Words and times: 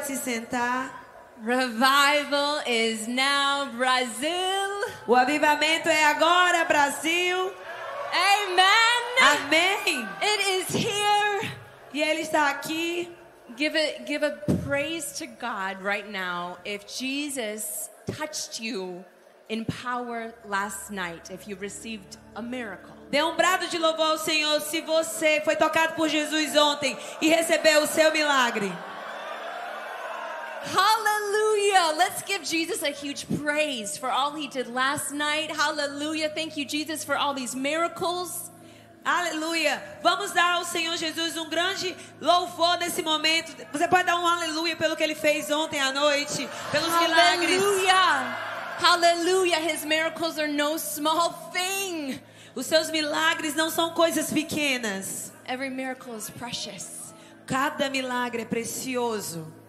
pode 0.00 0.06
se 0.06 0.16
sentar. 0.16 0.98
Revival 1.42 2.60
is 2.66 3.06
now 3.06 3.66
Brazil. 3.76 4.84
O 5.06 5.14
avivamento 5.14 5.88
é 5.88 6.04
agora, 6.04 6.64
Brasil. 6.64 7.52
Amen. 8.12 9.00
Amém. 9.20 10.08
It 10.22 10.42
is 10.50 10.74
here. 10.74 11.50
E 11.92 12.02
ele 12.02 12.22
está 12.22 12.50
aqui. 12.50 13.10
Give 13.56 13.76
a 13.76 14.04
give 14.06 14.24
a 14.24 14.30
praise 14.64 15.12
to 15.18 15.26
God 15.26 15.82
right 15.82 16.08
now 16.08 16.58
if 16.64 16.86
Jesus 16.86 17.90
touched 18.06 18.60
you 18.60 19.04
in 19.48 19.64
power 19.64 20.32
last 20.46 20.90
night, 20.90 21.30
if 21.30 21.48
you 21.48 21.56
received 21.56 22.16
a 22.36 22.42
miracle. 22.42 22.94
Dê 23.10 23.22
um 23.22 23.34
brado 23.34 23.66
de 23.66 23.76
louvor 23.76 24.12
ao 24.12 24.18
Senhor 24.18 24.60
se 24.60 24.80
você 24.82 25.40
foi 25.44 25.56
tocado 25.56 25.94
por 25.94 26.08
Jesus 26.08 26.56
ontem 26.56 26.96
e 27.20 27.28
recebeu 27.28 27.82
o 27.82 27.86
seu 27.86 28.12
milagre. 28.12 28.72
Hallelujah. 30.62 31.96
Let's 31.96 32.22
give 32.22 32.42
Jesus 32.44 32.82
a 32.82 32.90
huge 32.90 33.26
praise 33.40 33.96
for 33.96 34.10
all 34.10 34.34
he 34.34 34.48
did 34.48 34.68
last 34.68 35.12
night. 35.12 35.50
Hallelujah. 35.50 36.28
Thank 36.28 36.56
you, 36.56 36.64
Jesus, 36.64 37.02
for 37.04 37.16
all 37.16 37.34
these 37.34 37.54
miracles. 37.54 38.50
Aleluia. 39.04 39.82
Vamos 40.02 40.32
dar 40.32 40.56
ao 40.56 40.64
Senhor 40.64 40.96
Jesus 40.96 41.36
um 41.36 41.48
grande 41.48 41.96
louvor 42.20 42.78
nesse 42.78 43.02
momento. 43.02 43.50
Você 43.72 43.88
pode 43.88 44.04
dar 44.04 44.16
um 44.16 44.26
aleluia 44.26 44.76
pelo 44.76 44.94
que 44.94 45.02
ele 45.02 45.14
fez 45.14 45.50
ontem 45.50 45.80
à 45.80 45.90
noite, 45.90 46.46
pelos 46.70 46.92
milagres. 47.00 47.62
Hallelujah. 47.62 48.50
Hallelujah. 48.78 49.58
His 49.58 49.84
miracles 49.84 50.38
are 50.38 50.48
no 50.48 50.78
small 50.78 51.32
thing. 51.52 52.20
Os 52.54 52.66
seus 52.66 52.90
milagres 52.90 53.54
não 53.54 53.70
são 53.70 53.94
coisas 53.94 54.30
pequenas. 54.30 55.32
Every 55.46 55.70
miracle 55.70 56.14
is 56.16 56.28
precious. 56.28 57.14
Cada 57.46 57.88
milagre 57.88 58.42
é 58.42 58.44
precioso. 58.44 59.59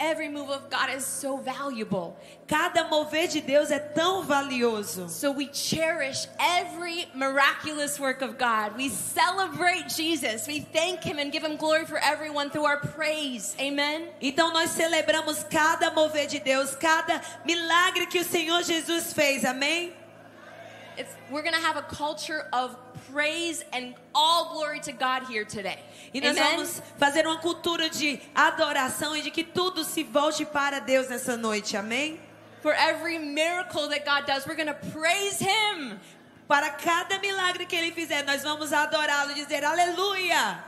Every 0.00 0.28
move 0.28 0.50
of 0.50 0.68
God 0.70 0.90
is 0.90 1.04
so 1.04 1.36
valuable. 1.36 2.16
Cada 2.48 2.88
mover 2.88 3.28
de 3.28 3.40
Deus 3.40 3.70
é 3.70 3.78
tão 3.78 4.24
valioso. 4.24 5.08
So 5.08 5.30
we 5.30 5.46
cherish 5.46 6.26
every 6.38 7.06
miraculous 7.14 7.98
work 8.00 8.20
of 8.20 8.36
God. 8.36 8.76
We 8.76 8.88
celebrate 8.88 9.88
Jesus. 9.88 10.46
We 10.46 10.60
thank 10.60 11.02
him 11.04 11.18
and 11.18 11.30
give 11.30 11.44
him 11.44 11.56
glory 11.56 11.84
for 11.86 11.98
everyone 11.98 12.50
through 12.50 12.64
our 12.64 12.78
praise. 12.78 13.54
Amen. 13.60 14.08
Então 14.20 14.52
nós 14.52 14.70
celebramos 14.70 15.44
cada 15.48 15.92
mover 15.92 16.26
de 16.26 16.40
Deus, 16.40 16.74
cada 16.74 17.20
milagre 17.46 18.06
que 18.06 18.18
o 18.18 18.24
Senhor 18.24 18.62
Jesus 18.64 19.12
fez. 19.12 19.44
Amém? 19.44 19.92
It's, 20.96 21.14
we're 21.30 21.42
going 21.42 21.54
to 21.54 21.60
have 21.60 21.76
a 21.76 21.82
culture 21.82 22.46
of 22.52 22.76
praise 23.14 23.64
and 23.72 23.94
all 24.12 24.52
glory 24.52 24.80
to 24.80 24.92
God 24.92 25.22
here 25.30 25.44
today. 25.44 25.78
E 26.12 26.20
nós 26.20 26.36
Amen. 26.36 26.56
vamos 26.56 26.82
fazer 26.98 27.24
uma 27.26 27.38
cultura 27.38 27.88
de 27.88 28.20
adoração 28.34 29.14
e 29.16 29.22
de 29.22 29.30
que 29.30 29.44
tudo 29.44 29.84
se 29.84 30.02
volte 30.02 30.44
para 30.44 30.80
Deus 30.80 31.08
nessa 31.08 31.36
noite. 31.36 31.76
Amém? 31.76 32.18
For 32.60 32.74
every 32.74 33.18
miracle 33.18 33.88
that 33.88 34.04
God 34.04 34.26
does, 34.26 34.46
we're 34.46 34.56
going 34.56 34.66
to 34.66 34.90
praise 34.92 35.38
him. 35.38 35.98
Para 36.48 36.70
cada 36.70 37.18
milagre 37.20 37.66
que 37.66 37.76
ele 37.76 37.92
fizer, 37.92 38.24
nós 38.24 38.42
vamos 38.42 38.72
adorá-lo 38.72 39.30
e 39.30 39.34
dizer 39.34 39.64
aleluia. 39.64 40.58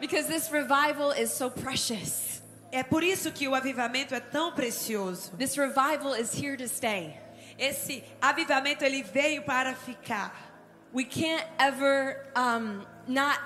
Because 0.00 0.26
this 0.26 0.50
revival 0.50 1.12
is 1.12 1.30
so 1.30 1.48
precious. 1.48 2.42
É 2.72 2.82
por 2.82 3.04
isso 3.04 3.30
que 3.30 3.46
o 3.46 3.54
avivamento 3.54 4.14
é 4.14 4.20
tão 4.20 4.52
precioso. 4.52 5.30
This 5.38 5.56
revival 5.56 6.14
is 6.14 6.34
here 6.34 6.56
to 6.56 6.68
stay. 6.68 7.16
Esse 7.58 8.02
avivamento 8.20 8.84
ele 8.84 9.02
veio 9.02 9.42
para 9.42 9.74
ficar. 9.74 10.55
We 10.96 11.04
can't 11.04 11.44
ever 11.58 12.24
um, 12.34 12.86
not 13.06 13.38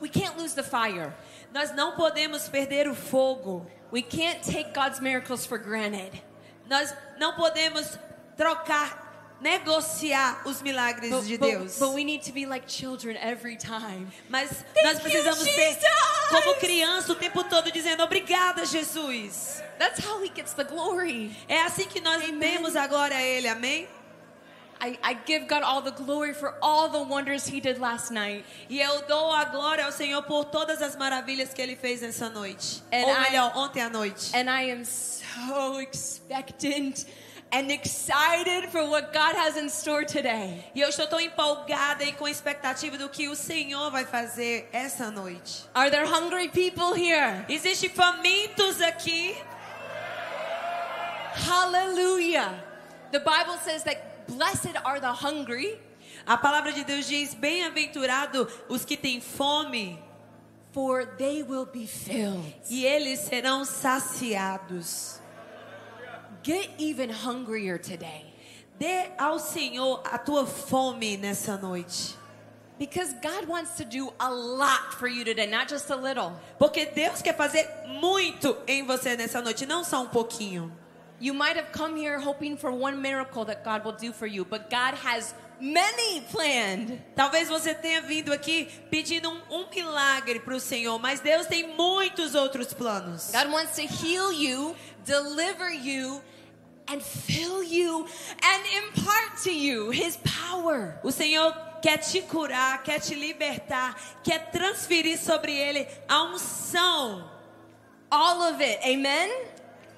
we 0.00 0.08
can't 0.08 0.38
lose 0.38 0.54
the 0.54 0.62
fire. 0.62 1.12
Nós 1.52 1.70
não 1.74 1.94
podemos 1.94 2.48
perder 2.48 2.88
o 2.88 2.94
fogo. 2.94 3.66
We 3.92 4.00
can't 4.00 4.42
take 4.42 4.72
God's 4.72 4.98
miracles 4.98 5.44
for 5.44 5.58
granted. 5.58 6.22
Nós 6.66 6.94
não 7.18 7.34
podemos 7.34 7.98
trocar, 8.38 9.36
negociar 9.38 10.40
os 10.46 10.62
milagres 10.62 11.10
But, 11.10 11.26
de 11.26 11.36
Deus. 11.36 11.78
but 11.78 11.92
we 11.92 12.04
need 12.04 12.22
to 12.22 12.32
be 12.32 12.46
like 12.46 12.66
children 12.66 13.18
every 13.20 13.58
time. 13.58 14.08
Mas 14.30 14.48
Thank 14.74 14.86
nós 14.86 14.94
you, 14.94 15.00
precisamos 15.02 15.44
ser 15.44 15.74
Jesus! 15.74 15.84
como 16.30 16.54
criança 16.54 17.12
o 17.12 17.16
tempo 17.16 17.44
todo 17.44 17.70
dizendo 17.70 18.02
obrigada, 18.02 18.64
Jesus. 18.64 19.62
That's 19.78 20.02
how 20.02 20.22
he 20.24 20.32
gets 20.34 20.54
the 20.54 20.64
glory. 20.64 21.36
É 21.48 21.60
assim 21.64 21.84
que 21.86 22.00
nós 22.00 22.22
demos 22.30 22.76
a 22.76 22.86
glória 22.86 23.16
a 23.18 23.22
Ele, 23.22 23.46
amém? 23.46 23.86
I, 24.80 24.98
I 25.02 25.14
give 25.26 25.48
God 25.48 25.62
all 25.62 25.82
the 25.82 25.90
glory 25.90 26.32
for 26.34 26.54
all 26.62 26.88
the 26.88 27.02
wonders 27.02 27.46
he 27.46 27.60
did 27.60 27.78
last 27.80 28.10
night. 28.12 28.44
E 28.70 28.80
eu 28.80 29.02
dou 29.08 29.32
a 29.32 29.44
glória 29.46 29.84
ao 29.84 29.90
Senhor 29.92 30.22
por 30.22 30.44
todas 30.46 30.80
as 30.80 30.94
maravilhas 30.96 31.52
que 31.52 31.60
Ele 31.60 31.74
fez 31.76 32.00
nessa 32.02 32.28
noite. 32.30 32.82
And 32.92 33.04
Ou 33.04 33.10
I- 33.12 33.20
melhor, 33.30 33.52
ontem 33.56 33.80
à 33.82 33.88
noite. 33.90 34.30
And 34.34 34.48
I 34.48 34.70
am 34.70 34.84
so 34.84 35.80
expectant 35.80 37.06
and 37.50 37.70
excited 37.72 38.68
for 38.70 38.84
what 38.90 39.12
God 39.12 39.34
has 39.34 39.56
in 39.56 39.66
store 39.68 40.04
today. 40.04 40.64
E 40.74 40.80
eu 40.80 40.90
estou 40.90 41.06
tão 41.06 41.18
empolgada 41.18 42.04
e 42.04 42.12
com 42.12 42.28
expectativa 42.28 42.96
do 42.98 43.08
que 43.08 43.26
o 43.28 43.34
Senhor 43.34 43.90
vai 43.90 44.04
fazer 44.04 44.68
essa 44.72 45.10
noite. 45.10 45.64
Are 45.74 45.90
there 45.90 46.04
hungry 46.06 46.48
people 46.50 46.92
here? 46.94 47.44
Existem 47.48 47.88
famintos 47.90 48.80
aqui. 48.82 49.34
Hallelujah. 51.34 52.52
The 53.12 53.20
Bible 53.20 53.56
says 53.64 53.82
that 53.84 54.07
blessed 54.28 54.76
are 54.84 55.00
the 55.00 55.12
hungry, 55.12 55.80
A 56.26 56.36
palavra 56.36 56.72
de 56.72 56.84
Deus 56.84 57.06
diz: 57.06 57.34
Bem-aventurado 57.34 58.46
os 58.68 58.84
que 58.84 58.96
têm 58.96 59.20
fome, 59.20 59.98
for 60.72 61.06
they 61.16 61.42
will 61.42 61.64
be 61.66 61.86
filled. 61.86 62.44
e 62.70 62.84
eles 62.84 63.20
serão 63.20 63.64
saciados. 63.64 65.20
Get 66.42 66.70
even 66.78 67.10
hungrier 67.10 67.78
today. 67.78 68.24
Dê 68.78 69.10
ao 69.18 69.38
Senhor 69.38 70.02
a 70.04 70.18
tua 70.18 70.46
fome 70.46 71.16
nessa 71.16 71.56
noite. 71.56 72.16
Because 72.78 73.12
God 73.14 73.48
wants 73.48 73.76
to 73.76 73.84
do 73.84 74.12
a 74.20 74.28
lot 74.30 74.94
for 74.98 75.08
you 75.08 75.24
today, 75.24 75.46
not 75.48 75.68
just 75.68 75.90
a 75.90 75.96
little. 75.96 76.32
Porque 76.60 76.86
Deus 76.86 77.20
quer 77.20 77.36
fazer 77.36 77.68
muito 78.00 78.56
em 78.68 78.84
você 78.84 79.16
nessa 79.16 79.42
noite, 79.42 79.66
não 79.66 79.82
só 79.82 80.00
um 80.02 80.06
pouquinho. 80.08 80.70
You 81.20 81.34
might 81.34 81.56
have 81.56 81.72
come 81.72 81.96
here 81.96 82.18
hoping 82.18 82.56
for 82.56 82.70
one 82.70 83.02
miracle 83.02 83.44
that 83.46 83.64
God 83.64 83.84
will 83.84 83.92
do 83.92 84.12
for 84.12 84.26
you, 84.26 84.44
but 84.44 84.70
God 84.70 84.94
has 84.94 85.34
many 85.60 86.20
planned. 86.30 87.00
Talvez 87.16 87.48
você 87.48 87.74
tenha 87.74 88.00
vindo 88.02 88.32
aqui 88.32 88.68
pedindo 88.90 89.28
um, 89.28 89.40
um 89.50 89.66
milagre 89.74 90.38
para 90.40 90.54
o 90.54 90.60
Senhor, 90.60 90.98
mas 90.98 91.20
Deus 91.20 91.46
tem 91.46 91.74
muitos 91.76 92.34
outros 92.34 92.72
planos. 92.72 93.32
God 93.32 93.52
wants 93.52 93.74
to 93.76 93.82
heal 93.82 94.32
you, 94.32 94.76
deliver 95.04 95.70
you, 95.70 96.22
and 96.86 97.02
fill 97.02 97.62
you 97.62 98.06
and 98.42 98.62
impart 98.86 99.42
to 99.42 99.50
you 99.50 99.90
his 99.90 100.16
power. 100.18 101.00
O 101.02 101.10
Senhor 101.10 101.52
quer 101.82 101.98
te 101.98 102.22
curar, 102.22 102.82
quer 102.84 103.00
te 103.00 103.14
libertar, 103.14 103.96
quer 104.22 104.50
transferir 104.50 105.18
sobre 105.18 105.52
ele 105.52 105.86
a 106.08 106.22
unção 106.22 107.38
All 108.10 108.42
of 108.42 108.60
it. 108.62 108.78
Amen? 108.84 109.30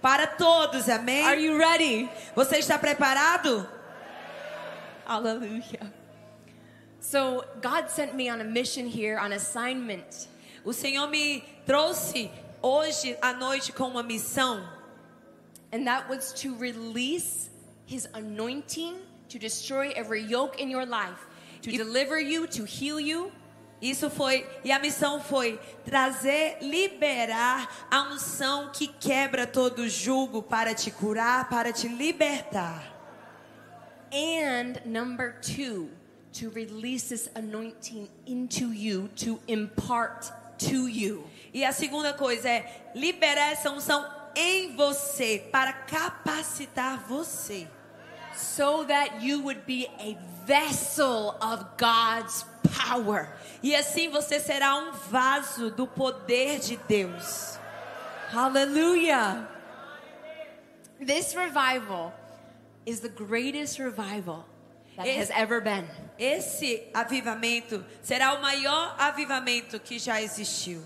Para 0.00 0.26
todos, 0.26 0.88
amém? 0.88 1.24
Are 1.24 1.40
you 1.40 1.56
ready? 1.58 2.08
Você 2.34 2.58
está 2.58 2.78
preparado? 2.78 3.68
Hallelujah. 5.06 5.92
So, 7.00 7.44
God 7.60 7.88
sent 7.88 8.14
me 8.14 8.28
on 8.30 8.40
a 8.40 8.44
mission 8.44 8.86
here, 8.86 9.18
on 9.18 9.32
assignment. 9.32 10.28
O 10.64 10.72
Senhor 10.72 11.08
me 11.08 11.42
trouxe 11.66 12.30
hoje 12.62 13.16
à 13.22 13.32
noite 13.32 13.72
com 13.72 13.88
uma 13.88 14.02
missão 14.02 14.62
And 15.72 15.86
that 15.86 16.08
was 16.08 16.32
to 16.42 16.54
release 16.56 17.48
his 17.86 18.08
anointing 18.14 18.96
to 19.28 19.38
destroy 19.38 19.92
every 19.94 20.20
yoke 20.20 20.58
in 20.60 20.68
your 20.68 20.84
life, 20.84 21.26
to 21.62 21.70
If- 21.70 21.76
deliver 21.76 22.18
you, 22.18 22.46
to 22.48 22.64
heal 22.64 22.98
you, 22.98 23.30
Isso 23.80 24.10
foi, 24.10 24.46
e 24.62 24.70
a 24.70 24.78
missão 24.78 25.22
foi 25.22 25.58
trazer, 25.84 26.58
liberar 26.60 27.86
a 27.90 28.02
unção 28.12 28.70
que 28.72 28.86
quebra 28.86 29.46
todo 29.46 29.88
jugo 29.88 30.42
para 30.42 30.74
te 30.74 30.90
curar, 30.90 31.48
para 31.48 31.72
te 31.72 31.88
libertar. 31.88 32.90
and 34.12 34.80
number 34.84 35.36
two, 35.40 35.88
to 36.32 36.50
release 36.50 37.08
this 37.08 37.28
anointing 37.34 38.08
into 38.26 38.72
you, 38.72 39.08
to 39.16 39.40
impart 39.48 40.30
to 40.58 40.88
you. 40.88 41.24
E 41.52 41.64
a 41.64 41.72
segunda 41.72 42.12
coisa 42.12 42.48
é 42.48 42.90
liberar 42.94 43.52
essa 43.52 43.70
unção 43.70 44.06
em 44.34 44.76
você 44.76 45.48
para 45.50 45.72
capacitar 45.72 47.04
você, 47.08 47.66
So 48.36 48.84
that 48.84 49.22
you 49.22 49.42
would 49.42 49.66
be 49.66 49.86
a 49.98 50.16
vessel 50.46 51.36
of 51.42 51.64
God's 51.76 52.44
power. 52.62 53.28
E 53.62 53.74
assim 53.74 54.08
você 54.08 54.40
será 54.40 54.76
um 54.76 54.92
vaso 54.92 55.70
do 55.70 55.86
poder 55.86 56.58
de 56.60 56.76
Deus. 56.88 57.58
Hallelujah. 58.32 59.48
This 61.04 61.34
revival 61.34 62.12
is 62.86 63.00
the 63.00 63.08
greatest 63.08 63.78
revival 63.78 64.44
that 64.96 65.06
Esse- 65.08 65.18
has 65.18 65.30
ever 65.30 65.60
been. 65.60 65.86
Esse 66.18 66.88
avivamento 66.94 67.84
será 68.02 68.34
o 68.34 68.42
maior 68.42 68.94
avivamento 68.98 69.80
que 69.80 69.98
já 69.98 70.20
existiu. 70.22 70.82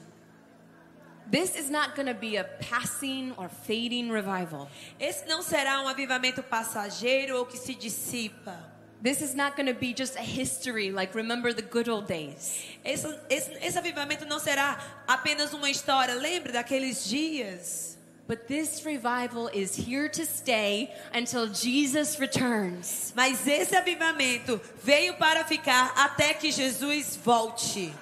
This 1.30 1.56
is 1.56 1.70
not 1.70 1.94
going 1.96 2.06
to 2.06 2.14
be 2.14 2.36
a 2.36 2.44
passing 2.44 3.32
or 3.38 3.48
fading 3.48 4.10
revival. 4.12 4.68
Esse 5.00 5.26
não 5.26 5.42
será 5.42 5.80
um 5.80 5.88
avivamento 5.88 6.42
passageiro 6.42 7.38
ou 7.38 7.46
que 7.46 7.56
se 7.56 7.74
dissipa. 7.74 8.73
This 9.02 9.20
is 9.20 9.34
not 9.34 9.56
going 9.56 9.66
to 9.66 9.74
be 9.74 9.92
just 9.92 10.16
a 10.16 10.22
history 10.22 10.90
like 10.90 11.14
remember 11.14 11.52
the 11.52 11.62
good 11.62 11.88
old 11.88 12.06
days. 12.06 12.64
Esse, 12.84 13.06
esse, 13.28 13.50
esse 13.60 13.76
avivamento 13.76 14.26
não 14.26 14.38
será 14.38 14.78
apenas 15.06 15.52
uma 15.52 15.68
história. 15.68 16.14
Lembre 16.14 16.52
daqueles 16.52 17.06
dias. 17.06 17.94
But 18.26 18.48
this 18.48 18.86
revival 18.86 19.48
is 19.48 19.76
here 19.76 20.08
to 20.08 20.24
stay 20.24 20.90
until 21.12 21.48
Jesus 21.48 22.18
returns. 22.18 23.12
Mas 23.14 23.46
esse 23.46 23.74
avivamento 23.76 24.58
veio 24.82 25.18
para 25.18 25.44
ficar 25.44 25.92
até 25.94 26.32
que 26.32 26.50
Jesus 26.50 27.16
volte. 27.16 27.92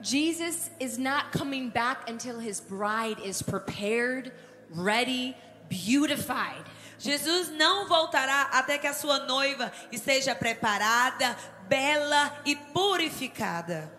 Jesus 0.00 0.70
is 0.80 0.98
not 0.98 1.30
coming 1.32 1.70
back 1.70 2.08
until 2.08 2.38
his 2.38 2.60
bride 2.60 3.18
is 3.24 3.42
prepared, 3.42 4.32
ready, 4.70 5.36
beautified. 5.68 6.64
Jesus 6.98 7.48
não 7.50 7.86
voltará 7.86 8.48
até 8.52 8.76
que 8.76 8.86
a 8.86 8.92
sua 8.92 9.20
noiva 9.20 9.72
esteja 9.92 10.34
preparada, 10.34 11.36
bela 11.68 12.36
e 12.44 12.56
purificada. 12.56 13.98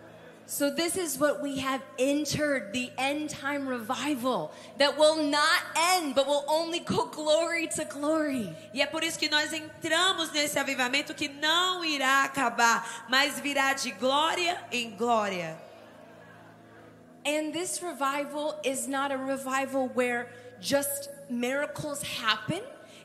So, 0.50 0.74
this 0.74 0.96
is 0.96 1.16
what 1.16 1.40
we 1.40 1.60
have 1.60 1.80
entered 1.96 2.72
the 2.72 2.90
end 2.98 3.30
time 3.30 3.68
revival 3.68 4.50
that 4.78 4.98
will 4.98 5.22
not 5.22 5.62
end, 5.76 6.16
but 6.16 6.26
will 6.26 6.44
only 6.48 6.80
go 6.80 7.06
glory 7.06 7.68
to 7.76 7.84
glory. 7.84 8.52
E 8.74 8.82
é 8.82 8.86
por 8.86 9.04
isso 9.04 9.16
que 9.16 9.28
nós 9.28 9.52
entramos 9.52 10.32
nesse 10.32 10.58
avivamento 10.58 11.14
que 11.14 11.28
não 11.28 11.84
irá 11.84 12.24
acabar, 12.24 13.06
mas 13.08 13.38
virá 13.38 13.74
de 13.74 13.92
glória 13.92 14.60
em 14.72 14.90
glória. 14.96 15.56
And 17.24 17.52
this 17.52 17.80
revival 17.80 18.58
is 18.64 18.88
not 18.88 19.12
a 19.12 19.16
revival 19.16 19.88
where 19.94 20.26
just 20.60 21.10
miracles 21.30 22.02
happen, 22.02 22.60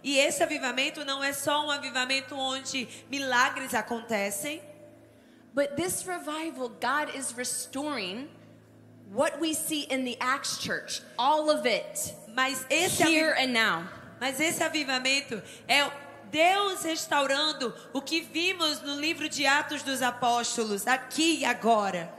E 0.05 0.19
esse 0.19 0.43
avivamento 0.43 1.03
não 1.03 1.23
é 1.23 1.33
só 1.33 1.65
um 1.65 1.71
avivamento 1.71 2.35
onde 2.35 2.87
milagres 3.09 3.73
acontecem, 3.73 4.61
but 5.51 5.75
this 5.75 6.03
revival, 6.05 6.69
God 6.69 7.09
is 7.17 7.33
restoring 7.35 8.29
what 9.11 9.39
we 9.41 9.55
see 9.55 9.87
in 9.89 10.05
the 10.05 10.15
Acts 10.19 10.59
church, 10.59 11.01
all 11.17 11.49
of 11.49 11.67
it, 11.67 12.13
mas 12.35 12.67
esse, 12.69 13.01
here 13.01 13.33
and 13.35 13.51
now. 13.51 13.89
mas 14.21 14.39
esse 14.39 14.63
avivamento 14.63 15.41
é 15.67 15.91
Deus 16.29 16.83
restaurando 16.83 17.73
o 17.91 17.99
que 17.99 18.21
vimos 18.21 18.81
no 18.81 18.99
livro 18.99 19.27
de 19.27 19.47
Atos 19.47 19.81
dos 19.81 20.03
Apóstolos, 20.03 20.85
aqui 20.85 21.39
e 21.39 21.45
agora. 21.45 22.13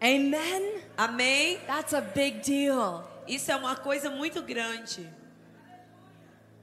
Amen? 0.00 0.82
Amém? 0.96 1.60
That's 1.68 1.94
a 1.94 2.00
big 2.00 2.40
deal. 2.40 3.08
Isso 3.28 3.52
é 3.52 3.56
uma 3.56 3.76
coisa 3.76 4.10
muito 4.10 4.42
grande. 4.42 5.08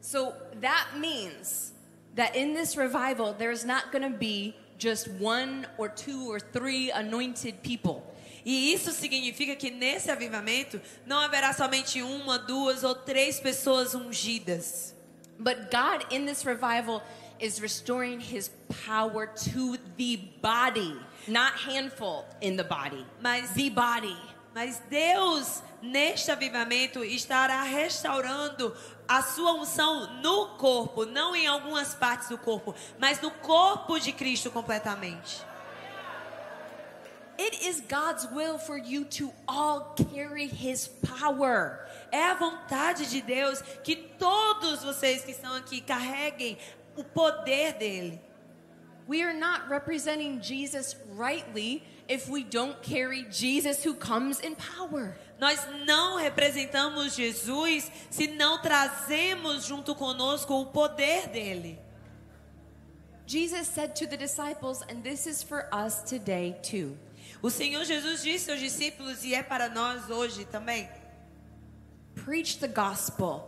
So 0.01 0.33
that 0.59 0.97
means 0.97 1.71
that 2.15 2.35
in 2.35 2.53
this 2.53 2.75
revival, 2.75 3.33
there's 3.33 3.63
not 3.63 3.91
going 3.91 4.03
to 4.03 4.17
be 4.17 4.55
just 4.77 5.07
one 5.19 5.67
or 5.77 5.87
two 5.87 6.29
or 6.29 6.39
three 6.39 6.91
anointed 6.91 7.61
people. 7.61 8.03
E 8.43 8.73
isso 8.73 8.91
significa 8.91 9.55
que 9.55 9.69
nesse 9.69 10.09
avivamento 10.09 10.81
não 11.05 11.19
haverá 11.19 11.53
somente 11.53 12.01
uma, 12.01 12.39
duas 12.39 12.83
ou 12.83 12.95
três 12.95 13.39
pessoas 13.39 13.93
ungidas. 13.93 14.95
But 15.39 15.69
God 15.71 16.05
in 16.11 16.25
this 16.25 16.43
revival 16.43 17.03
is 17.39 17.61
restoring 17.61 18.19
his 18.19 18.49
power 18.85 19.27
to 19.27 19.77
the 19.97 20.17
body, 20.41 20.95
not 21.27 21.53
handful 21.53 22.25
in 22.41 22.55
the 22.55 22.63
body, 22.63 23.05
Mas, 23.21 23.51
the 23.53 23.69
body. 23.69 24.17
mas 24.53 24.81
Deus, 24.89 25.63
neste 25.81 26.31
avivamento, 26.31 27.03
estará 27.03 27.63
restaurando 27.63 28.75
a 29.11 29.21
sua 29.21 29.51
unção 29.51 30.21
no 30.21 30.55
corpo, 30.55 31.05
não 31.05 31.35
em 31.35 31.45
algumas 31.45 31.93
partes 31.93 32.29
do 32.29 32.37
corpo, 32.37 32.73
mas 32.97 33.19
no 33.19 33.29
corpo 33.29 33.99
de 33.99 34.13
Cristo 34.13 34.49
completamente. 34.49 35.45
It 37.37 37.67
is 37.67 37.81
God's 37.81 38.25
will 38.31 38.57
for 38.57 38.77
you 38.77 39.03
to 39.17 39.33
all 39.45 39.93
carry 40.13 40.45
his 40.45 40.87
power. 40.87 41.85
É 42.09 42.23
a 42.23 42.35
vontade 42.35 43.05
de 43.07 43.21
Deus 43.21 43.61
que 43.83 43.97
todos 43.97 44.81
vocês 44.81 45.25
que 45.25 45.31
estão 45.31 45.55
aqui 45.55 45.81
carreguem 45.81 46.57
o 46.95 47.03
poder 47.03 47.73
dele. 47.73 48.21
We 49.09 49.23
are 49.23 49.37
not 49.37 49.67
representing 49.67 50.39
Jesus 50.41 50.95
rightly 51.17 51.83
if 52.07 52.29
we 52.29 52.45
don't 52.45 52.81
carry 52.81 53.25
Jesus 53.29 53.83
who 53.83 53.93
comes 53.93 54.39
in 54.39 54.55
power. 54.55 55.17
Nós 55.41 55.67
não 55.87 56.17
representamos 56.17 57.15
Jesus 57.15 57.91
se 58.11 58.27
não 58.27 58.61
trazemos 58.61 59.65
junto 59.65 59.95
conosco 59.95 60.53
o 60.53 60.67
poder 60.67 61.27
dele. 61.29 61.79
Jesus 63.25 63.67
said 63.67 63.95
to 63.95 64.05
the 64.07 64.17
disciples, 64.17 64.83
and 64.83 65.01
this 65.01 65.25
is 65.25 65.41
for 65.41 65.67
us 65.73 66.03
today 66.03 66.53
too 66.61 66.97
O 67.41 67.49
Senhor 67.49 67.83
Jesus 67.85 68.21
disse 68.21 68.51
aos 68.51 68.59
discípulos 68.59 69.23
e 69.23 69.33
é 69.33 69.41
para 69.41 69.67
nós 69.67 70.11
hoje 70.11 70.45
também: 70.45 70.87
preach 72.23 72.59
the 72.59 72.67
gospel. 72.67 73.47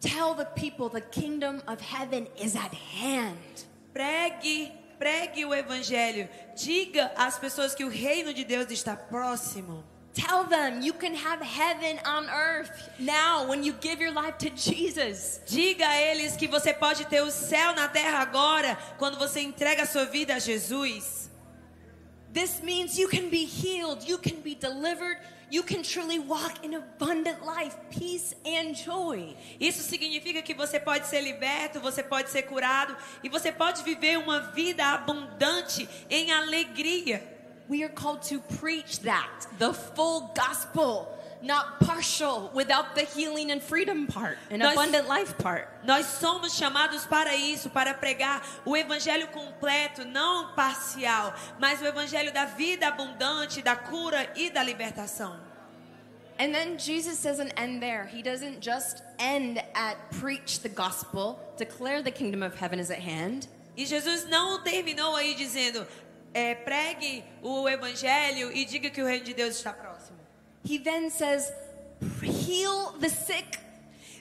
Tell 0.00 0.34
the 0.34 0.46
people 0.46 0.88
the 0.90 1.00
kingdom 1.00 1.62
of 1.68 1.80
heaven 1.80 2.26
is 2.36 2.56
at 2.56 2.74
hand. 2.74 3.68
pregue, 3.92 4.72
pregue 4.98 5.44
o 5.44 5.54
evangelho. 5.54 6.28
Diga 6.56 7.12
às 7.16 7.38
pessoas 7.38 7.72
que 7.72 7.84
o 7.84 7.88
reino 7.88 8.34
de 8.34 8.42
Deus 8.42 8.68
está 8.72 8.96
próximo. 8.96 9.91
Tell 10.14 10.44
them 10.44 10.82
you 10.82 10.92
can 10.92 11.14
have 11.14 11.40
heaven 11.40 11.98
on 12.04 12.28
earth 12.28 12.70
now 12.98 13.48
when 13.48 13.64
you 13.64 13.72
give 13.72 13.98
your 13.98 14.12
life 14.12 14.36
to 14.38 14.50
Jesus. 14.50 15.40
Diga 15.46 15.86
a 15.88 15.96
eles 15.96 16.36
que 16.36 16.46
você 16.46 16.74
pode 16.74 17.06
ter 17.06 17.22
o 17.22 17.30
céu 17.30 17.74
na 17.74 17.88
terra 17.88 18.18
agora 18.18 18.76
quando 18.98 19.18
você 19.18 19.40
entrega 19.40 19.84
a 19.84 19.86
sua 19.86 20.04
vida 20.04 20.34
a 20.34 20.38
Jesus. 20.38 21.30
This 22.32 22.62
means 22.62 22.98
you 22.98 23.08
can 23.08 23.28
be 23.30 23.44
healed, 23.44 24.06
you 24.06 24.18
can 24.18 24.40
be 24.42 24.54
delivered, 24.54 25.18
you 25.50 25.62
can 25.62 25.82
truly 25.82 26.18
walk 26.18 26.62
in 26.62 26.74
abundant 26.74 27.44
life, 27.44 27.76
peace, 27.90 28.34
and 28.44 28.74
joy. 28.74 29.34
Isso 29.58 29.82
significa 29.82 30.42
que 30.42 30.54
você 30.54 30.78
pode 30.78 31.06
ser 31.06 31.22
liberto, 31.22 31.80
você 31.80 32.02
pode 32.02 32.30
ser 32.30 32.42
curado 32.42 32.96
e 33.22 33.28
você 33.30 33.50
pode 33.50 33.82
viver 33.82 34.18
uma 34.18 34.40
vida 34.52 34.84
abundante 34.84 35.88
em 36.08 36.32
alegria. 36.32 37.31
We 37.68 37.82
are 37.84 37.88
called 37.88 38.22
to 38.28 38.40
preach 38.60 39.00
that, 39.00 39.46
the 39.58 39.72
full 39.72 40.30
gospel, 40.34 41.06
not 41.42 41.80
partial 41.80 42.50
without 42.54 42.94
the 42.94 43.02
healing 43.02 43.50
and 43.50 43.60
freedom 43.62 44.06
part, 44.06 44.38
and 44.50 44.58
Nós- 44.62 44.72
abundant 44.74 45.08
life 45.08 45.36
part. 45.38 45.68
Nós 45.84 46.06
somos 46.06 46.54
chamados 46.56 47.04
para 47.06 47.34
isso, 47.34 47.70
para 47.70 47.94
pregar 47.94 48.42
o 48.64 48.76
evangelho 48.76 49.26
completo, 49.28 50.04
não 50.04 50.54
parcial, 50.54 51.32
mas 51.58 51.80
o 51.80 51.86
evangelho 51.86 52.32
da 52.32 52.44
vida 52.44 52.86
abundante, 52.88 53.62
da 53.62 53.74
cura 53.76 54.30
e 54.36 54.50
da 54.50 54.62
libertação. 54.62 55.36
And 56.38 56.52
then 56.52 56.78
Jesus 56.78 57.22
doesn't 57.22 57.52
end 57.56 57.80
there. 57.80 58.06
He 58.06 58.22
doesn't 58.22 58.60
just 58.60 59.02
end 59.18 59.58
at 59.74 59.96
preach 60.20 60.60
the 60.60 60.68
gospel, 60.68 61.38
declare 61.56 62.02
the 62.02 62.10
kingdom 62.10 62.42
of 62.42 62.56
heaven 62.56 62.80
is 62.80 62.90
at 62.90 62.98
hand. 63.00 63.46
E 63.76 63.86
Jesus 63.86 64.26
não 64.28 64.62
terminou 64.62 65.14
aí 65.16 65.34
dizendo: 65.34 65.86
é, 66.34 66.54
pregue 66.54 67.24
o 67.42 67.68
evangelho 67.68 68.50
e 68.52 68.64
diga 68.64 68.90
que 68.90 69.02
o 69.02 69.06
reino 69.06 69.24
de 69.24 69.34
Deus 69.34 69.56
está 69.56 69.72
próximo. 69.72 70.18
He 70.64 70.78
then 70.78 71.10
says, 71.10 71.52
heal 72.22 72.92
the 73.00 73.08
sick, 73.08 73.58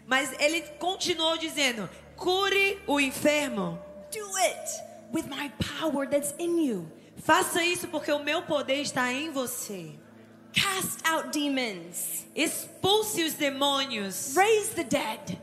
Mas 0.08 0.32
ele 0.40 0.62
continuou 0.80 1.38
dizendo: 1.38 1.90
cure 2.18 2.80
o 2.88 3.00
enfermo. 3.00 3.80
do 4.12 4.36
it 4.38 4.82
with 5.14 5.24
my 5.28 5.50
power 5.80 6.08
that's 6.08 6.34
in 6.38 6.66
you. 6.66 6.92
Faça 7.24 7.64
isso 7.64 7.88
porque 7.88 8.12
o 8.12 8.20
meu 8.24 8.42
poder 8.42 8.82
está 8.82 9.12
em 9.14 9.30
você. 9.32 9.92
Cast 10.52 11.00
out 11.08 11.30
demons, 11.30 12.26
Expulse 12.36 13.24
os 13.24 13.36
demônios. 13.36 14.36
raise 14.36 14.72
the 14.76 14.84
dead. 14.84 15.40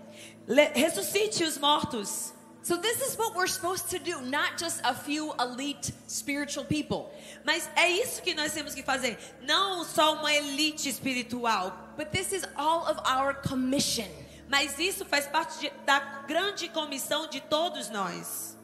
Le- 0.46 0.70
ressuscite 0.74 1.44
os 1.44 1.56
mortos. 1.56 2.34
So, 2.68 2.76
this 2.76 3.00
is 3.00 3.16
what 3.16 3.34
we're 3.34 3.46
supposed 3.46 3.88
to 3.92 3.98
do, 3.98 4.20
not 4.20 4.58
just 4.58 4.82
a 4.84 4.92
few 4.94 5.32
elite 5.40 5.90
spiritual 6.06 6.66
people, 6.66 7.10
Mas 7.42 7.66
é 7.74 7.88
isso 7.88 8.20
que 8.22 8.34
nós 8.34 8.52
temos 8.52 8.74
que 8.74 8.82
fazer. 8.82 9.16
Não 9.40 9.84
só 9.84 10.12
uma 10.20 10.30
elite 10.34 10.86
espiritual. 10.86 11.72
but 11.96 12.12
this 12.12 12.30
is 12.30 12.44
all 12.56 12.84
of 12.86 13.00
our 13.06 13.32
commission. 13.32 14.06
Mas 14.50 14.78
isso 14.78 15.06
faz 15.06 15.26
parte 15.26 15.58
de- 15.60 15.72
da 15.86 15.98
grande 16.28 16.68
comissão 16.68 17.26
de 17.30 17.40
todos 17.40 17.88
nós. 17.88 18.54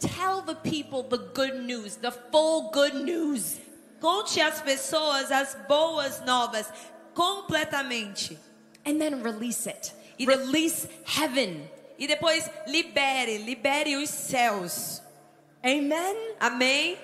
Tell 0.00 0.42
the 0.42 0.56
people 0.56 1.04
the 1.04 1.18
good 1.32 1.60
news, 1.64 1.94
the 1.94 2.10
full 2.10 2.72
good 2.72 2.96
news. 3.04 3.60
Conte 4.00 4.40
às 4.40 4.60
pessoas 4.60 5.30
as 5.30 5.54
boas 5.68 6.20
novas 6.26 6.66
completamente. 7.14 8.36
and 8.84 8.98
then 8.98 9.22
release 9.22 9.68
it. 9.68 9.92
E 10.18 10.26
Release 10.26 10.88
heaven 11.04 11.70
E 11.98 12.06
depois 12.06 12.48
libere, 12.66 13.38
libere 13.38 13.96
os 13.96 14.08
céus. 14.10 15.02
Amen. 15.64 16.34
Amém? 16.40 16.98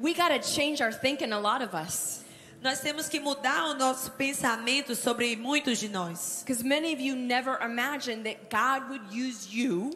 We 0.00 0.14
got 0.14 0.30
to 0.30 0.42
change 0.42 0.82
our 0.82 0.92
thinking, 0.92 1.32
a 1.32 1.38
lot 1.38 1.62
of 1.62 1.74
us. 1.74 2.24
Nós 2.62 2.80
temos 2.80 3.08
que 3.08 3.20
mudar 3.20 3.66
o 3.66 3.74
nosso 3.74 4.10
pensamento 4.12 4.94
sobre 4.96 5.36
muitos 5.36 5.78
de 5.78 5.88
nós. 5.88 6.42
Because 6.42 6.64
many 6.64 6.94
of 6.94 7.00
you 7.00 7.14
never 7.14 7.58
imagined 7.62 8.24
that 8.24 8.48
God 8.48 8.88
would 8.88 9.04
use 9.12 9.46
you 9.54 9.90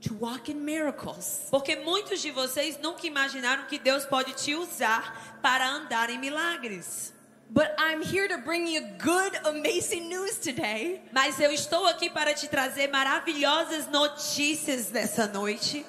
to 0.00 0.14
walk 0.14 0.50
in 0.50 0.64
miracles. 0.64 1.46
Porque 1.50 1.76
muitos 1.76 2.22
de 2.22 2.30
vocês 2.30 2.78
nunca 2.80 3.06
imaginaram 3.06 3.66
que 3.66 3.78
Deus 3.78 4.06
pode 4.06 4.32
te 4.32 4.54
usar 4.54 5.38
para 5.42 5.68
andar 5.68 6.08
em 6.08 6.18
milagres. 6.18 7.12
But 7.50 7.74
I'm 7.78 8.02
here 8.02 8.26
to 8.28 8.38
bring 8.38 8.66
you 8.66 8.82
good, 8.98 9.32
amazing 9.44 10.08
news 10.08 10.38
today. 10.38 11.00
Mas 11.12 11.38
eu 11.38 11.52
estou 11.52 11.86
aqui 11.86 12.10
para 12.10 12.34
te 12.34 12.48
trazer 12.48 12.88
maravilhosas 12.88 13.86
notícias 13.88 14.90
nessa 14.90 15.26
noite. 15.26 15.86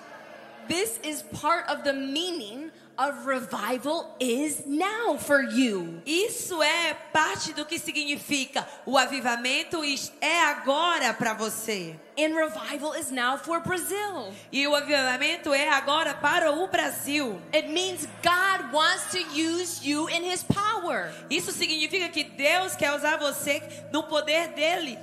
This 0.67 0.99
is 1.03 1.23
part 1.41 1.67
of 1.69 1.83
the 1.83 1.93
meaning 1.93 2.66
of 2.97 3.25
revival 3.25 4.15
is 4.19 4.65
now 4.65 5.17
for 5.17 5.41
you. 5.41 6.01
Isso 6.05 6.61
é 6.61 6.95
parte 7.13 7.53
do 7.53 7.65
que 7.65 7.77
significa 7.77 8.67
o 8.85 8.97
avivamento 8.97 9.81
é 10.19 10.41
agora 10.45 11.13
para 11.13 11.33
você. 11.33 11.95
And 12.17 12.33
revival 12.33 12.95
is 12.95 13.11
now 13.11 13.37
for 13.37 13.59
Brazil. 13.59 14.33
E 14.51 14.67
o 14.67 14.75
avivamento 14.75 15.53
é 15.53 15.69
agora 15.69 16.15
para 16.15 16.51
o 16.51 16.67
Brasil. 16.67 17.39
It 17.53 17.69
means 17.69 18.07
God 18.23 18.73
wants 18.73 19.11
to 19.11 19.19
use 19.19 19.87
you 19.87 20.09
in 20.09 20.23
his 20.23 20.43
power. 20.43 21.13
Isso 21.29 21.51
significa 21.51 22.09
que 22.09 22.23
Deus 22.23 22.75
quer 22.75 22.93
usar 22.93 23.17
você 23.17 23.61
no 23.91 24.03
poder 24.03 24.49
dele. 24.49 24.97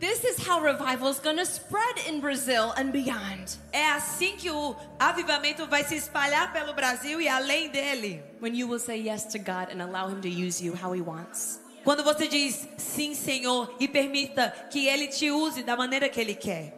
This 0.00 0.24
is 0.24 0.38
how 0.38 0.62
revival 0.62 1.08
is 1.08 1.20
going 1.20 1.36
to 1.36 1.44
spread 1.44 1.98
in 2.08 2.20
Brazil 2.20 2.72
and 2.78 2.90
beyond. 2.90 3.58
É 3.70 3.84
assim 3.90 4.34
que 4.34 4.50
o 4.50 4.74
avivamento 4.98 5.66
vai 5.66 5.84
se 5.84 5.94
espalhar 5.96 6.54
pelo 6.54 6.72
Brasil 6.72 7.20
e 7.20 7.28
além 7.28 7.68
dele. 7.68 8.22
When 8.40 8.54
you 8.54 8.66
will 8.66 8.78
say 8.78 8.96
yes 8.96 9.26
to 9.26 9.38
God 9.38 9.68
and 9.70 9.82
allow 9.82 10.08
him 10.08 10.22
to 10.22 10.28
use 10.28 10.58
you 10.64 10.74
how 10.74 10.94
he 10.94 11.02
wants. 11.02 11.60
Quando 11.84 12.02
você 12.02 12.26
diz 12.26 12.66
sim, 12.78 13.14
Senhor, 13.14 13.76
e 13.78 13.86
permita 13.86 14.50
que 14.70 14.86
ele 14.88 15.06
te 15.08 15.30
use 15.30 15.62
da 15.62 15.76
maneira 15.76 16.08
que 16.08 16.18
ele 16.18 16.34
quer. 16.34 16.72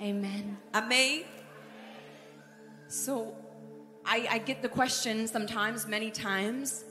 Amen. 0.00 0.58
Amém? 0.72 1.24
So 2.88 3.36
I, 4.04 4.26
I 4.28 4.38
get 4.44 4.62
the 4.62 4.68
question 4.68 5.28
sometimes, 5.28 5.86
many 5.86 6.10
times, 6.10 6.84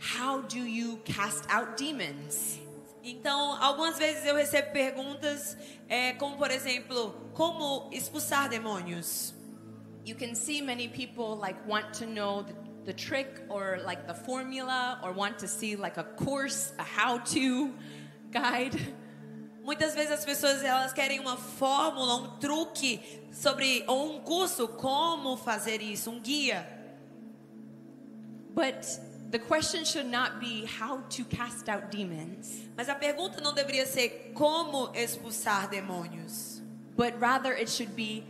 how 0.00 0.42
do 0.42 0.58
you 0.58 0.96
cast 1.04 1.44
out 1.48 1.76
demons? 1.76 2.58
Então, 3.02 3.60
algumas 3.62 3.96
vezes 3.98 4.26
eu 4.26 4.34
recebo 4.34 4.72
perguntas, 4.72 5.56
é, 5.88 6.12
como 6.14 6.36
por 6.36 6.50
exemplo, 6.50 7.30
como 7.32 7.88
expulsar 7.92 8.48
demônios? 8.48 9.34
You 10.04 10.16
can 10.16 10.34
see 10.34 10.62
many 10.62 10.88
people 10.88 11.36
like 11.36 11.58
want 11.66 11.92
to 11.98 12.06
know 12.06 12.42
the, 12.42 12.54
the 12.86 12.92
trick 12.92 13.28
or 13.48 13.78
like 13.84 14.06
the 14.06 14.14
formula 14.14 15.00
or 15.02 15.12
want 15.12 15.38
to 15.38 15.46
see 15.46 15.76
like 15.76 15.98
a 15.98 16.04
course, 16.04 16.72
a 16.78 16.82
how-to 16.82 17.72
guide. 18.32 18.76
Muitas 19.62 19.94
vezes 19.94 20.10
as 20.10 20.24
pessoas 20.24 20.64
elas 20.64 20.92
querem 20.92 21.20
uma 21.20 21.36
fórmula, 21.36 22.16
um 22.16 22.38
truque 22.38 23.00
sobre 23.30 23.84
ou 23.86 24.16
um 24.16 24.20
curso 24.20 24.66
como 24.66 25.36
fazer 25.36 25.82
isso, 25.82 26.10
um 26.10 26.18
guia. 26.20 26.66
But 28.54 29.07
the 29.30 29.38
question 29.38 29.84
should 29.84 30.06
not 30.06 30.40
be 30.40 30.64
how 30.64 31.02
to 31.10 31.24
cast 31.24 31.68
out 31.68 31.90
demons, 31.90 32.68
Mas 32.76 32.88
a 32.88 32.94
pergunta 32.94 33.40
não 33.40 33.52
deveria 33.52 33.86
ser 33.86 34.32
como 34.34 34.90
expulsar 34.94 35.68
demônios, 35.68 36.62
but 36.96 37.18
rather 37.20 37.52
it 37.52 37.68
should 37.68 37.94
be 37.94 38.24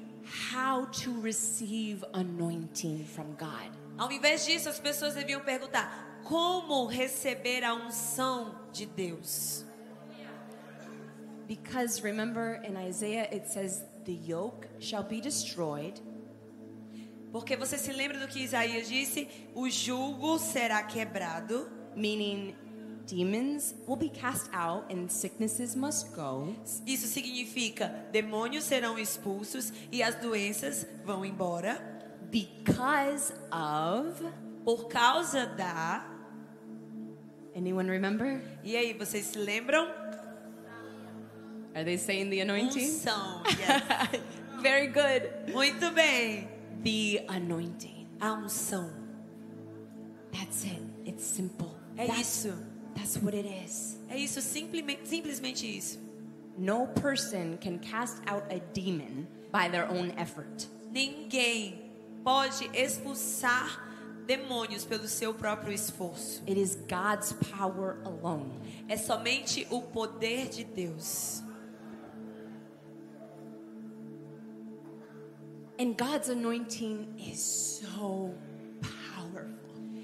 how 0.52 0.86
to 0.86 1.20
receive 1.20 2.04
anointing 2.14 3.04
from 3.04 3.34
God. 3.36 3.70
Ao 3.96 4.10
invés 4.10 4.44
disso, 4.44 4.68
as 4.68 4.78
pessoas 4.78 5.14
deviam 5.14 5.40
perguntar 5.40 6.20
como 6.24 6.86
receber 6.86 7.64
a 7.64 7.74
unção 7.74 8.54
de 8.72 8.86
Deus. 8.86 9.64
Because 11.48 12.02
remember 12.02 12.60
in 12.62 12.76
Isaiah 12.76 13.26
it 13.32 13.48
says, 13.48 13.82
The 14.04 14.12
yoke 14.12 14.68
shall 14.78 15.02
be 15.02 15.20
destroyed, 15.20 16.00
Porque 17.32 17.56
você 17.56 17.76
se 17.76 17.92
lembra 17.92 18.18
do 18.18 18.26
que 18.28 18.40
Isaías 18.42 18.88
disse? 18.88 19.28
O 19.54 19.68
jugo 19.68 20.38
será 20.38 20.82
quebrado, 20.82 21.68
meaning 21.94 22.54
demons 23.06 23.74
will 23.86 23.96
be 23.96 24.08
cast 24.08 24.48
out 24.54 24.84
and 24.92 25.08
sicknesses 25.08 25.74
must 25.74 26.10
go. 26.14 26.54
Isso 26.86 27.06
significa 27.06 27.88
demônios 28.12 28.64
serão 28.64 28.98
expulsos 28.98 29.72
e 29.92 30.02
as 30.02 30.14
doenças 30.16 30.86
vão 31.04 31.24
embora 31.24 31.96
Because 32.30 33.32
of. 33.50 34.22
por 34.64 34.88
causa 34.88 35.46
da. 35.46 36.06
Anyone 37.56 37.90
remember? 37.90 38.40
E 38.62 38.76
aí, 38.76 38.92
vocês 38.92 39.24
se 39.26 39.38
lembram? 39.38 39.88
Are 41.74 41.84
they 41.84 41.96
saying 41.98 42.28
the 42.30 42.40
anointing? 42.42 42.84
Unção. 42.90 43.42
Yes. 43.48 44.62
Very 44.62 44.88
good. 44.88 45.52
Muito 45.52 45.90
bem. 45.92 46.48
The 46.82 47.24
anointing. 47.28 48.06
A 48.20 48.32
unção. 48.32 48.90
That's 50.32 50.64
it. 50.64 50.82
It's 51.06 51.24
simple. 51.24 51.74
É 51.96 52.06
that's, 52.06 52.20
isso. 52.20 52.54
That's 52.94 53.16
what 53.18 53.34
it 53.34 53.46
is. 53.46 53.98
É 54.08 54.16
isso, 54.16 54.40
simplesmente, 54.40 55.08
simplesmente 55.08 55.66
isso. 55.66 55.98
No 56.56 56.88
person 56.88 57.56
can 57.60 57.78
cast 57.78 58.20
out 58.26 58.44
a 58.50 58.58
demon 58.72 59.26
by 59.52 59.68
their 59.68 59.88
own 59.90 60.12
effort. 60.16 60.66
Ninguém 60.92 61.90
pode 62.24 62.68
expulsar 62.74 63.84
demônios 64.26 64.84
pelo 64.84 65.08
seu 65.08 65.32
próprio 65.32 65.72
esforço. 65.72 66.42
It 66.46 66.60
is 66.60 66.76
God's 66.88 67.32
power 67.56 67.98
alone. 68.04 68.52
É 68.88 68.96
somente 68.96 69.66
o 69.70 69.80
poder 69.80 70.48
de 70.48 70.64
Deus. 70.64 71.42
And 75.78 75.96
God's 75.96 76.28
anointing 76.28 77.14
is 77.18 77.40
so 77.40 78.34
powerful. 78.82 79.54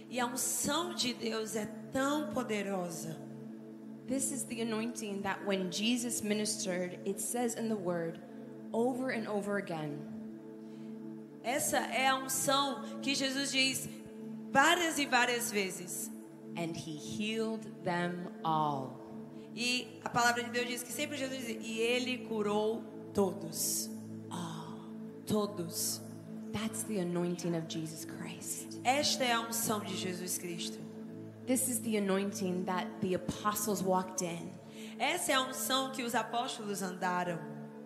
E 0.09 0.21
a 0.21 0.27
unção 0.27 0.95
de 0.95 1.13
Deus 1.15 1.57
é 1.57 1.67
tão 1.93 2.33
poderosa. 2.33 3.17
This 4.07 4.31
is 4.31 4.45
the 4.45 4.61
anointing 4.61 5.23
that 5.23 5.45
when 5.47 5.71
Jesus 5.71 6.23
ministered, 6.23 6.99
it 7.07 7.21
says 7.21 7.55
in 7.55 7.69
the 7.69 7.77
word 7.77 8.21
over 8.73 9.11
and 9.11 9.27
over 9.27 9.57
again 9.57 9.99
Essa 11.43 11.79
é 11.79 12.09
a 12.09 12.17
unção 12.17 13.01
que 13.03 13.15
Jesus 13.15 13.51
diz 13.53 13.89
várias 14.53 14.99
e 14.99 15.07
várias 15.07 15.51
vezes. 15.51 16.11
and 16.57 16.77
he 16.77 16.97
healed 16.97 17.67
them 17.83 18.29
all. 18.45 19.01
E 19.57 20.01
a 20.05 20.09
palavra 20.09 20.43
de 20.45 20.51
Deus 20.51 20.67
diz 20.69 20.83
que 20.85 20.93
sempre 20.93 21.17
Jesus 21.17 21.47
diz, 21.47 21.67
e 21.67 21.81
ele 21.81 22.19
curou 22.29 22.83
todos. 23.13 23.91
Todos. 25.27 26.01
That's 26.53 26.85
the 26.85 26.99
anointing 26.99 27.55
of 27.57 27.67
Jesus 27.69 28.05
Christ. 28.05 28.79
Esta 28.85 29.25
é 29.25 29.33
a 29.33 29.41
unção 29.41 29.85
de 29.85 29.97
Jesus 29.97 30.39
Cristo. 30.39 30.79
This 31.47 31.69
is 31.69 31.81
the 31.81 31.97
anointing 31.97 32.65
that 32.65 32.87
the 33.01 33.15
apostles 33.15 33.83
walked 33.83 34.23
in, 34.23 34.51
Essa 34.99 35.33
é 35.33 35.35
a 35.35 35.41
unção 35.43 35.93
que 35.93 36.03
os 36.03 36.15
apóstolos 36.15 36.83
andaram. 36.83 37.39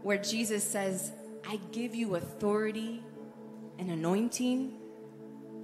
where 0.02 0.18
Jesus 0.22 0.62
says, 0.62 1.10
I 1.44 1.58
give 1.72 1.94
you 1.94 2.14
authority 2.16 3.02
and 3.78 3.90
anointing 3.90 4.74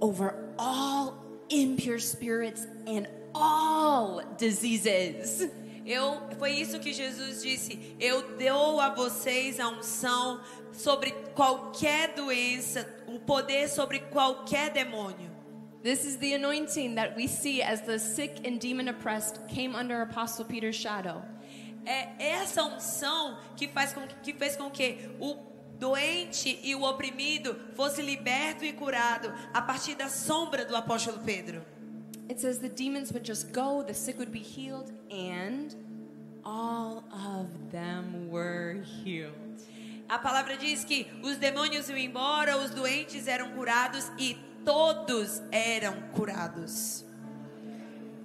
over 0.01 0.53
all 0.59 1.23
impure 1.49 1.99
spirits 1.99 2.65
and 2.87 3.07
all 3.33 4.21
diseases. 4.37 5.45
Eu, 5.85 6.27
foi 6.39 6.51
isso 6.51 6.79
que 6.79 6.91
Jesus 6.91 7.43
disse. 7.43 7.95
Eu 7.99 8.35
dou 8.37 8.81
a 8.81 8.89
vocês 8.89 9.59
a 9.59 9.67
unção 9.69 10.41
sobre 10.73 11.11
qualquer 11.35 12.13
doença, 12.15 12.87
o 13.07 13.19
poder 13.19 13.69
sobre 13.69 13.99
qualquer 13.99 14.71
demônio. 14.71 15.29
This 15.83 16.03
is 16.03 16.17
the 16.17 16.33
anointing 16.33 16.95
that 16.95 17.15
we 17.15 17.27
see 17.27 17.61
as 17.61 17.81
the 17.81 17.99
sick 17.99 18.41
and 18.47 18.57
demon 18.57 18.89
oppressed 18.89 19.39
came 19.47 19.75
under 19.75 20.01
Apostle 20.01 20.45
Peter's 20.45 20.75
shadow. 20.75 21.23
É 21.85 22.15
essa 22.17 22.63
unção 22.63 23.37
que 23.55 23.67
faz 23.67 23.93
com 23.93 24.07
que 24.07 24.33
fez 24.33 24.55
com 24.55 24.71
que 24.71 25.11
o 25.19 25.35
doente 25.77 26.59
e 26.63 26.73
o 26.73 26.81
oprimido 26.81 27.55
fosse 27.75 28.01
liberto 28.01 28.65
e 28.65 28.73
curado 28.73 29.31
a 29.53 29.61
partir 29.61 29.93
da 29.93 30.09
sombra 30.09 30.65
do 30.65 30.75
apóstolo 30.75 31.19
Pedro. 31.19 31.63
It 32.27 32.39
says 32.39 32.59
the 32.59 32.69
demons 32.69 33.11
would 33.13 33.23
just 33.23 33.51
go, 33.53 33.83
the 33.83 33.93
sick 33.93 34.17
would 34.17 34.31
be 34.31 34.39
healed, 34.39 34.91
and 35.11 35.75
all 36.43 37.03
of 37.13 37.71
them 37.71 38.29
were 38.29 38.83
healed. 39.03 39.33
A 40.09 40.19
palavra 40.19 40.57
diz 40.57 40.83
que 40.83 41.07
os 41.23 41.37
demônios 41.37 41.89
iam 41.89 41.97
embora, 41.97 42.57
os 42.57 42.69
doentes 42.69 43.27
eram 43.27 43.51
curados 43.53 44.11
e 44.19 44.37
todos 44.63 45.41
eram 45.51 45.93
curados. 46.13 47.03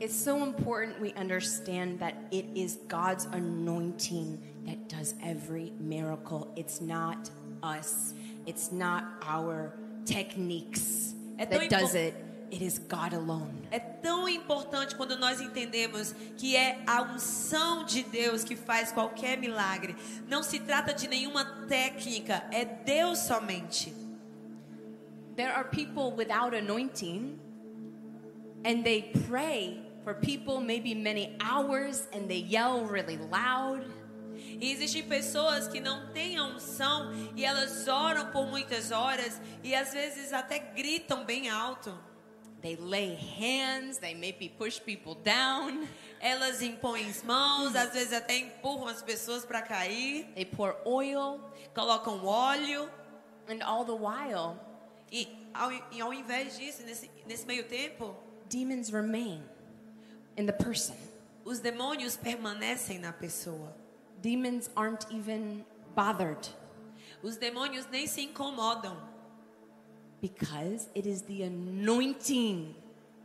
It's 0.01 0.15
so 0.15 0.43
important 0.43 0.99
we 0.99 1.13
understand 1.13 1.99
that 1.99 2.15
it 2.31 2.47
is 2.55 2.79
God's 2.89 3.27
anointing 3.33 4.39
that 4.67 4.89
does 4.89 5.15
every 5.23 5.73
miracle. 5.79 6.51
It's 6.57 6.81
not 6.81 7.31
us. 7.63 8.15
It's 8.47 8.73
not 8.73 9.05
our 9.23 9.75
techniques 10.07 11.15
É 11.39 11.47
that 11.47 11.69
does 11.69 11.95
it. 11.95 12.15
It 12.53 12.65
is 12.65 12.79
God 12.79 13.15
alone. 13.15 13.69
É 13.71 13.79
tão 13.79 14.29
importante 14.29 14.97
quando 14.97 15.17
nós 15.17 15.41
entendemos 15.41 16.13
que 16.37 16.57
é 16.57 16.83
a 16.85 17.03
unção 17.03 17.85
de 17.85 18.03
Deus 18.03 18.43
que 18.43 18.57
faz 18.57 18.91
qualquer 18.91 19.39
milagre. 19.39 19.95
Não 20.27 20.43
se 20.43 20.59
trata 20.59 20.93
de 20.93 21.07
nenhuma 21.07 21.45
técnica, 21.69 22.45
é 22.51 22.65
Deus 22.65 23.21
somente. 23.21 23.95
There 25.37 25.53
are 25.53 25.69
people 25.69 26.13
without 26.17 26.55
anointing 26.55 27.39
and 28.65 28.83
they 28.83 29.13
pray 29.29 29.81
for 30.03 30.15
people 30.15 30.61
maybe 30.61 30.95
many 30.95 31.37
hours 31.41 32.09
and 32.13 32.27
they 32.27 32.45
yell 32.51 32.85
really 32.85 33.17
loud. 33.17 33.87
E 34.61 34.73
existem 34.73 35.05
pessoas 35.05 35.69
que 35.69 35.81
não 35.81 36.13
têm 36.13 36.37
a 36.37 36.45
unção 36.45 37.13
e 37.37 37.45
elas 37.45 37.87
oram 37.87 38.31
por 38.33 38.47
muitas 38.47 38.91
horas 38.91 39.41
e 39.63 39.75
às 39.75 39.93
vezes 39.93 40.33
até 40.33 40.59
gritam 40.59 41.25
bem 41.25 41.49
alto. 41.49 42.10
They 42.63 42.77
lay 42.77 43.15
hands, 43.15 43.99
they 43.99 44.15
maybe 44.15 44.49
push 44.51 44.79
people 44.81 45.15
down, 45.15 45.87
Elas 46.21 46.61
impõem 46.61 47.09
as 47.09 47.23
mãos, 47.23 47.75
às 47.75 47.93
vezes 47.95 48.13
até 48.13 48.37
empurram 48.37 48.87
as 48.89 49.01
pessoas 49.03 49.47
para 49.47 49.63
cair, 49.63 50.27
they 50.35 50.45
pour 50.45 50.77
oil, 50.85 51.41
colocam 51.75 52.23
óleo. 52.25 52.91
and 53.49 53.63
all 53.63 53.85
the 53.85 53.95
while, 53.95 54.57
E 55.11 55.27
ao, 55.55 55.73
e 55.73 56.01
ao 56.01 56.13
invés 56.13 56.57
disso, 56.59 56.83
nesse, 56.85 57.11
nesse 57.27 57.47
meio 57.47 57.65
tempo, 57.65 58.15
demons 58.49 58.91
remain 58.91 59.43
in 60.37 60.45
the 60.47 60.53
person. 60.53 60.95
os 61.45 61.59
demônios 61.61 62.17
permanecem 62.17 62.99
na 62.99 63.13
pessoa. 63.13 63.75
Demons 64.21 64.69
aren't 64.77 65.07
even 65.11 65.65
bothered 65.97 66.47
Os 67.23 67.37
demônios 67.39 67.87
nem 67.91 68.07
se 68.07 68.21
incomodam, 68.21 68.97
because 70.21 70.89
it 70.95 71.07
is 71.07 71.23
the 71.23 71.43
anointing 71.45 72.75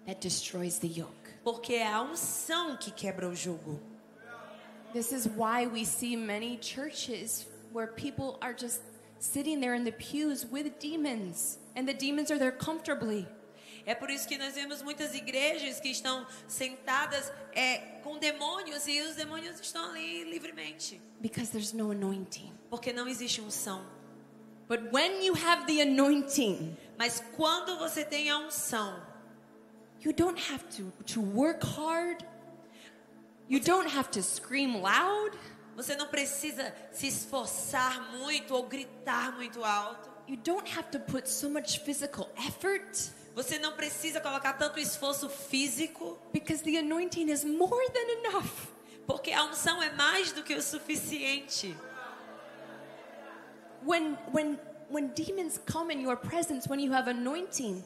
that 0.06 0.20
destroys 0.22 0.80
the 0.80 0.88
yoke. 0.88 1.12
porque 1.44 1.74
é 1.76 1.88
a 1.88 2.02
unção 2.02 2.78
que 2.78 2.92
quebra 2.92 3.28
o 3.30 3.36
jugo. 3.36 3.80
This 4.94 5.12
is 5.12 5.28
why 5.28 5.68
we 5.68 5.84
see 5.86 6.16
many 6.16 6.58
churches 6.62 7.46
where 7.74 7.88
people 7.88 8.38
are 8.42 8.54
just 8.58 8.82
sitting 9.20 9.60
there 9.60 9.76
in 9.76 9.84
the 9.84 9.92
pews 9.92 10.46
with 10.50 10.80
demons, 10.80 11.60
and 11.76 11.86
the 11.86 11.94
demons 11.94 12.32
are 12.32 12.40
there 12.40 12.52
comfortably. 12.54 13.28
É 13.86 13.94
por 13.94 14.10
isso 14.10 14.28
que 14.28 14.38
nós 14.38 14.56
vemos 14.56 14.82
muitas 14.82 15.14
igrejas 15.14 15.80
que 15.80 15.90
estão 15.90 16.26
sentadas 16.48 17.32
é, 17.54 17.78
com 18.04 18.18
demônios 18.18 18.88
e 18.88 19.00
os 19.02 19.16
demônios 19.16 19.60
estão 19.60 19.92
ali 19.92 20.24
livremente, 20.24 21.00
Because 21.22 21.52
there's 21.52 21.74
no 21.74 21.92
anointing. 21.92 22.52
porque 22.70 22.92
não 22.92 23.08
existe 23.08 23.42
unção. 23.42 23.86
But 24.68 24.92
when 24.92 25.24
you 25.24 25.36
have 25.36 25.66
the 25.68 25.82
anointing, 25.82 26.76
Mas 26.98 27.22
quando 27.36 27.78
você 27.78 28.04
tem 28.06 28.30
a 28.30 28.38
unção, 28.40 29.02
you 30.02 30.12
don't 30.14 30.40
have 30.52 30.64
to, 30.78 30.92
to 31.14 31.22
work 31.22 31.64
hard. 31.64 32.26
You 33.48 33.60
don't 33.60 33.88
have 33.96 34.10
to 34.12 34.24
scream 34.24 34.82
loud. 34.82 35.38
você 35.76 35.96
não 35.96 36.08
precisa 36.08 36.74
se 36.92 37.08
esforçar 37.08 38.12
muito 38.18 38.56
ou 38.56 38.64
gritar 38.64 39.34
muito 39.34 39.64
alto. 39.64 40.10
You 40.28 40.38
don't 40.38 40.68
have 40.76 40.90
to 40.92 41.00
put 41.00 41.30
so 41.30 41.50
much 41.50 41.80
physical 41.82 42.28
effort 42.48 43.12
Você 43.36 43.60
não 43.60 43.74
precisa 43.74 44.22
colocar 44.22 44.54
tanto 44.54 44.80
esforço 44.80 45.30
físico, 45.30 46.18
because 46.32 46.64
the 46.64 46.78
anointing 46.78 47.30
is 47.30 47.44
more 47.44 47.90
than 47.92 48.30
enough. 48.30 48.50
porque 49.06 49.32
a 49.32 49.44
unção 49.44 49.84
é 49.84 49.92
mais 49.92 50.32
do 50.32 50.42
que 50.42 50.56
o 50.56 50.62
suficiente. 50.62 51.76
When 53.86 54.18
when 54.32 54.60
when 54.90 55.14
demons 55.14 55.60
come 55.66 55.92
in 55.92 56.02
your 56.02 56.18
presence 56.18 56.68
when 56.68 56.80
you 56.80 56.92
have 56.92 57.08
anointing, 57.08 57.84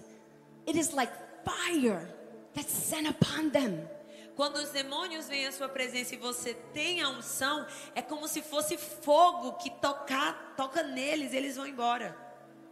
it 0.65 0.75
is 0.75 0.93
like 0.93 1.11
fire 1.43 2.07
that's 2.53 2.71
sent 2.71 3.07
upon 3.07 3.51
them. 3.51 3.87
Quando 4.35 4.55
os 4.55 4.69
demônios 4.69 5.27
vêm 5.27 5.47
à 5.47 5.51
sua 5.51 5.67
presença 5.67 6.15
e 6.15 6.17
você 6.17 6.53
tem 6.73 7.01
a 7.01 7.09
unção, 7.09 7.65
é 7.93 8.01
como 8.01 8.25
se 8.25 8.41
fosse 8.41 8.77
fogo 8.77 9.53
que 9.57 9.69
tocar, 9.69 10.53
toca 10.55 10.81
neles, 10.81 11.33
eles 11.33 11.57
vão 11.57 11.67
embora. 11.67 12.15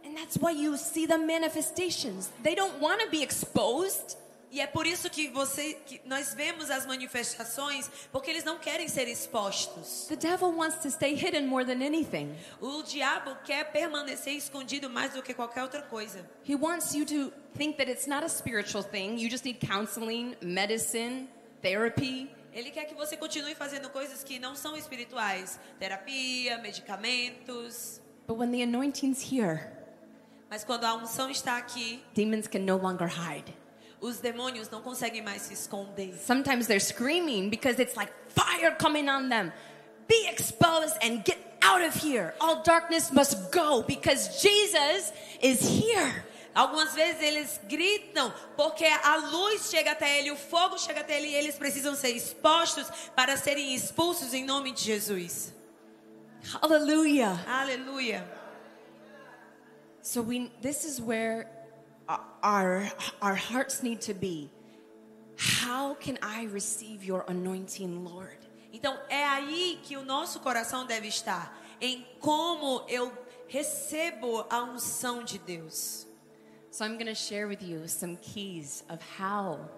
And 0.02 0.14
that's 0.14 0.38
why 0.38 0.52
you 0.52 0.78
see 0.78 1.06
the 1.06 1.18
manifestations. 1.18 2.30
They 2.42 2.54
don't 2.54 2.80
want 2.80 3.02
to 3.02 3.10
be 3.10 3.22
exposed. 3.22 4.16
E 4.50 4.60
é 4.60 4.66
por 4.66 4.86
isso 4.86 5.10
que 5.10 5.28
você 5.28 5.74
que 5.86 6.00
nós 6.06 6.32
vemos 6.34 6.70
as 6.70 6.86
manifestações, 6.86 7.90
porque 8.10 8.30
eles 8.30 8.44
não 8.44 8.58
querem 8.58 8.88
ser 8.88 9.06
expostos. 9.06 10.06
The 10.08 10.16
devil 10.16 10.48
wants 10.56 10.78
to 10.82 10.90
stay 10.90 11.14
hidden 11.14 11.46
more 11.46 11.64
than 11.64 11.84
anything. 11.84 12.34
O 12.60 12.82
diabo 12.82 13.36
quer 13.44 13.70
permanecer 13.72 14.34
escondido 14.34 14.88
mais 14.88 15.12
do 15.12 15.22
que 15.22 15.34
qualquer 15.34 15.62
outra 15.62 15.82
coisa. 15.82 16.24
He 16.48 16.54
wants 16.54 16.94
you 16.94 17.04
to 17.04 17.30
think 17.56 17.76
that 17.76 17.90
it's 17.90 18.06
not 18.06 18.24
a 18.24 18.28
spiritual 18.28 18.82
thing. 18.82 19.18
You 19.18 19.28
just 19.30 19.44
need 19.44 19.58
counseling, 19.60 20.36
medicine, 20.40 21.28
therapy. 21.60 22.30
Ele 22.54 22.70
quer 22.70 22.86
que 22.86 22.94
você 22.94 23.16
continue 23.16 23.54
fazendo 23.54 23.90
coisas 23.90 24.24
que 24.24 24.38
não 24.38 24.56
são 24.56 24.76
espirituais, 24.76 25.60
terapia, 25.78 26.58
medicamentos. 26.58 28.00
But 28.26 28.38
when 28.38 28.50
the 28.50 28.62
anointing's 28.62 29.20
here, 29.20 29.60
Mas 30.50 30.64
quando 30.64 30.84
a 30.84 30.94
unção 30.94 31.28
está 31.28 31.58
aqui, 31.58 32.02
demons 32.14 32.46
can 32.46 32.60
no 32.60 32.76
longer 32.78 33.08
hide. 33.08 33.54
Os 34.00 34.18
demônios 34.20 34.70
não 34.70 34.80
conseguem 34.80 35.22
mais 35.22 35.42
se 35.42 35.54
esconder. 35.54 36.14
Sometimes 36.24 36.66
they're 36.66 36.80
screaming 36.80 37.50
because 37.50 37.80
it's 37.80 37.96
like 37.96 38.12
fire 38.28 38.74
coming 38.78 39.08
on 39.08 39.28
them. 39.28 39.52
Be 40.06 40.28
exposed 40.28 40.96
and 41.02 41.22
get 41.24 41.38
out 41.62 41.82
of 41.82 41.94
here. 41.94 42.34
All 42.40 42.62
darkness 42.62 43.10
must 43.12 43.50
go 43.50 43.82
because 43.82 44.40
Jesus 44.40 45.12
is 45.42 45.60
here. 45.60 46.24
Algumas 46.54 46.94
vezes 46.94 47.22
eles 47.22 47.60
gritam 47.68 48.32
porque 48.56 48.84
a 48.84 49.16
luz 49.30 49.70
chega 49.70 49.92
até 49.92 50.18
ele, 50.18 50.32
o 50.32 50.36
fogo 50.36 50.78
chega 50.78 51.00
até 51.00 51.18
ele 51.18 51.28
e 51.28 51.34
eles 51.34 51.56
precisam 51.56 51.94
ser 51.94 52.10
expostos 52.10 52.90
para 53.14 53.36
serem 53.36 53.74
expulsos 53.74 54.34
em 54.34 54.44
nome 54.44 54.72
de 54.72 54.82
Jesus. 54.82 55.52
Hallelujah. 56.60 57.38
Aleluia. 57.46 58.24
So 60.02 60.22
we 60.22 60.50
this 60.62 60.84
is 60.84 61.00
where 61.00 61.46
our 62.42 62.90
our 63.20 63.34
hearts 63.34 63.82
need 63.82 64.00
to 64.02 64.14
be. 64.14 64.50
How 65.36 65.94
can 65.94 66.18
I 66.22 66.44
receive 66.46 67.04
your 67.04 67.24
anointing, 67.28 68.04
Lord? 68.04 68.38
Então 68.72 68.98
é 69.08 69.24
aí 69.24 69.80
que 69.82 69.96
o 69.96 70.04
nosso 70.04 70.40
coração 70.40 70.86
deve 70.86 71.08
estar, 71.08 71.56
em 71.80 72.06
como 72.20 72.84
eu 72.88 73.12
recebo 73.46 74.44
a 74.50 74.62
unção 74.62 75.24
de 75.24 75.38
Deus. 75.38 76.06
So 76.70 76.84
I'm 76.84 76.94
going 76.94 77.06
to 77.06 77.14
share 77.14 77.46
with 77.46 77.62
you 77.62 77.88
some 77.88 78.16
keys 78.16 78.84
of 78.88 79.02
how 79.18 79.68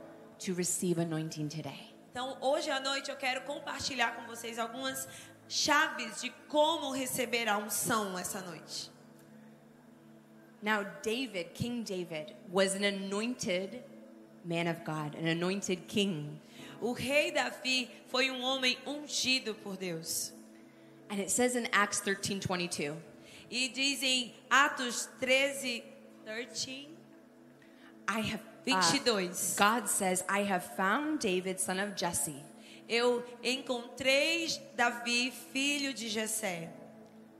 to 0.40 0.54
receive 0.54 1.00
anointing 1.00 1.48
today. 1.48 1.94
Então 2.10 2.36
hoje 2.40 2.70
à 2.70 2.80
noite 2.80 3.10
eu 3.10 3.16
quero 3.16 3.42
compartilhar 3.42 4.16
com 4.16 4.26
vocês 4.26 4.58
algumas 4.58 5.06
chaves 5.48 6.20
de 6.20 6.30
como 6.48 6.90
receber 6.92 7.48
a 7.48 7.58
unção 7.58 8.18
essa 8.18 8.40
noite. 8.40 8.90
Now, 10.62 10.84
David, 11.02 11.54
King 11.54 11.82
David, 11.84 12.34
was 12.50 12.74
an 12.74 12.84
anointed 12.84 13.82
man 14.44 14.66
of 14.66 14.84
God, 14.84 15.14
an 15.14 15.26
anointed 15.26 15.88
king. 15.88 16.38
O 16.82 16.92
rei 16.92 17.30
Davi 17.30 17.88
foi 18.08 18.30
um 18.30 18.40
homem 18.42 18.76
ungido 18.86 19.54
por 19.54 19.76
Deus. 19.76 20.32
And 21.08 21.18
it 21.20 21.30
says 21.30 21.56
in 21.56 21.66
Acts 21.72 22.00
13 22.00 22.40
22, 22.40 22.96
E 23.50 23.68
diz 23.68 24.02
em 24.02 24.32
Atos 24.50 25.08
13, 25.20 25.82
13, 26.24 26.88
I 28.08 28.20
have. 28.20 28.40
uh, 28.40 28.80
22. 28.80 29.56
God 29.56 29.88
says, 29.88 30.22
I 30.28 30.42
have 30.42 30.62
found 30.76 31.20
David, 31.20 31.58
son 31.58 31.80
of 31.80 31.94
Jesse, 31.96 32.36
Eu 32.88 33.22
encontrei 33.42 34.46
Davi, 34.76 35.32
filho 35.52 35.92
de 35.94 36.08
Jessé, 36.08 36.68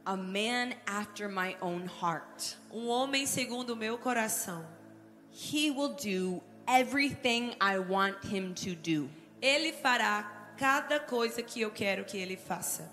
a 0.06 0.16
man 0.16 0.74
after 0.86 1.28
my 1.28 1.56
own 1.60 1.86
heart. 1.86 2.56
um 2.72 2.88
homem 2.88 3.26
segundo 3.26 3.70
o 3.70 3.76
meu 3.76 3.98
coração. 3.98 4.64
He 5.32 5.70
will 5.70 5.94
do 5.94 6.42
everything 6.66 7.54
I 7.60 7.78
want 7.78 8.16
him 8.24 8.54
to 8.54 8.74
do. 8.74 9.08
Ele 9.40 9.72
fará 9.72 10.54
cada 10.58 11.00
coisa 11.00 11.42
que 11.42 11.60
eu 11.60 11.70
quero 11.70 12.04
que 12.04 12.18
ele 12.18 12.36
faça. 12.36 12.88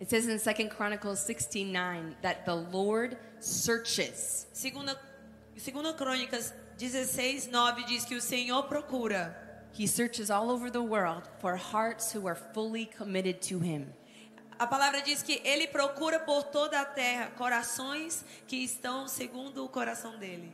It 0.00 0.10
says 0.10 0.26
in 0.26 0.38
2 0.38 0.68
Chronicles 0.70 1.24
16 1.24 1.72
9 1.72 2.16
that 2.22 2.44
the 2.44 2.54
Lord 2.54 3.16
searches. 3.40 4.46
Segunda, 4.52 4.96
segunda 5.56 5.92
Crônicas 5.92 6.52
16, 6.76 7.48
9 7.48 7.84
diz 7.86 8.04
que 8.04 8.14
o 8.14 8.20
Senhor 8.20 8.62
procura. 8.64 9.34
He 9.72 9.86
searches 9.86 10.30
all 10.30 10.50
over 10.50 10.70
the 10.70 10.82
world 10.82 11.28
for 11.40 11.56
hearts 11.56 12.12
who 12.12 12.26
are 12.26 12.36
fully 12.36 12.86
committed 12.86 13.40
to 13.42 13.58
him. 13.58 13.92
A 14.58 14.66
palavra 14.66 15.00
diz 15.00 15.22
que 15.22 15.40
ele 15.44 15.68
procura 15.68 16.18
por 16.18 16.42
toda 16.42 16.80
a 16.80 16.84
terra 16.84 17.30
corações 17.36 18.24
que 18.46 18.56
estão 18.56 19.06
segundo 19.06 19.64
o 19.64 19.68
coração 19.68 20.18
dele. 20.18 20.52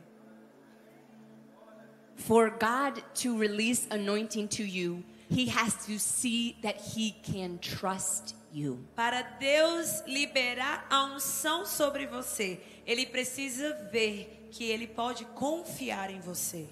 For 2.15 2.51
God 2.51 3.01
to 3.23 3.37
release 3.37 3.87
anointing 3.89 4.47
to 4.47 4.63
you, 4.63 5.03
He 5.29 5.49
has 5.49 5.85
to 5.87 5.97
see 5.97 6.55
that 6.61 6.79
He 6.95 7.15
can 7.23 7.57
trust 7.57 8.35
you. 8.53 8.85
Para 8.95 9.21
Deus 9.21 10.03
liberar 10.05 10.85
a 10.89 11.05
unção 11.05 11.65
sobre 11.65 12.05
você, 12.05 12.59
ele 12.85 13.07
precisa 13.07 13.73
ver 13.91 14.47
que 14.51 14.65
ele 14.65 14.87
pode 14.87 15.25
confiar 15.25 16.11
em 16.11 16.19
você. 16.19 16.69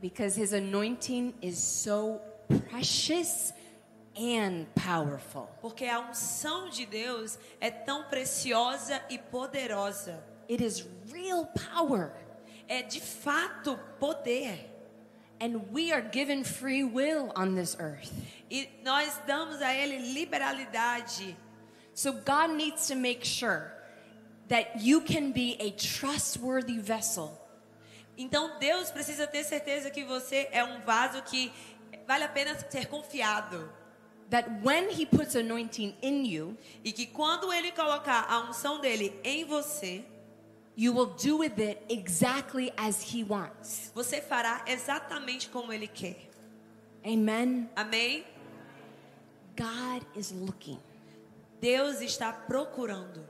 Because 0.00 0.40
His 0.40 0.52
anointing 0.52 1.34
is 1.40 1.58
so 1.58 2.20
precious 2.68 3.52
and 4.18 4.66
powerful. 4.74 5.48
Porque 5.62 5.86
a 5.86 6.00
unção 6.00 6.68
de 6.68 6.84
Deus 6.84 7.38
é 7.60 7.70
tão 7.70 8.04
preciosa 8.04 9.00
e 9.08 9.16
poderosa. 9.16 10.22
It 10.50 10.62
is 10.62 10.84
real 11.12 11.46
power. 11.46 12.12
É 12.68 12.82
de 12.82 13.00
fato 13.00 13.78
poder. 13.98 14.68
And 15.40 15.70
we 15.72 15.92
are 15.92 16.02
given 16.02 16.42
free 16.42 16.82
will 16.82 17.32
on 17.36 17.54
this 17.54 17.76
earth. 17.78 18.12
E 18.50 18.68
nós 18.82 19.20
damos 19.26 19.62
a 19.62 19.72
ele 19.72 20.12
liberalidade. 20.12 21.36
So 21.94 22.12
God 22.12 22.56
needs 22.56 22.88
to 22.88 22.96
make 22.96 23.24
sure 23.24 23.72
that 24.48 24.80
you 24.80 25.00
can 25.00 25.30
be 25.30 25.56
a 25.60 25.70
trustworthy 25.70 26.78
vessel. 26.78 27.38
Então 28.16 28.58
Deus 28.58 28.90
precisa 28.90 29.26
ter 29.28 29.44
certeza 29.44 29.90
que 29.90 30.02
você 30.04 30.48
é 30.50 30.64
um 30.64 30.80
vaso 30.80 31.22
que 31.22 31.52
vale 32.06 32.24
a 32.24 32.28
pena 32.28 32.58
ser 32.68 32.86
confiado. 32.86 33.70
That 34.30 34.62
when 34.62 34.90
He 34.90 35.06
puts 35.06 35.34
anointing 35.34 35.94
in 36.02 36.24
you, 36.26 36.56
E 36.84 36.92
que 36.92 37.06
quando 37.06 37.52
ele 37.52 37.72
colocar 37.72 38.26
a 38.28 38.40
unção 38.40 38.80
dele 38.80 39.18
em 39.24 39.44
você, 39.44 40.04
you 40.76 40.92
will 40.94 41.06
do 41.16 41.38
with 41.38 41.58
it 41.58 41.80
exactly 41.88 42.70
as 42.76 43.02
He 43.12 43.24
wants. 43.24 43.90
você 43.94 44.20
fará 44.20 44.62
exatamente 44.66 45.48
como 45.48 45.72
ele 45.72 45.88
quer. 45.88 46.28
Amen. 47.04 47.70
Amém? 47.74 48.24
God 49.56 50.04
is 50.14 50.30
looking. 50.30 50.78
Deus 51.60 52.00
está 52.00 52.32
procurando. 52.32 53.26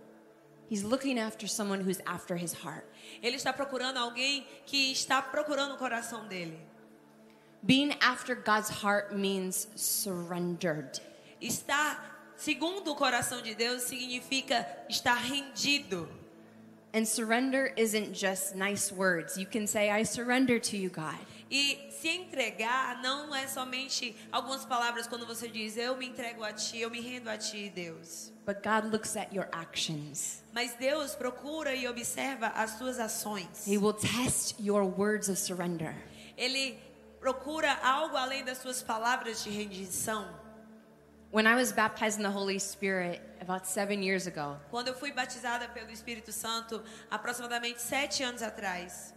He's 0.71 0.83
looking 0.83 1.19
after 1.19 1.49
someone 1.49 1.81
who's 1.83 2.01
after 2.05 2.37
His 2.37 2.53
heart. 2.53 2.85
Ele 3.23 3.37
está 3.37 3.53
procurando 3.55 3.97
alguém 3.99 4.47
que 4.67 4.93
está 4.93 5.23
procurando 5.23 5.75
o 5.75 5.79
coração 5.79 6.27
dele. 6.29 6.59
Being 7.67 7.95
after 8.01 8.35
God's 8.35 8.71
heart 8.71 9.15
means 9.17 9.67
surrendered. 9.75 11.01
Estar 11.41 12.33
segundo 12.37 12.93
o 12.93 12.95
coração 12.95 13.43
de 13.43 13.55
Deus 13.55 13.83
significa 13.83 14.67
estar 14.89 15.17
rendido. 15.17 16.09
And 16.95 17.05
surrender 17.07 17.73
isn't 17.77 18.15
just 18.15 18.55
nice 18.55 18.91
words. 18.91 19.37
You 19.37 19.47
can 19.47 19.67
say, 19.67 19.91
I 19.91 20.05
surrender 20.05 20.59
to 20.59 20.77
you, 20.77 20.89
God. 20.89 21.19
E 21.51 21.89
se 21.91 22.09
entregar 22.09 23.03
não 23.03 23.35
é 23.35 23.47
somente 23.47 24.15
algumas 24.31 24.65
palavras 24.65 25.07
quando 25.07 25.27
você 25.27 25.49
diz 25.49 25.77
eu 25.77 25.97
me 25.97 26.07
entrego 26.07 26.45
a 26.45 26.53
ti, 26.53 26.79
eu 26.81 26.91
me 26.91 27.01
rendo 27.01 27.29
a 27.29 27.37
ti, 27.37 27.71
Deus. 27.75 28.31
But 28.47 28.63
God 28.63 28.93
looks 28.93 29.17
at 29.17 29.33
your 29.33 29.49
actions. 29.53 30.43
Mas 30.53 30.75
Deus 30.75 31.15
procura 31.15 31.75
e 31.75 31.89
observa 31.89 32.49
as 32.49 32.73
suas 32.73 32.99
ações. 32.99 33.67
He 33.67 33.79
will 33.79 33.95
test 33.95 34.57
your 34.61 34.85
words 34.85 35.29
of 35.29 35.39
surrender. 35.39 35.95
Ele 36.37 36.79
procura 37.21 37.73
algo 37.83 38.17
além 38.17 38.45
das 38.45 38.59
suas 38.59 38.83
palavras 38.83 39.43
de 39.43 39.51
rendição. 39.51 40.27
When 41.31 41.47
I 41.47 41.57
was 41.57 41.73
baptized 41.73 42.19
in 42.19 42.23
the 42.23 42.31
Holy 42.31 42.59
Spirit 42.59 43.21
about 43.41 43.67
seven 43.67 44.03
years 44.03 44.27
ago, 44.27 44.57
Quando 44.71 44.89
eu 44.89 44.95
fui 44.95 45.13
batizada 45.13 45.69
pelo 45.69 45.91
Espírito 45.91 46.33
Santo, 46.33 46.83
aproximadamente 47.11 47.83
sete 47.83 48.23
anos 48.23 48.43
atrás, 48.43 49.13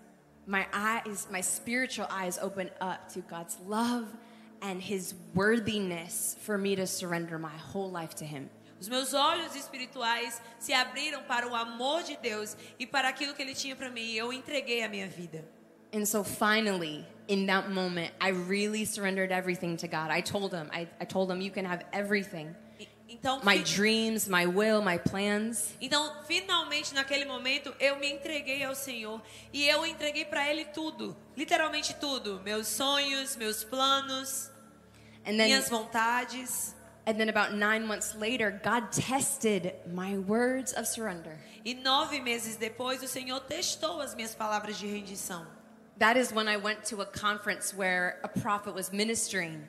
my 0.46 0.68
eyes, 0.74 1.28
my 1.32 1.42
spiritual 1.42 2.08
eyes 2.12 2.38
opened 2.40 2.72
up 2.82 3.08
to 3.14 3.22
God's 3.22 3.58
love 3.66 4.08
and 4.62 4.82
His 4.82 5.16
worthiness 5.34 6.36
for 6.42 6.58
me 6.58 6.76
to 6.76 6.86
surrender 6.86 7.40
my 7.40 7.56
whole 7.58 7.90
life 7.90 8.14
to 8.16 8.26
Him. 8.26 8.50
os 8.82 8.90
meus 8.90 9.14
olhos 9.14 9.56
espirituais 9.56 10.42
se 10.60 10.74
abriram 10.74 11.22
para 11.24 11.48
o 11.48 11.56
amor 11.56 12.02
de 12.02 12.18
Deus 12.18 12.58
e 12.80 12.88
para 12.88 13.10
aquilo 13.10 13.36
que 13.36 13.42
Ele 13.42 13.54
tinha 13.54 13.76
para 13.76 13.92
mim. 13.92 14.02
E 14.02 14.18
eu 14.18 14.34
entreguei 14.34 14.84
a 14.84 14.90
minha 14.90 15.08
vida. 15.08 15.46
And 15.94 16.08
so 16.08 16.24
finally, 16.24 17.06
in 17.28 17.48
that 17.48 17.70
moment, 17.70 18.12
I 18.20 18.30
really 18.30 18.86
surrendered 18.86 19.32
everything 19.32 19.78
to 19.78 19.88
God. 19.88 20.10
I 20.10 20.22
told 20.22 20.54
Him, 20.54 20.70
I, 20.72 20.88
I 21.00 21.06
told 21.06 21.30
Him, 21.32 21.42
you 21.42 21.52
can 21.52 21.66
have 21.66 21.84
everything 21.94 22.56
Então, 23.10 23.44
my 23.44 23.58
dreams, 23.58 24.30
my 24.30 24.46
will, 24.46 24.82
my 24.82 24.98
plans. 24.98 25.74
então, 25.82 26.10
finalmente 26.26 26.94
naquele 26.94 27.26
momento, 27.26 27.74
eu 27.78 28.00
me 28.00 28.10
entreguei 28.10 28.64
ao 28.64 28.74
Senhor 28.74 29.22
e 29.52 29.68
eu 29.68 29.86
entreguei 29.86 30.24
para 30.24 30.50
Ele 30.50 30.64
tudo, 30.66 31.14
literalmente 31.36 31.94
tudo, 31.96 32.40
meus 32.46 32.68
sonhos, 32.68 33.36
meus 33.36 33.66
planos, 33.66 34.50
And 35.26 35.36
then, 35.38 35.48
minhas 35.50 35.68
vontades. 35.70 36.74
and 37.06 37.16
then 37.20 37.28
about 37.28 37.54
nine 37.54 37.86
months 37.86 38.16
later, 38.16 38.50
God 38.64 38.94
tested 38.94 39.74
my 39.94 40.18
words 40.18 40.72
of 40.74 40.88
surrender. 40.88 41.38
E 41.66 41.74
nove 41.74 42.22
meses 42.22 42.56
depois, 42.56 43.04
o 43.04 43.08
Senhor 43.10 43.42
testou 43.42 44.00
as 44.00 44.16
minhas 44.16 44.34
palavras 44.34 44.78
de 44.80 44.88
rendição. 44.88 45.46
That 46.00 46.18
is 46.18 46.32
when 46.34 46.48
I 46.48 46.58
went 46.58 46.84
to 46.86 47.02
a 47.02 47.06
conference 47.06 47.74
where 47.74 48.20
a 48.24 48.28
prophet 48.28 48.74
was 48.74 48.92
ministering. 48.92 49.68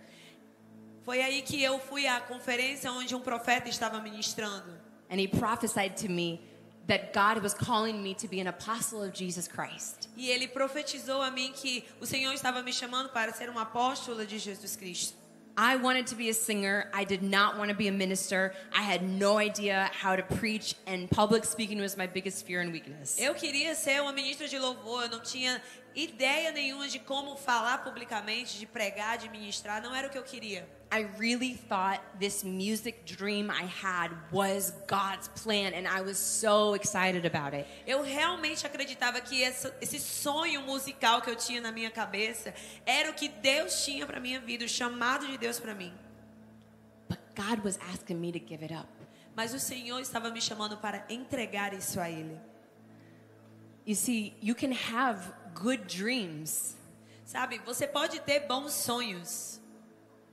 Foi 1.04 1.20
aí 1.20 1.42
que 1.42 1.62
eu 1.62 1.78
fui 1.78 2.06
à 2.06 2.20
conferência 2.20 2.90
onde 2.92 3.14
um 3.14 3.20
profeta 3.20 3.68
estava 3.68 4.00
ministrando. 4.00 4.78
And 5.10 5.20
he 5.20 5.26
prophesied 5.26 5.96
to 5.98 6.08
me 6.08 6.40
that 6.86 7.12
God 7.12 7.42
was 7.42 7.54
calling 7.54 8.02
me 8.02 8.14
to 8.14 8.28
be 8.28 8.40
an 8.40 8.46
apostle 8.46 9.02
of 9.02 9.12
Jesus 9.12 9.48
Christ. 9.48 10.08
E 10.16 10.30
ele 10.30 10.48
profetizou 10.48 11.20
a 11.22 11.30
mim 11.30 11.52
que 11.52 11.84
o 12.00 12.06
Senhor 12.06 12.32
estava 12.32 12.62
me 12.62 12.72
chamando 12.72 13.10
para 13.10 13.32
ser 13.32 13.50
uma 13.50 13.62
apóstola 13.62 14.24
de 14.24 14.38
Jesus 14.38 14.76
Cristo. 14.76 15.22
I 15.56 15.76
wanted 15.76 16.06
to 16.06 16.14
be 16.14 16.30
a 16.30 16.34
singer. 16.34 16.88
I 16.94 17.04
did 17.04 17.22
not 17.22 17.58
want 17.58 17.68
to 17.68 17.76
be 17.76 17.88
a 17.88 17.92
minister. 17.92 18.54
I 18.72 18.82
had 18.82 19.02
no 19.02 19.36
idea 19.36 19.90
how 19.92 20.16
to 20.16 20.22
preach, 20.22 20.74
and 20.86 21.10
public 21.10 21.44
speaking 21.44 21.78
was 21.78 21.94
my 21.94 22.06
biggest 22.06 22.46
fear 22.46 22.62
and 22.62 22.72
weakness. 22.72 23.18
Eu 23.18 23.34
queria 23.34 23.74
ser 23.74 24.00
uma 24.00 24.12
ministra 24.12 24.48
de 24.48 24.58
louvor, 24.58 25.02
eu 25.02 25.10
não 25.10 25.20
tinha 25.20 25.60
ideia 25.94 26.50
nenhuma 26.52 26.88
de 26.88 26.98
como 26.98 27.36
falar 27.36 27.84
publicamente, 27.84 28.58
de 28.58 28.66
pregar, 28.66 29.18
de 29.18 29.28
ministrar, 29.28 29.82
não 29.82 29.94
era 29.94 30.08
o 30.08 30.10
que 30.10 30.18
eu 30.18 30.22
queria. 30.22 30.68
I 30.94 31.06
really 31.18 31.54
thought 31.68 32.00
this 32.18 32.42
music 32.44 33.04
dream 33.06 33.50
I 33.50 33.64
had 33.64 34.10
was 34.30 34.72
God's 34.86 35.28
plan, 35.42 35.72
and 35.74 35.86
I 35.88 36.02
was 36.02 36.18
so 36.18 36.74
excited 36.74 37.24
about 37.26 37.56
it. 37.56 37.66
Eu 37.86 38.02
realmente 38.02 38.66
acreditava 38.66 39.20
que 39.20 39.42
essa- 39.42 39.74
esse 39.80 39.98
sonho 39.98 40.60
musical 40.62 41.22
que 41.22 41.30
eu 41.30 41.36
tinha 41.36 41.60
na 41.62 41.72
minha 41.72 41.90
cabeça 41.90 42.52
era 42.84 43.10
o 43.10 43.14
que 43.14 43.28
Deus 43.28 43.84
tinha 43.84 44.06
para 44.06 44.20
minha 44.20 44.38
vida, 44.40 44.64
o 44.64 44.68
chamado 44.68 45.26
de 45.26 45.38
Deus 45.38 45.58
para 45.58 45.74
mim. 45.74 45.94
But 47.08 47.20
God 47.34 47.64
was 47.64 47.78
asking 47.92 48.16
me 48.16 48.30
to 48.32 48.38
give 48.38 48.62
it 48.62 48.74
up. 48.74 48.88
Mas 49.34 49.54
o 49.54 49.58
Senhor 49.58 49.98
estava 50.00 50.30
me 50.30 50.42
chamando 50.42 50.76
para 50.76 51.06
entregar 51.08 51.72
isso 51.72 51.98
a 51.98 52.10
Ele. 52.10 52.38
You 53.86 53.96
see, 53.96 54.34
you 54.42 54.54
can 54.54 54.72
have 54.94 55.32
good 55.54 55.84
dreams, 55.86 56.76
Sabe, 57.24 57.58
você 57.64 57.86
pode 57.86 58.20
ter 58.20 58.40
bons 58.40 58.72
sonhos, 58.72 59.58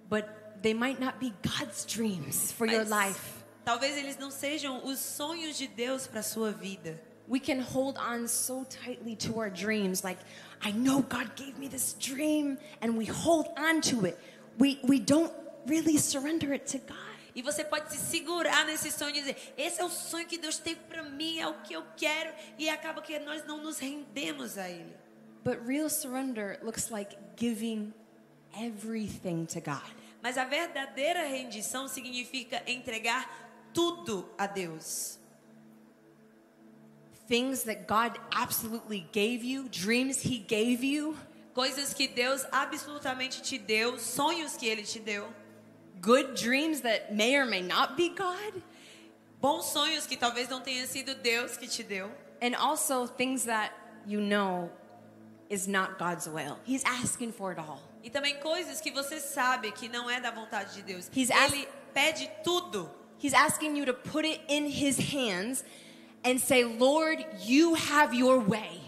but 0.10 0.26
they 0.62 0.74
might 0.74 1.00
not 1.00 1.18
be 1.18 1.34
God's 1.42 1.86
dreams 1.86 2.52
for 2.52 2.68
your 2.68 2.84
mas 2.86 3.08
life. 3.08 3.44
talvez 3.64 3.96
eles 3.96 4.18
não 4.18 4.30
sejam 4.30 4.84
os 4.86 5.00
sonhos 5.00 5.58
de 5.58 5.68
Deus 5.68 6.08
para 6.08 6.22
sua 6.22 6.52
vida. 6.52 7.00
We 7.30 7.40
can 7.40 7.62
hold 7.62 7.98
on 7.98 8.28
so 8.28 8.66
tightly 8.66 9.16
to 9.18 9.40
our 9.40 9.50
dreams, 9.52 10.04
like, 10.04 10.20
I 10.62 10.72
know 10.72 11.02
God 11.04 11.36
gave 11.36 11.58
me 11.58 11.70
this 11.70 11.94
dream, 11.94 12.58
and 12.82 12.98
we 12.98 13.06
hold 13.06 13.48
on 13.56 13.82
to 13.82 14.06
it. 14.06 14.18
We, 14.58 14.80
we 14.84 15.00
don't 15.00 15.32
really 15.68 15.98
surrender 15.98 16.52
it 16.54 16.66
to 16.72 16.80
God. 16.80 16.98
E 17.36 17.42
você 17.42 17.64
pode 17.64 17.94
se 17.94 17.98
segurar 18.00 18.66
nesse 18.66 18.92
sonho 18.92 19.12
e 19.12 19.20
dizer: 19.22 19.54
Esse 19.56 19.80
é 19.80 19.86
o 19.86 19.90
sonho 19.90 20.26
que 20.28 20.38
Deus 20.38 20.58
tem 20.58 20.76
para 20.76 21.04
mim, 21.04 21.40
é 21.40 21.48
o 21.48 21.54
que 21.62 21.74
eu 21.74 21.86
quero. 21.96 22.34
E 22.58 22.68
acaba 22.68 23.02
que 23.02 23.18
nós 23.20 23.46
não 23.46 23.62
nos 23.62 23.78
rendemos 23.78 24.58
a 24.58 24.68
Ele. 24.68 24.94
But 25.50 25.66
real 25.66 25.90
surrender 25.90 26.60
looks 26.62 26.92
like 26.92 27.36
giving 27.36 27.92
everything 28.56 29.48
to 29.48 29.60
God. 29.60 29.82
Mas 30.22 30.38
a 30.38 30.46
verdadeira 30.46 31.24
rendição 31.28 31.88
significa 31.88 32.62
entregar 32.68 33.26
tudo 33.74 34.26
a 34.38 34.48
Deus. 34.48 35.18
Things 37.28 37.64
that 37.64 37.88
God 37.88 38.20
absolutely 38.32 39.08
gave 39.12 39.44
you, 39.44 39.68
dreams 39.70 40.22
He 40.22 40.38
gave 40.38 40.84
you, 40.84 41.18
Coisas 41.56 41.96
que 41.96 42.08
Deus 42.08 42.46
absolutamente 42.52 43.42
te 43.42 43.58
deu, 43.58 43.98
sonhos 43.98 44.56
que 44.56 44.70
Ele 44.70 44.84
te 44.84 45.00
deu. 45.00 45.26
good 46.00 46.36
dreams 46.36 46.82
that 46.82 47.16
may 47.16 47.36
or 47.36 47.48
may 47.48 47.64
not 47.64 47.98
be 47.98 48.10
God, 48.10 48.54
Bons 49.42 49.66
sonhos 49.66 50.06
que 50.06 50.16
talvez 50.16 50.48
não 50.48 50.62
tenha 50.62 50.86
sido 50.86 51.16
Deus 51.24 51.58
que 51.58 51.68
te 51.68 51.82
deu. 51.82 52.08
and 52.40 52.56
also 52.56 53.08
things 53.08 53.46
that 53.46 53.72
you 54.06 54.22
know 54.22 54.70
is 55.50 55.68
not 55.68 55.98
God's 55.98 56.28
will. 56.28 56.58
He's 56.64 56.84
asking 56.86 57.34
for 57.34 57.52
it 57.52 57.60
all. 57.60 57.82
E 58.04 58.10
também 58.10 58.36
coisas 58.40 58.80
que 58.80 58.92
você 58.92 59.20
sabe 59.20 59.72
que 59.72 59.90
não 59.90 60.10
é 60.10 60.22
da 60.22 60.32
vontade 60.32 60.76
de 60.76 60.82
Deus. 60.84 61.10
He's 61.14 61.30
Ele 61.30 61.68
pede 61.94 62.30
tudo. 62.44 62.90
He's 63.22 63.34
asking 63.34 63.76
you 63.76 63.86
to 63.86 63.94
put 63.94 64.26
it 64.26 64.42
in 64.48 64.66
His 64.68 64.98
hands 64.98 65.64
and 66.24 66.40
say, 66.40 66.64
Lord, 66.64 67.26
you 67.46 67.76
have 67.76 68.14
your 68.14 68.40
way. 68.40 68.80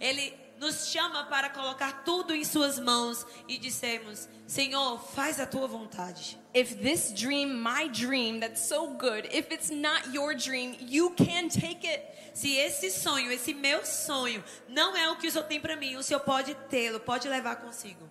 Ele 0.00 0.32
nos 0.58 0.88
chama 0.88 1.24
para 1.24 1.50
colocar 1.50 2.04
tudo 2.04 2.34
em 2.34 2.44
suas 2.44 2.78
mãos 2.78 3.26
e 3.48 3.58
dissemos: 3.58 4.28
Senhor, 4.46 4.98
faz 4.98 5.38
a 5.40 5.46
tua 5.46 5.66
vontade. 5.66 6.38
If 6.54 6.76
this 6.76 7.12
dream, 7.12 7.62
my 7.62 7.88
dream, 7.88 8.40
that's 8.40 8.66
so 8.68 8.88
good, 8.88 9.28
if 9.32 9.52
it's 9.52 9.70
not 9.70 10.14
your 10.14 10.34
dream, 10.34 10.76
you 10.80 11.10
can 11.10 11.48
take 11.48 11.86
it. 11.86 12.02
Se 12.34 12.56
esse 12.56 12.90
sonho, 12.90 13.30
esse 13.30 13.54
meu 13.54 13.84
sonho, 13.84 14.42
não 14.68 14.96
é 14.96 15.10
o 15.10 15.16
que 15.16 15.26
o 15.26 15.30
Senhor 15.30 15.44
tem 15.44 15.60
para 15.60 15.76
mim, 15.76 15.96
o 15.96 16.02
Senhor 16.02 16.20
pode 16.20 16.54
tê-lo, 16.68 17.00
pode 17.00 17.28
levar 17.28 17.56
consigo. 17.56 18.08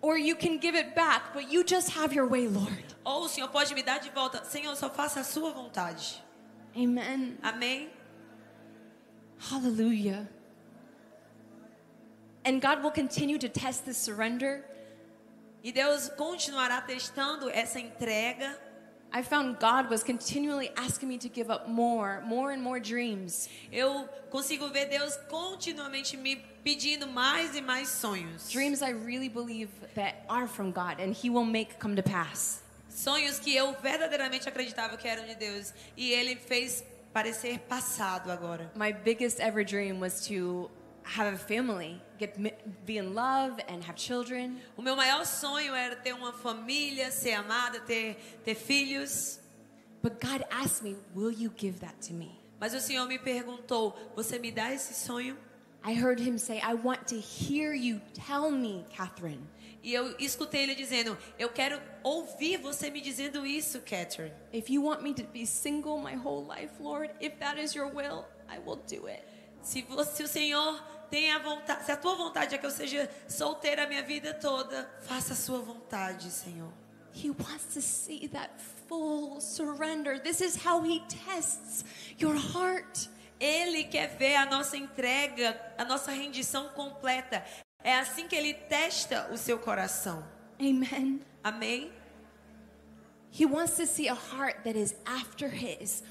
Or 0.00 0.16
you 0.16 0.36
can 0.36 0.60
give 0.60 0.76
it 0.76 0.94
back, 0.94 1.32
but 1.32 1.52
you 1.52 1.64
just 1.66 1.96
have 1.96 2.14
your 2.14 2.28
way, 2.28 2.48
Lord. 2.48 2.84
Ou 3.04 3.24
o 3.24 3.28
Senhor 3.28 3.48
pode 3.48 3.74
me 3.74 3.82
dar 3.82 3.98
de 3.98 4.10
volta. 4.10 4.44
Senhor, 4.44 4.74
só 4.76 4.88
faça 4.88 5.20
a 5.20 5.24
sua 5.24 5.50
vontade. 5.50 6.22
Amen. 6.76 7.38
Amém? 7.42 7.90
Hallelujah. 9.38 10.28
And 12.46 12.62
God 12.62 12.80
will 12.80 12.92
continue 12.92 13.38
to 13.38 13.48
test 13.48 13.84
this 13.84 13.98
surrender. 13.98 14.64
E 15.64 15.72
Deus 15.72 16.08
continuará 16.16 16.80
testando 16.80 17.50
essa 17.50 17.80
entrega. 17.80 18.56
I 19.12 19.22
found 19.22 19.58
God 19.58 19.90
was 19.90 20.04
continually 20.04 20.70
asking 20.76 21.08
me 21.08 21.18
to 21.18 21.28
give 21.28 21.50
up 21.50 21.68
more, 21.68 22.22
more 22.24 22.52
and 22.52 22.62
more 22.62 22.78
dreams. 22.78 23.48
Eu 23.72 24.08
consigo 24.30 24.72
ver 24.72 24.86
Deus 24.86 25.16
continuamente 25.28 26.16
me 26.16 26.36
pedindo 26.62 27.08
mais 27.08 27.56
e 27.56 27.60
mais 27.60 27.88
sonhos. 27.88 28.48
Dreams 28.48 28.80
I 28.80 28.90
really 28.90 29.28
believe 29.28 29.68
that 29.96 30.24
are 30.28 30.46
from 30.46 30.70
God 30.70 31.00
and 31.00 31.12
He 31.12 31.28
will 31.28 31.44
make 31.44 31.80
come 31.80 31.96
to 31.96 32.02
pass. 32.02 32.62
Sonhos 32.88 33.40
que 33.40 33.56
eu 33.56 33.72
verdadeiramente 33.82 34.48
acreditava 34.48 34.96
que 34.96 35.08
eram 35.08 35.26
de 35.26 35.34
Deus. 35.34 35.74
E 35.96 36.12
Ele 36.12 36.36
fez 36.36 36.84
parecer 37.12 37.58
passado 37.68 38.30
agora. 38.30 38.70
My 38.76 38.92
biggest 38.92 39.40
ever 39.40 39.64
dream 39.64 39.98
was 39.98 40.24
to 40.28 40.70
have 41.02 41.32
a 41.34 41.36
family, 41.36 42.00
get 42.18 42.36
be 42.84 42.98
in 42.98 43.14
love 43.14 43.60
and 43.68 43.82
have 43.82 43.96
children. 43.96 44.60
O 44.76 44.82
meu 44.82 44.96
maior 44.96 45.24
sonho 45.24 45.74
era 45.74 45.96
ter 45.96 46.12
uma 46.12 46.32
família, 46.32 47.10
ser 47.10 47.34
amada, 47.34 47.80
ter, 47.80 48.16
ter 48.44 48.54
filhos. 48.54 49.38
But 50.02 50.20
God 50.20 50.44
asked 50.50 50.82
me, 50.82 50.96
"Will 51.14 51.32
you 51.32 51.52
give 51.56 51.80
that 51.80 52.00
to 52.08 52.14
me?" 52.14 52.38
Mas 52.60 52.74
o 52.74 52.80
Senhor 52.80 53.06
me 53.06 53.18
perguntou: 53.18 53.94
Você 54.14 54.38
me 54.38 54.50
dá 54.50 54.72
esse 54.72 54.94
sonho? 54.94 55.36
I 55.84 55.94
heard 55.94 56.20
him 56.20 56.38
say, 56.38 56.60
"I 56.60 56.74
want 56.74 57.06
to 57.08 57.20
hear 57.20 57.74
you 57.74 58.00
tell 58.14 58.50
me, 58.50 58.84
Catherine." 58.96 59.46
E 59.86 59.94
eu 59.94 60.16
escutei 60.18 60.64
ele 60.64 60.74
dizendo: 60.74 61.16
Eu 61.38 61.48
quero 61.48 61.80
ouvir 62.02 62.56
você 62.56 62.90
me 62.90 63.00
dizendo 63.00 63.46
isso, 63.46 63.80
Catherine. 63.82 64.34
If 64.52 64.68
you 64.68 64.82
want 64.82 65.00
me 65.00 65.14
to 65.14 65.22
be 65.22 65.46
single 65.46 65.98
my 65.98 66.16
whole 66.16 66.44
life, 66.44 66.72
Lord, 66.80 67.14
if 67.20 67.38
that 67.38 67.56
is 67.56 67.72
your 67.72 67.86
will, 67.94 68.24
I 68.48 68.58
will 68.58 68.80
do 68.88 69.06
it. 69.06 69.22
Se, 69.62 69.82
você, 69.82 70.16
se 70.16 70.22
o 70.24 70.28
Senhor 70.28 70.82
tem 71.10 71.32
a 71.32 71.38
vontade, 71.38 71.84
se 71.84 71.92
a 71.92 71.96
tua 71.96 72.14
vontade 72.14 72.54
é 72.54 72.58
que 72.58 72.66
eu 72.66 72.70
seja 72.70 73.10
solteira 73.28 73.84
a 73.84 73.86
minha 73.86 74.02
vida 74.02 74.34
toda, 74.34 74.90
faça 75.02 75.32
a 75.32 75.36
sua 75.36 75.58
vontade, 75.58 76.30
Senhor. 76.30 76.72
He 77.14 77.30
wants 77.30 77.72
to 77.74 77.80
see 77.80 78.28
that 78.28 78.50
full 78.86 79.40
surrender. 79.40 80.20
This 80.20 80.40
is 80.40 80.56
how 80.56 80.82
he 80.82 81.00
tests 81.26 81.84
your 82.18 82.36
heart. 82.36 83.08
Ele 83.40 83.84
quer 83.84 84.16
ver 84.18 84.36
a 84.36 84.46
nossa 84.46 84.76
entrega, 84.76 85.58
a 85.78 85.84
nossa 85.84 86.10
rendição 86.10 86.68
completa. 86.68 87.42
É 87.82 87.94
assim 87.98 88.28
que 88.28 88.36
ele 88.36 88.52
testa 88.52 89.28
o 89.32 89.36
seu 89.36 89.58
coração. 89.58 90.24
Amen. 90.60 91.20
Amém? 91.42 91.92
He 93.30 93.44
wants 93.46 93.76
to 93.76 93.86
see 93.86 94.08
a 94.08 94.14
heart 94.14 94.64
that 94.64 94.76
is 94.76 94.94
after 95.04 95.48
his. 95.48 96.02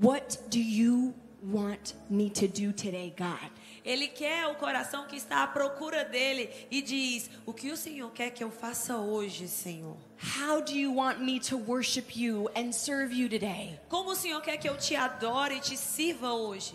What 0.00 0.38
do 0.48 0.58
you 0.58 1.14
want 1.42 1.94
me 2.08 2.30
to 2.30 2.48
do 2.48 2.72
today, 2.72 3.14
God? 3.16 3.50
Ele 3.84 4.06
quer 4.06 4.46
o 4.46 4.54
coração 4.54 5.06
que 5.06 5.16
está 5.16 5.42
à 5.42 5.46
procura 5.46 6.04
dele 6.04 6.48
e 6.70 6.80
diz: 6.80 7.28
O 7.44 7.52
que 7.52 7.70
o 7.70 7.76
Senhor 7.76 8.10
quer 8.12 8.30
que 8.30 8.42
eu 8.42 8.50
faça 8.50 8.96
hoje, 8.96 9.48
Senhor? 9.48 9.96
How 10.38 10.60
do 10.62 10.72
you 10.72 10.94
want 10.94 11.18
me 11.18 11.40
to 11.40 11.56
worship 11.56 12.16
you 12.16 12.48
and 12.56 12.72
serve 12.72 13.12
you 13.12 13.28
today? 13.28 13.80
Como 13.88 14.10
o 14.10 14.16
Senhor 14.16 14.40
quer 14.40 14.56
que 14.56 14.68
eu 14.68 14.76
te 14.76 14.94
adore 14.94 15.56
e 15.56 15.60
te 15.60 15.76
sirva 15.76 16.32
hoje? 16.32 16.74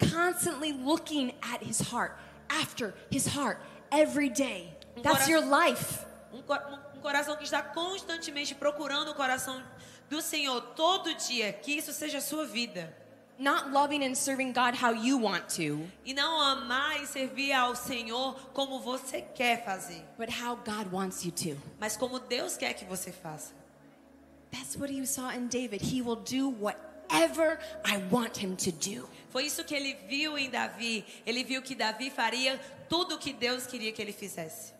Constantly 0.00 0.72
looking 0.72 1.32
at 1.40 1.62
his 1.62 1.80
heart, 1.80 2.12
after 2.48 2.94
his 3.10 3.26
heart, 3.26 3.58
every 3.92 4.28
day. 4.28 4.72
That's 5.02 5.28
your 5.28 5.44
life. 5.44 6.04
Um, 6.32 6.38
um 6.96 7.00
coração 7.00 7.36
que 7.36 7.44
está 7.44 7.62
constantemente 7.62 8.54
procurando 8.54 9.12
o 9.12 9.14
coração 9.14 9.62
do 10.10 10.20
Senhor 10.20 10.60
todo 10.74 11.14
dia, 11.14 11.52
que 11.52 11.72
isso 11.72 11.92
seja 11.92 12.18
a 12.18 12.20
sua 12.20 12.44
vida. 12.44 12.94
Not 13.38 13.70
loving 13.70 14.02
and 14.02 14.16
serving 14.16 14.52
God 14.52 14.74
how 14.74 14.92
you 14.92 15.16
want 15.16 15.48
to. 15.56 15.88
E 16.04 16.12
não 16.12 16.40
amar 16.40 17.00
e 17.00 17.06
servir 17.06 17.52
ao 17.52 17.76
Senhor 17.76 18.34
como 18.52 18.80
você 18.80 19.22
quer 19.22 19.64
fazer. 19.64 20.02
But 20.18 20.28
how 20.28 20.56
God 20.56 20.92
wants 20.92 21.24
you 21.24 21.30
to. 21.30 21.56
Mas 21.78 21.96
como 21.96 22.18
Deus 22.18 22.56
quer 22.56 22.74
que 22.74 22.84
você 22.84 23.12
faça. 23.12 23.52
That's 24.50 24.76
what 24.76 24.92
you 24.92 25.06
saw 25.06 25.30
in 25.30 25.46
David. 25.46 25.82
He 25.82 26.02
will 26.02 26.16
do 26.16 26.48
whatever 26.48 27.60
I 27.84 27.98
want 28.10 28.42
him 28.42 28.56
to 28.56 28.72
do. 28.72 29.08
Foi 29.30 29.44
isso 29.44 29.62
que 29.62 29.74
ele 29.74 29.94
viu 30.08 30.36
em 30.36 30.50
Davi. 30.50 31.04
Ele 31.24 31.44
viu 31.44 31.62
que 31.62 31.76
Davi 31.76 32.10
faria 32.10 32.58
tudo 32.88 33.14
o 33.14 33.18
que 33.18 33.32
Deus 33.32 33.66
queria 33.66 33.92
que 33.92 34.02
ele 34.02 34.12
fizesse. 34.12 34.72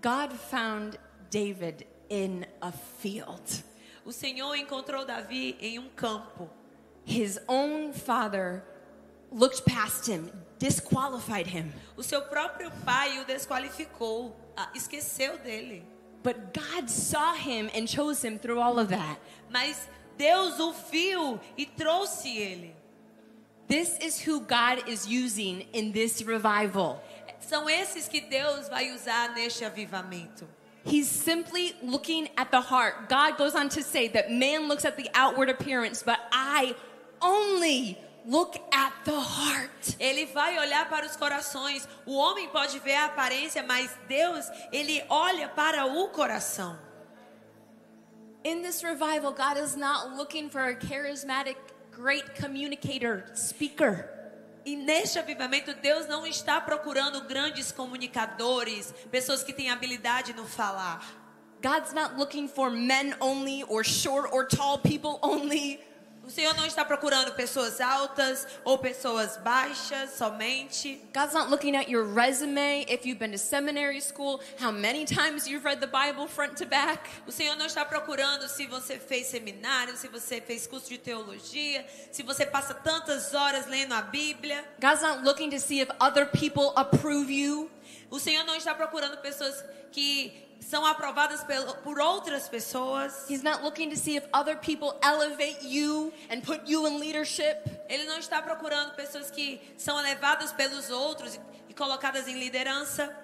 God 0.00 0.32
found 0.32 0.98
David 1.30 1.86
in 2.08 2.46
a 2.62 2.72
field. 2.72 3.64
O 4.04 4.12
Senhor 4.12 4.54
encontrou 4.54 5.04
Davi 5.04 5.56
em 5.60 5.78
um 5.78 5.88
campo. 5.90 6.48
His 7.04 7.38
own 7.48 7.92
father 7.92 8.64
looked 9.30 9.66
past 9.66 10.06
him, 10.06 10.30
disqualified 10.58 11.46
him. 11.46 11.72
O 11.98 12.02
seu 12.02 12.22
próprio 12.22 12.70
pai 12.84 13.18
o 13.18 13.24
desqualificou, 13.24 14.32
ah, 14.56 14.70
esqueceu 14.74 15.42
dele. 15.42 15.84
But 16.22 16.54
God 16.54 16.88
saw 16.88 17.34
him 17.34 17.68
and 17.74 17.86
chose 17.86 18.24
him 18.24 18.38
through 18.38 18.58
all 18.58 18.78
of 18.78 18.88
that. 18.88 19.18
Mas 19.50 19.88
Deus 20.16 20.58
o 20.58 20.72
viu 20.90 21.38
e 21.56 21.66
trouxe 21.66 22.38
ele. 22.38 22.74
This 23.68 23.98
is 23.98 24.20
who 24.20 24.40
God 24.40 24.88
is 24.88 25.06
using 25.06 25.66
in 25.72 25.92
this 25.92 26.22
revival. 26.22 27.02
São 27.40 27.68
esses 27.68 28.08
que 28.08 28.20
Deus 28.20 28.68
vai 28.68 28.90
usar 28.92 29.34
neste 29.34 29.64
avivamento. 29.64 30.46
He's 30.86 31.08
simply 31.08 31.74
looking 31.82 32.28
at 32.36 32.50
the 32.50 32.60
heart. 32.60 33.08
God 33.08 33.38
goes 33.38 33.54
on 33.54 33.68
to 33.70 33.82
say 33.82 34.08
that 34.08 34.30
man 34.30 34.68
looks 34.68 34.84
at 34.84 34.96
the 34.96 35.08
outward 35.14 35.48
appearance, 35.48 36.02
but 36.02 36.20
I 36.30 36.74
only 37.24 37.98
look 38.26 38.56
at 38.72 38.92
the 39.04 39.18
heart. 39.18 39.96
Ele 39.98 40.26
vai 40.26 40.58
olhar 40.58 40.88
para 40.88 41.06
os 41.06 41.16
corações. 41.16 41.88
O 42.06 42.14
homem 42.14 42.48
pode 42.48 42.78
ver 42.80 42.94
a 42.94 43.06
aparência, 43.06 43.62
mas 43.62 43.90
Deus, 44.08 44.46
ele 44.72 45.02
olha 45.08 45.48
para 45.48 45.86
o 45.86 46.08
coração. 46.08 46.78
In 48.44 48.62
this 48.62 48.82
revival, 48.82 49.32
God 49.32 49.56
is 49.56 49.74
not 49.74 50.16
looking 50.16 50.50
for 50.50 50.60
a 50.60 50.74
charismatic, 50.74 51.56
great 51.90 52.34
communicator, 52.40 53.24
speaker. 53.34 54.10
E 54.66 54.76
neste 54.76 55.18
avivamento, 55.18 55.74
Deus 55.74 56.06
não 56.06 56.26
está 56.26 56.60
procurando 56.60 57.22
grandes 57.22 57.70
comunicadores, 57.70 58.92
pessoas 59.10 59.42
que 59.42 59.52
têm 59.52 59.70
habilidade 59.70 60.32
no 60.32 60.46
falar. 60.46 61.02
God's 61.62 61.94
not 61.94 62.16
looking 62.18 62.46
for 62.46 62.70
men 62.70 63.14
only 63.20 63.64
or 63.64 63.82
short 63.82 64.30
or 64.32 64.46
tall 64.46 64.78
people 64.78 65.18
only. 65.22 65.80
O 66.26 66.30
Senhor 66.30 66.54
não 66.54 66.64
está 66.64 66.86
procurando 66.86 67.32
pessoas 67.32 67.82
altas 67.82 68.46
ou 68.64 68.78
pessoas 68.78 69.36
baixas 69.36 70.12
somente. 70.12 70.98
God's 71.12 71.34
not 71.34 71.50
looking 71.50 71.76
at 71.76 71.90
your 71.90 72.06
resume, 72.06 72.86
if 72.88 73.04
you've 73.04 73.18
been 73.18 73.32
to 73.32 73.38
seminary 73.38 74.00
school, 74.00 74.40
how 74.58 74.72
many 74.72 75.04
times 75.04 75.46
you've 75.46 75.66
read 75.66 75.80
the 75.80 75.86
Bible 75.86 76.26
front 76.26 76.56
to 76.56 76.66
back. 76.66 77.10
O 77.26 77.32
Senhor 77.32 77.56
não 77.56 77.66
está 77.66 77.84
procurando 77.84 78.48
se 78.48 78.66
você 78.66 78.98
fez 78.98 79.26
seminário, 79.26 79.98
se 79.98 80.08
você 80.08 80.40
fez 80.40 80.66
curso 80.66 80.88
de 80.88 80.96
teologia, 80.96 81.84
se 82.10 82.22
você 82.22 82.46
passa 82.46 82.72
tantas 82.72 83.34
horas 83.34 83.66
lendo 83.66 83.92
a 83.92 84.00
Bíblia. 84.00 84.64
God's 84.80 85.02
not 85.02 85.22
looking 85.24 85.50
to 85.50 85.60
see 85.60 85.80
if 85.80 85.90
other 86.00 86.24
people 86.24 86.72
approve 86.74 87.30
you. 87.30 87.70
O 88.10 88.18
Senhor 88.18 88.44
não 88.44 88.56
está 88.56 88.74
procurando 88.74 89.18
pessoas 89.18 89.62
que 89.92 90.43
são 90.64 90.84
aprovadas 90.84 91.44
por 91.82 92.00
outras 92.00 92.48
pessoas. 92.48 93.28
He's 93.28 93.42
not 93.42 93.62
looking 93.62 93.90
to 93.90 93.96
see 93.96 94.16
if 94.16 94.24
other 94.32 94.56
people 94.56 94.98
elevate 95.02 95.64
you 95.64 96.12
and 96.30 96.40
put 96.40 96.62
you 96.66 96.86
in 96.86 96.98
leadership. 96.98 97.58
Ele 97.88 98.04
não 98.04 98.18
está 98.18 98.42
procurando 98.42 98.94
pessoas 98.94 99.30
que 99.30 99.60
são 99.76 99.98
elevadas 99.98 100.52
pelos 100.52 100.90
outros 100.90 101.38
e 101.68 101.74
colocadas 101.74 102.26
em 102.26 102.38
liderança. 102.38 103.14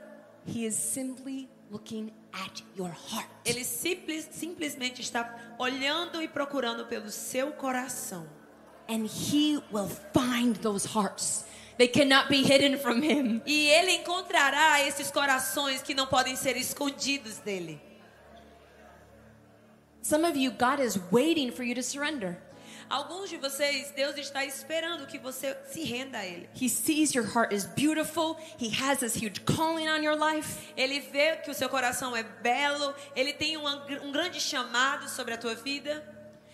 He 0.47 0.65
is 0.65 0.75
simply 0.75 1.49
looking 1.71 2.13
at 2.33 2.63
your 2.77 2.91
heart. 2.91 3.29
Ele 3.45 3.65
simples, 3.65 4.29
simplesmente 4.33 5.01
está 5.01 5.55
olhando 5.59 6.23
e 6.23 6.29
procurando 6.29 6.87
pelo 6.87 7.11
seu 7.11 7.53
coração. 7.53 8.27
And 8.89 9.07
he 9.07 9.63
will 9.73 9.89
find 10.13 10.57
those 10.57 10.87
hearts. 10.87 11.45
They 11.81 11.89
cannot 11.89 12.29
be 12.29 12.43
hidden 12.43 12.77
from 12.77 13.01
him. 13.03 13.41
E 13.47 13.71
ele 13.71 13.93
encontrará 13.93 14.87
esses 14.87 15.11
corações 15.11 15.81
que 15.81 15.95
não 15.95 16.07
podem 16.07 16.37
ser 16.37 16.55
escondidos 16.55 17.39
dele. 17.39 17.81
Some 20.03 20.27
of 20.27 20.37
you, 20.37 20.51
God 20.51 20.79
is 20.79 20.99
waiting 21.11 21.51
for 21.51 21.63
you 21.65 21.75
to 21.75 21.83
surrender. 21.83 22.37
Alguns 22.91 23.31
de 23.31 23.39
vocês, 23.39 23.93
Deus 23.97 24.15
está 24.19 24.45
esperando 24.45 25.07
que 25.07 25.17
você 25.19 25.57
se 25.73 25.83
renda 25.85 26.19
a 26.19 26.27
Ele. 26.27 26.51
He 26.55 26.69
sees 26.69 27.15
your 27.15 27.25
heart 27.25 27.51
is 27.51 27.65
beautiful. 27.65 28.37
He 28.59 28.69
has 28.69 28.99
this 28.99 29.15
huge 29.15 29.47
calling 29.47 29.89
on 29.89 30.03
your 30.03 30.17
life. 30.19 30.59
Ele 30.77 31.01
vê 31.01 31.37
que 31.37 31.51
o 31.51 31.55
seu 31.55 31.71
coração 31.71 32.15
é 32.15 32.23
belo, 32.23 32.95
ele 33.17 33.33
tem 33.33 33.57
uma- 33.57 33.87
um 34.03 34.13
grande 34.13 34.39
chamado 34.39 35.09
sobre 35.09 35.33
a 35.33 35.39
tua 35.39 35.55
vida. 35.55 36.05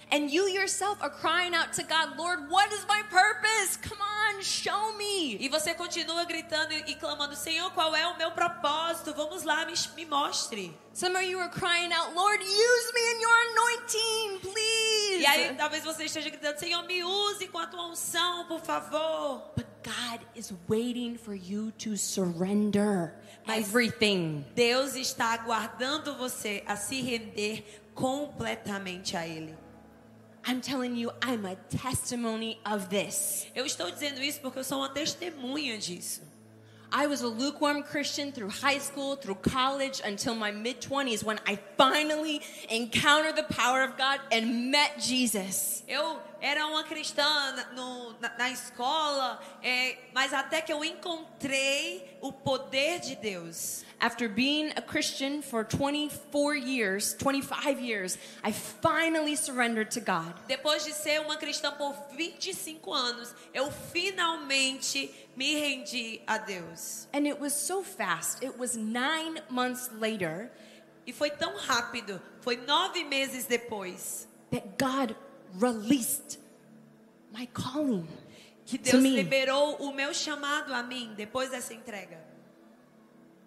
And 0.09 0.31
you 0.31 0.47
yourself 0.49 1.03
are 1.03 1.11
crying 1.11 1.53
out 1.53 1.73
to 1.75 1.83
God, 1.83 2.17
Lord, 2.17 2.49
what 2.49 2.73
is 2.73 2.87
my 2.89 3.03
purpose? 3.11 3.77
Come 3.77 3.99
on, 4.01 4.41
show 4.41 4.97
me. 4.97 5.37
E 5.41 5.49
você 5.49 5.75
continua 5.75 6.25
gritando 6.25 6.73
e, 6.73 6.95
clamando: 6.95 7.35
Senhor, 7.35 7.73
qual 7.73 7.95
é 7.95 8.07
o 8.07 8.17
meu 8.17 8.31
propósito? 8.31 9.13
Vamos 9.15 9.43
lá, 9.43 9.67
me, 9.67 9.75
me 9.97 10.05
mostre. 10.05 10.73
Some 10.93 11.17
of 11.17 11.25
you 11.25 11.41
are 11.41 11.51
crying 11.51 11.93
out, 11.93 12.15
Lord, 12.15 12.41
use 12.41 12.93
me 12.95 13.01
in 13.15 13.21
your 13.21 13.39
anointing, 13.51 14.39
please. 14.43 15.23
E 15.23 15.27
aí 15.27 15.55
talvez 15.57 15.83
você 15.83 16.05
esteja 16.05 16.31
gritando: 16.31 16.59
Senhor, 16.61 16.85
me 16.87 17.03
use 17.03 17.49
com 17.49 17.59
a 17.59 17.67
tua 17.67 17.89
unção, 17.89 18.47
por 18.47 18.61
favor. 18.61 19.43
But 19.57 19.67
God 19.83 20.21
is 20.37 20.53
waiting 20.69 21.17
for 21.17 21.35
you 21.35 21.73
to 21.79 21.97
surrender 21.97 23.13
Mas- 23.45 23.67
everything. 23.67 24.47
Deus 24.55 24.95
está 24.95 25.33
aguardando 25.33 26.15
você 26.15 26.63
a 26.65 26.77
se 26.77 27.01
render 27.01 27.83
completamente 27.93 29.17
a 29.17 29.27
Ele. 29.27 29.66
I'm 30.47 30.61
telling 30.61 30.95
you, 30.97 31.11
I'm 31.23 31.45
a 31.45 31.57
testimony 31.77 32.59
of 32.65 32.89
this. 32.89 33.47
Eu 33.55 33.67
estou 33.67 33.91
dizendo 33.91 34.21
isso 34.23 34.41
porque 34.41 34.59
eu 34.61 34.65
sou 34.65 34.79
uma 34.79 34.89
testemunha 34.89 35.77
disso. 35.79 36.23
I 36.93 37.09
was 37.09 37.21
a 37.21 37.27
lukewarm 37.27 37.83
Christian 37.83 38.31
through 38.31 38.49
high 38.63 38.79
school, 38.79 39.17
through 39.17 39.41
college, 39.43 40.01
until 40.05 40.37
my 40.37 40.53
mid 40.53 40.81
20s 40.81 41.25
when 41.25 41.37
I 41.45 41.59
finally 41.77 42.41
encountered 42.71 43.35
the 43.35 43.43
power 43.43 43.83
of 43.83 43.97
God 43.97 44.21
and 44.31 44.71
met 44.71 45.01
Jesus. 45.01 45.83
Eu 45.89 46.21
era 46.41 46.65
uma 46.69 46.85
cristã 46.85 47.25
na, 47.57 47.73
no- 47.75 48.15
na- 48.21 48.33
na 48.39 48.51
escola, 48.51 49.41
é, 49.65 49.97
mas 50.15 50.33
até 50.33 50.61
que 50.63 50.73
eu 50.73 50.85
encontrei 50.85 52.19
o 52.21 52.33
poder 52.33 53.01
de 53.01 53.17
Deus. 53.17 53.85
After 54.01 54.29
being 54.29 54.73
a 54.77 54.83
Christian 54.83 55.41
for 55.41 55.65
24 55.65 56.55
years, 56.55 57.15
25 57.15 57.81
years, 57.81 58.19
I 58.45 58.53
finally 58.53 59.37
surrendered 59.37 59.91
to 59.93 60.01
God. 60.01 60.35
Depois 60.49 60.85
de 60.85 60.93
ser 60.93 61.21
uma 61.21 61.37
cristã 61.37 61.73
por 61.77 61.95
25 62.15 62.93
anos, 62.93 63.35
eu 63.55 63.71
finalmente 63.71 65.11
me 65.35 65.55
rendi 65.55 66.21
a 66.27 66.39
Deus. 66.39 67.07
And 67.15 67.27
it 67.27 67.41
was 67.41 67.55
so 67.55 67.83
fast. 67.83 68.43
It 68.43 68.59
was 68.59 68.77
nine 68.77 69.41
months 69.49 69.91
later 69.99 70.51
E 71.07 71.13
foi 71.13 71.31
tão 71.31 71.57
rápido, 71.57 72.21
foi 72.41 72.57
nove 72.57 73.05
meses 73.05 73.47
depois, 73.47 74.27
that 74.51 74.77
God 74.77 75.15
released 75.55 76.41
my 77.33 77.47
calling 77.47 78.09
que 78.65 78.77
Deus 78.77 79.01
liberou 79.01 79.77
o 79.77 79.93
meu 79.93 80.13
chamado 80.13 80.75
a 80.75 80.83
mim 80.83 81.15
depois 81.17 81.51
dessa 81.51 81.73
entrega. 81.73 82.19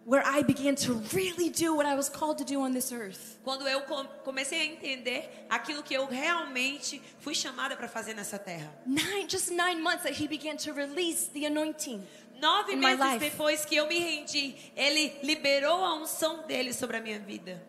Where 0.05 0.23
I 0.25 0.41
began 0.41 0.75
to 0.75 0.93
really 1.13 1.49
do 1.49 1.75
what 1.75 1.85
I 1.85 1.95
was 1.95 2.09
called 2.09 2.37
to 2.39 2.43
do 2.43 2.61
on 2.61 2.73
this 2.73 2.91
earth. 2.91 3.37
Quando 3.43 3.67
eu 3.67 3.81
com- 3.81 4.07
comecei 4.23 4.59
a 4.61 4.65
entender 4.65 5.29
aquilo 5.49 5.83
que 5.83 5.93
eu 5.93 6.05
realmente 6.07 7.01
fui 7.19 7.35
chamada 7.35 7.75
para 7.75 7.87
fazer 7.87 8.13
nessa 8.15 8.39
terra. 8.39 8.71
Nine, 8.85 9.27
just 9.27 9.51
nine 9.51 9.81
months 9.81 10.03
that 10.03 10.13
He 10.19 10.27
began 10.27 10.57
to 10.57 10.73
release 10.73 11.27
the 11.33 11.45
anointing. 11.45 12.01
Nove 12.41 12.69
In 12.71 12.79
my 12.79 12.95
meses 12.95 12.99
life. 12.99 13.19
depois 13.19 13.65
que 13.65 13.75
eu 13.75 13.85
me 13.87 13.99
rendi, 13.99 14.55
Ele 14.75 15.11
liberou 15.23 15.83
a 15.83 15.93
unção 15.95 16.47
dele 16.47 16.73
sobre 16.73 16.97
a 16.97 17.01
minha 17.01 17.19
vida. 17.19 17.61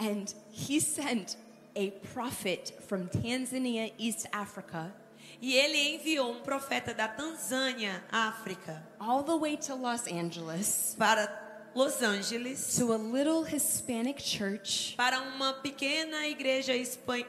And 0.00 0.32
He 0.50 0.80
sent 0.80 1.36
a 1.76 1.90
prophet 2.12 2.72
from 2.88 3.06
Tanzania, 3.08 3.92
East 3.98 4.26
Africa, 4.32 4.92
E 5.40 5.54
ele 5.54 5.94
enviou 5.96 6.32
um 6.32 6.40
profeta 6.40 6.94
da 6.94 7.06
Tanzânia, 7.08 8.02
África, 8.10 8.82
all 8.98 9.22
the 9.22 9.34
way 9.36 9.56
to 9.56 9.74
Los 9.74 10.06
Angeles. 10.06 10.94
Para 10.98 11.28
Los 11.74 12.02
Angeles, 12.02 12.76
to 12.76 12.92
a 12.92 12.96
little 12.96 13.42
Hispanic 13.44 14.22
church. 14.22 14.94
Para 14.96 15.20
uma 15.20 15.54
pequena 15.54 16.26
igreja 16.28 16.72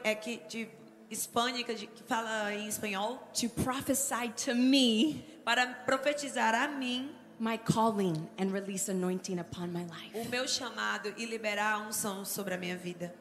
é, 0.04 0.14
que, 0.14 0.40
de, 0.48 0.68
hispânica 1.10 1.74
de- 1.74 1.86
que 1.88 2.02
fala 2.04 2.54
em 2.54 2.68
espanhol, 2.68 3.18
to 3.34 3.48
prophesy 3.48 4.28
to 4.44 4.54
me 4.54 5.24
para 5.44 5.66
profetizar 5.84 6.54
a 6.54 6.68
mim. 6.68 7.10
my 7.38 7.58
calling 7.58 8.26
and 8.38 8.50
release 8.50 8.88
anointing 8.90 9.38
upon 9.38 9.66
my 9.70 9.84
life. 9.84 10.10
o 10.14 10.24
meu 10.30 10.48
chamado 10.48 11.12
e 11.18 11.26
liberar 11.26 11.74
a 11.74 11.78
unção 11.80 12.24
sobre 12.24 12.54
a 12.54 12.56
minha 12.56 12.76
vida. 12.76 13.12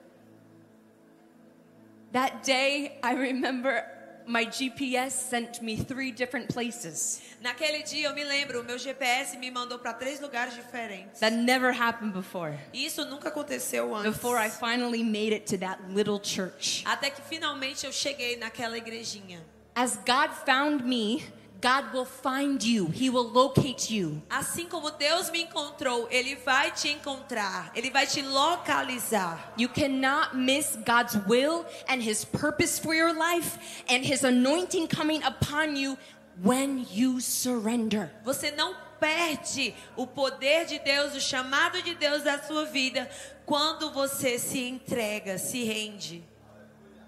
That 2.13 2.43
day, 2.45 2.97
I 3.03 3.13
remember 3.13 3.83
my 4.27 4.45
GPS 4.45 5.11
sent 5.11 5.61
me 5.61 5.77
three 5.77 6.11
different 6.11 6.47
places. 6.47 7.21
Naquele 7.41 7.83
dia 7.83 8.07
eu 8.07 8.13
me 8.15 8.23
lembro, 8.23 8.61
o 8.61 8.63
meu 8.63 8.77
GPS 8.77 9.37
me 9.37 9.51
mandou 9.51 9.77
para 9.77 9.93
três 9.93 10.19
lugares 10.19 10.55
diferentes. 10.55 11.19
That 11.19 11.35
never 11.35 11.71
happened 11.71 12.13
before. 12.13 12.57
Isso 12.73 13.05
nunca 13.05 13.29
aconteceu 13.29 13.95
antes. 13.95 14.11
Before 14.11 14.37
I 14.37 14.49
finally 14.49 15.03
made 15.03 15.33
it 15.33 15.45
to 15.51 15.57
that 15.59 15.79
little 15.89 16.19
church. 16.21 16.83
Até 16.85 17.09
que 17.09 17.21
finalmente 17.21 17.85
eu 17.85 17.91
cheguei 17.91 18.37
naquela 18.37 18.77
igrejinha. 18.77 19.43
As 19.75 19.97
God 19.97 20.31
found 20.45 20.83
me, 20.83 21.23
God 21.61 21.93
will 21.93 22.05
find 22.05 22.63
you. 22.63 22.87
He 22.87 23.09
will 23.09 23.27
locate 23.27 23.89
you. 23.89 24.21
Assim 24.29 24.67
como 24.69 24.91
Deus 24.91 25.29
me 25.31 25.43
encontrou, 25.43 26.07
Ele 26.11 26.35
vai 26.35 26.71
te 26.71 26.89
encontrar, 26.89 27.71
Ele 27.75 27.89
vai 27.89 28.05
te 28.05 28.21
localizar. 28.21 29.53
You 29.57 29.69
cannot 29.69 30.35
miss 30.35 30.77
God's 30.85 31.15
will 31.27 31.65
and 31.87 32.01
His 32.01 32.25
purpose 32.25 32.79
for 32.79 32.93
your 32.93 33.13
life 33.13 33.57
and 33.89 34.03
His 34.03 34.23
anointing 34.23 34.87
coming 34.87 35.23
upon 35.23 35.75
you 35.75 35.97
when 36.43 36.85
you 36.91 37.19
surrender. 37.19 38.11
Você 38.23 38.51
não 38.51 38.75
perde 38.99 39.73
o 39.95 40.07
poder 40.07 40.65
de 40.65 40.79
Deus, 40.79 41.15
o 41.15 41.21
chamado 41.21 41.81
de 41.81 41.95
Deus 41.95 42.23
da 42.23 42.41
sua 42.41 42.65
vida, 42.65 43.09
quando 43.45 43.91
você 43.91 44.39
se 44.39 44.59
entrega, 44.59 45.37
se 45.37 45.63
rende. 45.63 46.23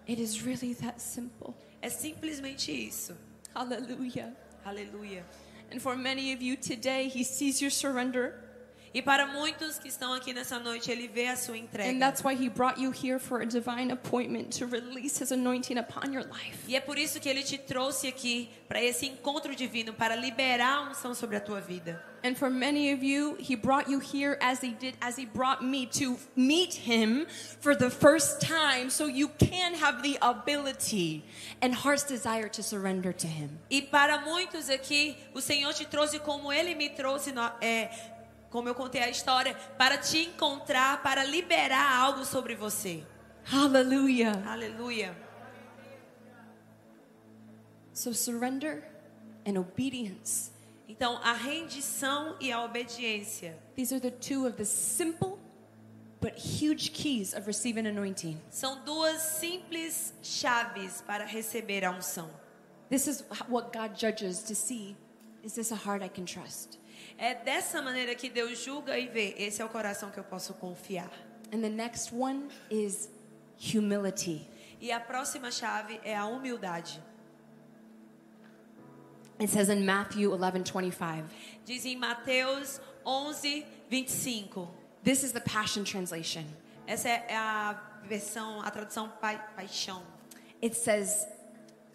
It 0.07 0.21
is 0.21 0.41
really 0.41 0.73
that 0.75 1.01
simple. 1.01 1.53
É 1.81 1.89
simplesmente 1.89 2.71
isso. 2.71 3.15
Hallelujah. 3.57 4.33
Hallelujah. 4.63 5.23
And 5.71 5.81
for 5.81 5.95
many 5.95 6.31
of 6.31 6.43
you 6.43 6.55
today, 6.55 7.07
He 7.07 7.23
sees 7.23 7.59
your 7.59 7.71
surrender. 7.71 8.35
E 8.93 9.01
para 9.01 9.27
muitos 9.27 9.77
que 9.77 9.87
estão 9.87 10.13
aqui 10.13 10.33
nessa 10.33 10.59
noite, 10.59 10.89
Ele 10.91 11.07
vê 11.07 11.27
a 11.27 11.35
sua 11.35 11.55
And 11.55 11.59
entrega. 11.59 11.99
that's 11.99 12.23
why 12.23 12.33
He 12.33 12.49
brought 12.49 12.79
you 12.81 12.91
here 12.91 13.19
for 13.19 13.41
a 13.41 13.45
divine 13.45 13.91
appointment 13.91 14.57
to 14.57 14.65
release 14.65 15.21
His 15.21 15.31
anointing 15.31 15.77
upon 15.77 16.11
your 16.13 16.23
life. 16.23 16.57
E 16.67 16.75
é 16.75 16.79
por 16.79 16.97
isso 16.97 17.19
que 17.19 17.29
Ele 17.29 17.43
te 17.43 17.57
trouxe 17.57 18.07
aqui 18.07 18.49
para 18.67 18.81
esse 18.81 19.05
encontro 19.05 19.55
divino, 19.55 19.93
para 19.93 20.15
liberar 20.15 20.77
a 20.77 20.89
unção 20.89 21.13
sobre 21.13 21.35
a 21.37 21.41
tua 21.41 21.59
vida. 21.61 22.01
And 22.23 22.35
for 22.35 22.49
many 22.49 22.91
of 22.91 23.03
you, 23.03 23.37
He 23.39 23.55
brought 23.55 23.89
you 23.89 23.99
here 23.99 24.37
as 24.41 24.61
He 24.63 24.71
did, 24.71 24.95
as 24.99 25.17
He 25.17 25.25
brought 25.25 25.63
me 25.63 25.85
to 25.99 26.17
meet 26.35 26.73
Him 26.73 27.27
for 27.61 27.75
the 27.75 27.89
first 27.89 28.41
time 28.41 28.89
so 28.89 29.05
you 29.05 29.29
can 29.29 29.75
have 29.75 30.01
the 30.01 30.17
ability 30.21 31.23
and 31.61 31.73
heart's 31.73 32.03
desire 32.03 32.49
to 32.49 32.63
surrender 32.63 33.13
to 33.13 33.27
Him. 33.27 33.59
E 33.69 33.81
para 33.81 34.19
muitos 34.21 34.69
aqui, 34.69 35.15
o 35.33 35.39
Senhor 35.41 35.73
te 35.73 35.85
trouxe 35.85 36.19
como 36.19 36.51
Ele 36.51 36.73
me 36.75 36.89
trouxe, 36.89 37.31
é, 37.61 37.89
como 38.49 38.69
eu 38.69 38.75
contei 38.75 39.01
a 39.01 39.09
história, 39.09 39.55
para 39.77 39.97
te 39.97 40.19
encontrar, 40.19 41.03
para 41.03 41.23
liberar 41.23 41.99
algo 41.99 42.25
sobre 42.25 42.55
você. 42.55 43.03
Hallelujah. 43.45 44.43
Aleluia. 44.45 45.15
So 47.93 48.13
surrender 48.13 48.83
and 49.45 49.57
obedience. 49.57 50.51
Então, 50.87 51.17
a 51.23 51.33
rendição 51.33 52.35
e 52.39 52.51
a 52.51 52.63
obediência 52.63 53.57
These 53.75 53.93
are 53.93 54.01
the 54.01 54.11
two 54.11 54.45
of 54.45 54.57
the 54.57 54.65
simple 54.65 55.37
but 56.19 56.33
huge 56.37 56.91
keys 56.91 57.33
of 57.33 57.45
receiving 57.45 57.87
anointing. 57.87 58.39
são 58.49 58.83
duas 58.83 59.21
simples 59.21 60.13
chaves 60.23 61.01
para 61.01 61.25
receber 61.25 61.85
a 61.85 61.91
unção. 61.91 62.29
This 62.89 63.07
is 63.07 63.23
what 63.49 63.71
God 63.71 63.95
judges 63.95 64.43
to 64.43 64.55
see 64.55 64.95
is 65.43 65.53
this 65.53 65.71
a 65.71 65.75
heart 65.75 66.03
I 66.03 66.09
can 66.09 66.25
trust? 66.25 66.79
É 67.17 67.33
dessa 67.33 67.81
maneira 67.81 68.13
que 68.15 68.29
Deus 68.29 68.63
julga 68.63 68.97
e 68.97 69.07
vê. 69.07 69.35
Esse 69.37 69.61
é 69.61 69.65
o 69.65 69.69
coração 69.69 70.11
que 70.11 70.19
eu 70.19 70.23
posso 70.23 70.53
confiar. 70.53 71.11
And 71.53 71.61
the 71.61 71.69
next 71.69 72.13
one 72.13 72.49
is 72.69 73.09
humility. 73.57 74.47
E 74.79 74.91
a 74.91 74.99
próxima 74.99 75.49
chave 75.51 75.99
é 76.03 76.15
a 76.15 76.25
humildade. 76.25 77.01
It 79.39 79.51
says 79.51 79.69
in 79.69 79.85
Matthew 79.85 80.31
11:25. 80.31 81.25
Diz 81.65 81.85
em 81.85 81.95
Mateus 81.95 82.81
11, 83.05 83.65
25. 83.89 84.67
This 85.03 85.23
is 85.23 85.31
the 85.31 85.39
Passion 85.39 85.83
translation. 85.83 86.45
Essa 86.85 87.09
é 87.09 87.35
a 87.35 87.73
versão, 88.03 88.61
a 88.61 88.71
tradução 88.71 89.09
pai, 89.21 89.41
paixão. 89.55 90.01
It 90.61 90.75
says 90.75 91.27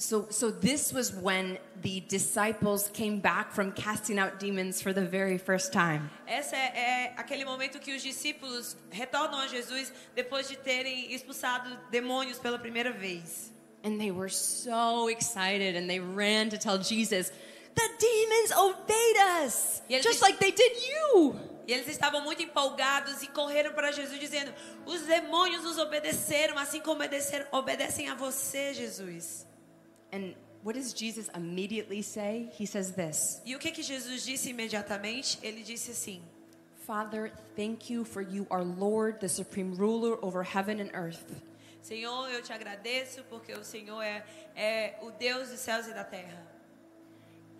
so 0.03 0.27
so 0.31 0.51
this 0.51 0.93
was 0.93 1.13
when 1.15 1.59
the 1.81 2.01
disciples 2.09 2.91
came 2.93 3.21
back 3.21 3.53
from 3.53 3.71
casting 3.73 4.19
out 4.19 4.41
demons 4.41 4.83
for 4.83 4.93
the 4.93 5.05
very 5.05 5.39
first 5.39 5.73
time. 5.73 6.11
Essa 6.27 6.57
é, 6.57 6.73
é 6.75 7.15
aquele 7.17 7.45
momento 7.45 7.79
que 7.79 7.95
os 7.95 8.03
discípulos 8.03 8.77
retornam 8.91 9.39
a 9.39 9.47
Jesus 9.47 9.93
depois 10.15 10.49
de 10.49 10.57
terem 10.57 11.13
expulsado 11.13 11.79
demônios 11.91 12.39
pela 12.39 12.59
primeira 12.59 12.93
vez. 12.93 13.53
And 13.85 13.99
they 13.99 14.11
were 14.11 14.29
so 14.29 15.09
excited 15.09 15.77
and 15.77 15.89
they 15.89 16.01
ran 16.01 16.51
to 16.51 16.59
tell 16.59 16.79
Jesus, 16.79 17.33
The 17.75 17.89
demons 17.99 18.53
obeyed 18.53 19.45
us, 19.45 19.83
just 20.03 20.21
like 20.21 20.39
they 20.39 20.51
did 20.51 20.73
you. 20.83 21.37
E 21.67 21.73
eles 21.73 21.87
estavam 21.87 22.23
muito 22.23 22.43
empolgados 22.43 23.23
e 23.23 23.29
correram 23.29 23.73
para 23.73 23.93
Jesus 23.93 24.19
dizendo: 24.19 24.53
Os 24.85 25.03
demônios 25.03 25.63
nos 25.63 25.79
obedeceram, 25.79 26.59
assim 26.59 26.81
como 26.81 26.97
obedeceram, 26.97 27.47
obedecem 27.53 28.09
a 28.09 28.15
você, 28.15 28.75
Jesus. 28.75 29.47
And 30.13 30.35
what 30.63 30.75
does 30.75 30.93
Jesus 30.93 31.31
immediately 31.35 32.03
say? 32.03 32.51
He 32.53 32.67
says 32.67 32.93
this 32.93 33.41
E 33.47 33.55
o 33.55 33.59
que 33.59 33.73
que 33.73 33.83
Jesus 33.83 34.25
disse 34.25 34.51
imediatamente? 34.51 35.39
Ele 35.43 35.63
disse 35.63 35.91
assim: 35.91 36.21
Father, 36.87 37.33
thank 37.57 37.91
you 37.91 38.05
for 38.05 38.21
you 38.21 38.47
are 38.51 38.63
Lord, 38.63 39.21
the 39.21 39.29
supreme 39.29 39.75
ruler 39.77 40.17
over 40.23 40.43
heaven 40.43 40.81
and 40.81 40.91
earth. 40.95 41.43
Senhor, 41.81 42.29
eu 42.31 42.43
te 42.43 42.53
agradeço 42.53 43.25
porque 43.29 43.53
o 43.53 43.65
Senhor 43.65 44.03
é, 44.03 44.25
é 44.55 44.99
o 45.03 45.11
Deus 45.11 45.49
dos 45.49 45.59
céus 45.59 45.87
e 45.89 45.95
da 45.95 46.05
terra. 46.05 46.47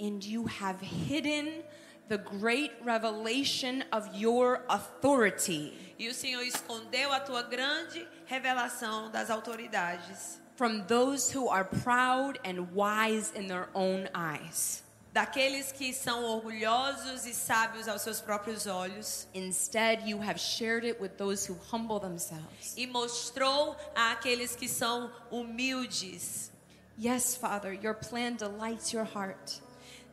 And 0.00 0.20
you 0.24 0.46
have 0.46 0.80
hidden 0.80 1.64
the 2.09 2.18
great 2.18 2.72
revelation 2.84 3.84
of 3.92 4.09
your 4.14 4.64
authority 4.68 5.72
E 5.98 6.09
o 6.09 6.14
Senhor 6.14 6.42
escondeu 6.42 7.12
a 7.12 7.20
tua 7.20 7.42
grande 7.42 8.07
revelação 8.26 9.11
das 9.11 9.30
autoridades, 9.30 10.40
from 10.57 10.84
those 10.86 11.30
who 11.30 11.48
are 11.48 11.64
proud 11.64 12.38
and 12.44 12.72
wise 12.74 13.32
in 13.34 13.46
their 13.48 13.68
own 13.74 14.09
eyes. 14.14 14.82
daqueles 15.14 15.70
que 15.72 15.92
são 15.92 16.24
orgulhosos 16.24 17.26
e 17.26 17.34
sábios 17.34 17.86
aos 17.86 18.00
seus 18.03 18.20
próprios 18.20 18.66
olhos, 18.66 19.26
Instead, 19.34 20.09
you 20.09 20.18
have 20.22 20.38
shared 20.40 20.84
it 20.86 20.98
with 21.00 21.16
those 21.18 21.44
who 21.46 21.55
humble 21.70 22.00
themselves. 22.00 22.74
e 22.76 22.86
mostrou 22.86 23.76
àqueles 23.94 24.57
que 24.57 24.68
são 24.68 25.11
humildes. 25.30 26.50
Yes, 26.98 27.34
Father, 27.36 27.72
your 27.72 27.94
plan 27.94 28.36
delights 28.36 28.92
your 28.92 29.05
heart. 29.05 29.61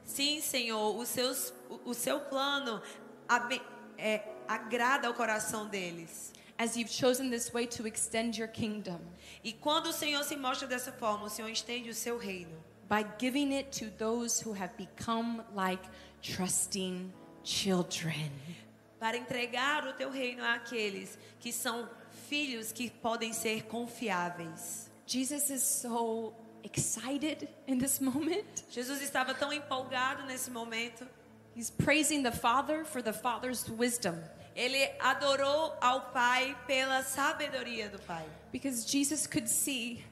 Sim, 0.06 0.42
Senhor, 0.42 0.96
os 0.98 1.08
seus, 1.08 1.54
o, 1.70 1.92
o 1.92 1.94
seu 1.94 2.20
plano 2.22 2.82
é, 3.98 4.22
agrada 4.48 5.08
ao 5.08 5.14
coração 5.14 5.68
deles. 5.68 6.34
As 6.60 6.76
you've 6.76 6.92
chosen 6.92 7.30
this 7.30 7.54
way 7.54 7.66
to 7.68 7.88
extend 7.88 8.38
your 8.38 8.50
kingdom 8.50 9.00
E 9.42 9.54
quando 9.54 9.88
o 9.88 9.94
Senhor 9.94 10.24
se 10.26 10.36
mostra 10.36 10.68
dessa 10.68 10.92
forma, 10.92 11.26
o 11.26 11.30
Senhor 11.30 11.50
estende 11.50 11.90
o 11.90 11.94
seu 11.94 12.18
reino, 12.18 12.52
by 12.90 13.06
giving 13.18 13.54
it 13.54 13.72
to 13.80 13.90
those 13.98 14.42
who 14.42 14.52
have 14.54 14.76
become 14.76 15.42
like 15.56 15.82
trusting 16.22 17.14
children. 17.44 18.30
para 19.00 19.16
entregar 19.16 19.88
o 19.88 19.94
teu 19.94 20.12
reino 20.12 20.44
àqueles 20.44 21.18
que 21.40 21.54
são 21.54 21.90
filhos 22.28 22.74
que 22.74 22.90
podem 22.90 23.32
ser 23.32 23.64
confiáveis. 23.64 24.90
Jesus 25.08 25.50
is 25.50 25.64
so 25.64 26.34
excited 26.62 27.48
in 27.66 27.78
this 27.78 28.02
moment. 28.02 28.66
Jesus 28.70 29.02
estava 29.02 29.34
tão 29.34 29.54
empolgado 29.54 30.26
nesse 30.26 30.52
momento. 30.52 31.08
He's 31.56 31.70
praising 31.70 32.22
the 32.22 32.32
Father 32.32 32.84
for 32.84 33.02
the 33.02 33.14
Father's 33.14 33.66
wisdom 33.70 34.22
Ele 34.56 34.90
adorou 35.00 35.74
ao 35.80 36.12
Pai 36.12 36.58
pela 36.68 37.04
sabedoria 37.04 37.90
do 37.90 38.00
Pai. 38.00 38.26
because 38.52 38.86
Jesus 38.86 39.28
could 39.28 39.48
see 39.48 40.04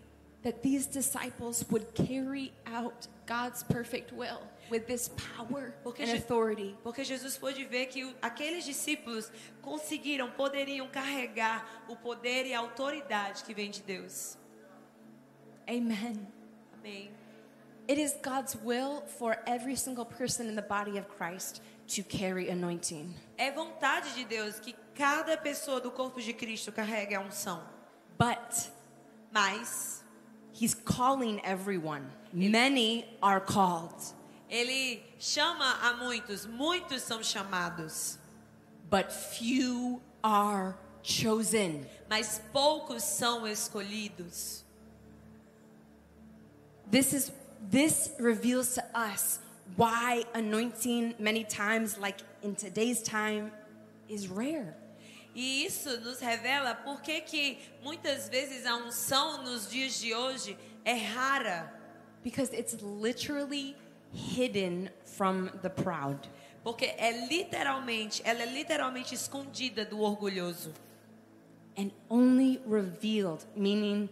that 0.43 0.61
these 0.63 0.85
disciples 0.85 1.65
would 1.69 1.93
carry 1.95 2.53
out 2.65 3.07
God's 3.25 3.63
perfect 3.63 4.13
will 4.13 4.41
with 4.69 4.87
this 4.87 5.09
power 5.09 5.73
Porque 5.83 6.01
and 6.01 6.13
authority. 6.13 6.75
Porque 6.83 7.03
Jesus 7.03 7.37
pôde 7.37 7.65
ver 7.65 7.87
que 7.87 8.15
aqueles 8.21 8.63
discípulos 8.63 9.29
conseguiram, 9.61 10.29
poderiam 10.31 10.87
carregar 10.87 11.83
o 11.89 11.95
poder 11.95 12.45
e 12.45 12.53
a 12.53 12.59
autoridade 12.59 13.43
que 13.43 13.53
vem 13.53 13.71
de 13.71 13.81
Deus. 13.81 14.37
Amen. 15.67 16.27
Amém. 16.79 17.11
It 17.89 17.99
is 17.99 18.13
God's 18.21 18.55
will 18.55 19.01
for 19.17 19.37
every 19.45 19.75
single 19.75 20.05
person 20.05 20.47
in 20.47 20.55
the 20.55 20.61
body 20.61 20.97
of 20.97 21.07
Christ 21.17 21.61
to 21.87 22.03
carry 22.03 22.49
anointing. 22.49 23.13
É 23.37 23.51
vontade 23.51 24.13
de 24.13 24.25
Deus 24.25 24.59
que 24.59 24.75
cada 24.95 25.37
pessoa 25.37 25.79
do 25.79 25.91
corpo 25.91 26.19
de 26.21 26.33
Cristo 26.33 26.71
carregue 26.71 27.15
a 27.15 27.21
unção. 27.21 27.61
But 28.17 28.69
Mas 29.31 30.03
He's 30.53 30.73
calling 30.73 31.39
everyone. 31.43 32.09
Many 32.33 33.05
are 33.21 33.39
called, 33.39 33.93
Ele 34.49 35.03
chama 35.19 35.77
a 35.83 35.93
muitos, 35.93 36.45
muitos 36.45 37.03
são 37.03 37.21
chamados, 37.23 38.17
but 38.89 39.11
few 39.11 40.01
are 40.23 40.75
chosen. 41.03 41.85
mas 42.09 42.41
poucos 42.51 43.03
são 43.03 43.47
escolhidos. 43.47 44.63
This 46.89 47.13
is 47.13 47.31
this 47.69 48.11
reveals 48.19 48.75
to 48.75 48.83
us 48.95 49.39
why 49.75 50.23
anointing 50.33 51.15
many 51.19 51.43
times 51.43 51.97
like 51.97 52.21
in 52.41 52.55
today's 52.55 53.01
time 53.01 53.51
is 54.07 54.27
rare. 54.27 54.75
E 55.35 55.65
isso 55.65 55.99
nos 56.01 56.19
revela 56.19 56.75
por 56.75 57.01
que 57.01 57.21
que 57.21 57.57
muitas 57.83 58.27
vezes 58.27 58.65
a 58.65 58.75
unção 58.75 59.43
nos 59.43 59.69
dias 59.69 59.99
de 59.99 60.13
hoje 60.13 60.57
é 60.83 60.93
rara. 60.93 61.71
Because 62.23 62.51
it's 62.53 62.75
literally 62.81 63.75
hidden 64.11 64.89
from 65.03 65.49
the 65.61 65.69
proud. 65.69 66.27
Porque 66.63 66.85
é 66.97 67.27
literalmente, 67.27 68.21
ela 68.25 68.41
é 68.41 68.45
literalmente 68.45 69.13
escondida 69.13 69.85
do 69.85 70.01
orgulhoso. 70.01 70.73
and 71.77 71.91
only 72.09 72.59
revealed, 72.65 73.45
meaning 73.55 74.09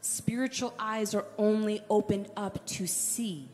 spiritual 0.00 0.72
eyes 0.78 1.14
are 1.14 1.26
only 1.36 1.82
opened 1.90 2.30
up 2.36 2.64
to 2.64 2.86
see. 2.86 3.48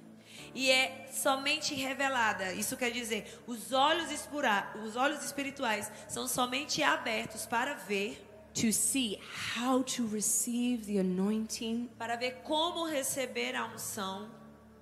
E 0.56 0.70
é 0.70 1.06
somente 1.12 1.74
revelada. 1.74 2.52
Isso 2.54 2.76
quer 2.76 2.90
dizer, 2.90 3.42
os 3.46 3.72
olhos, 3.72 4.10
espura- 4.10 4.72
os 4.84 4.96
olhos 4.96 5.22
espirituais 5.24 5.90
são 6.08 6.26
somente 6.26 6.82
abertos 6.82 7.44
para 7.46 7.74
ver, 7.74 8.22
To 8.54 8.72
see 8.72 9.20
how 9.54 9.82
to 9.84 10.06
receive 10.06 10.86
the 10.90 10.98
anointing 10.98 11.90
para 11.98 12.16
ver 12.16 12.36
como 12.42 12.86
receber 12.86 13.54
a 13.54 13.66
unção 13.66 14.30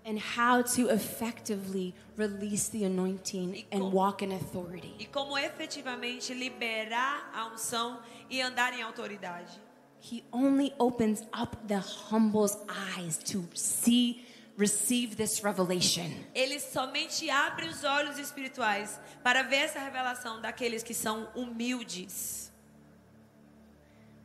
and 0.06 0.18
how 0.38 0.62
to 0.62 0.88
effectively 0.92 1.92
release 2.16 2.70
the 2.70 2.84
anointing 2.86 3.66
and 3.72 3.80
como- 3.80 3.96
walk 3.96 4.24
in 4.24 4.32
authority. 4.32 4.94
e 5.00 5.06
como 5.06 5.36
efetivamente 5.36 6.32
liberar 6.32 7.28
a 7.34 7.46
unção 7.52 7.98
e 8.30 8.40
andar 8.40 8.72
em 8.78 8.82
autoridade. 8.82 9.60
He 10.00 10.22
only 10.30 10.72
opens 10.78 11.22
up 11.36 11.56
the 11.66 11.80
humble's 12.12 12.56
eyes 12.96 13.16
to 13.32 13.42
see, 13.54 14.24
receive 14.56 15.16
this 15.16 15.40
revelation. 15.42 16.10
Ele 16.34 16.60
somente 16.60 17.28
abre 17.28 17.66
os 17.66 17.82
olhos 17.84 18.18
espirituais 18.18 19.00
para 19.22 19.42
ver 19.42 19.64
essa 19.64 19.78
revelação 19.78 20.40
daqueles 20.40 20.82
que 20.82 20.94
são 20.94 21.28
humildes. 21.34 22.52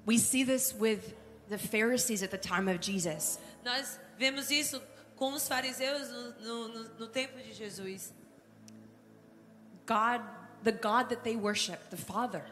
We 0.06 0.18
see 0.18 0.44
this 0.44 0.74
with 0.74 1.02
the 1.50 1.58
Pharisees 1.58 2.24
at 2.24 2.32
the 2.32 2.38
time 2.38 2.70
of 2.70 2.80
Jesus. 2.82 3.40
Nós 3.64 4.00
vemos 4.18 4.50
isso 4.50 4.82
com 5.16 5.34
os 5.34 5.48
fariseus 5.48 6.10
no, 6.10 6.32
no, 6.40 6.84
no, 7.00 7.08
tempo 7.08 7.38
de 7.38 7.54
Jesus. 7.54 8.14
God, 9.86 10.22
the 10.64 10.72
God 10.72 11.10
that 11.10 11.24
they 11.24 11.36
worship, 11.36 11.90
the 11.90 11.98
Father, 11.98 12.44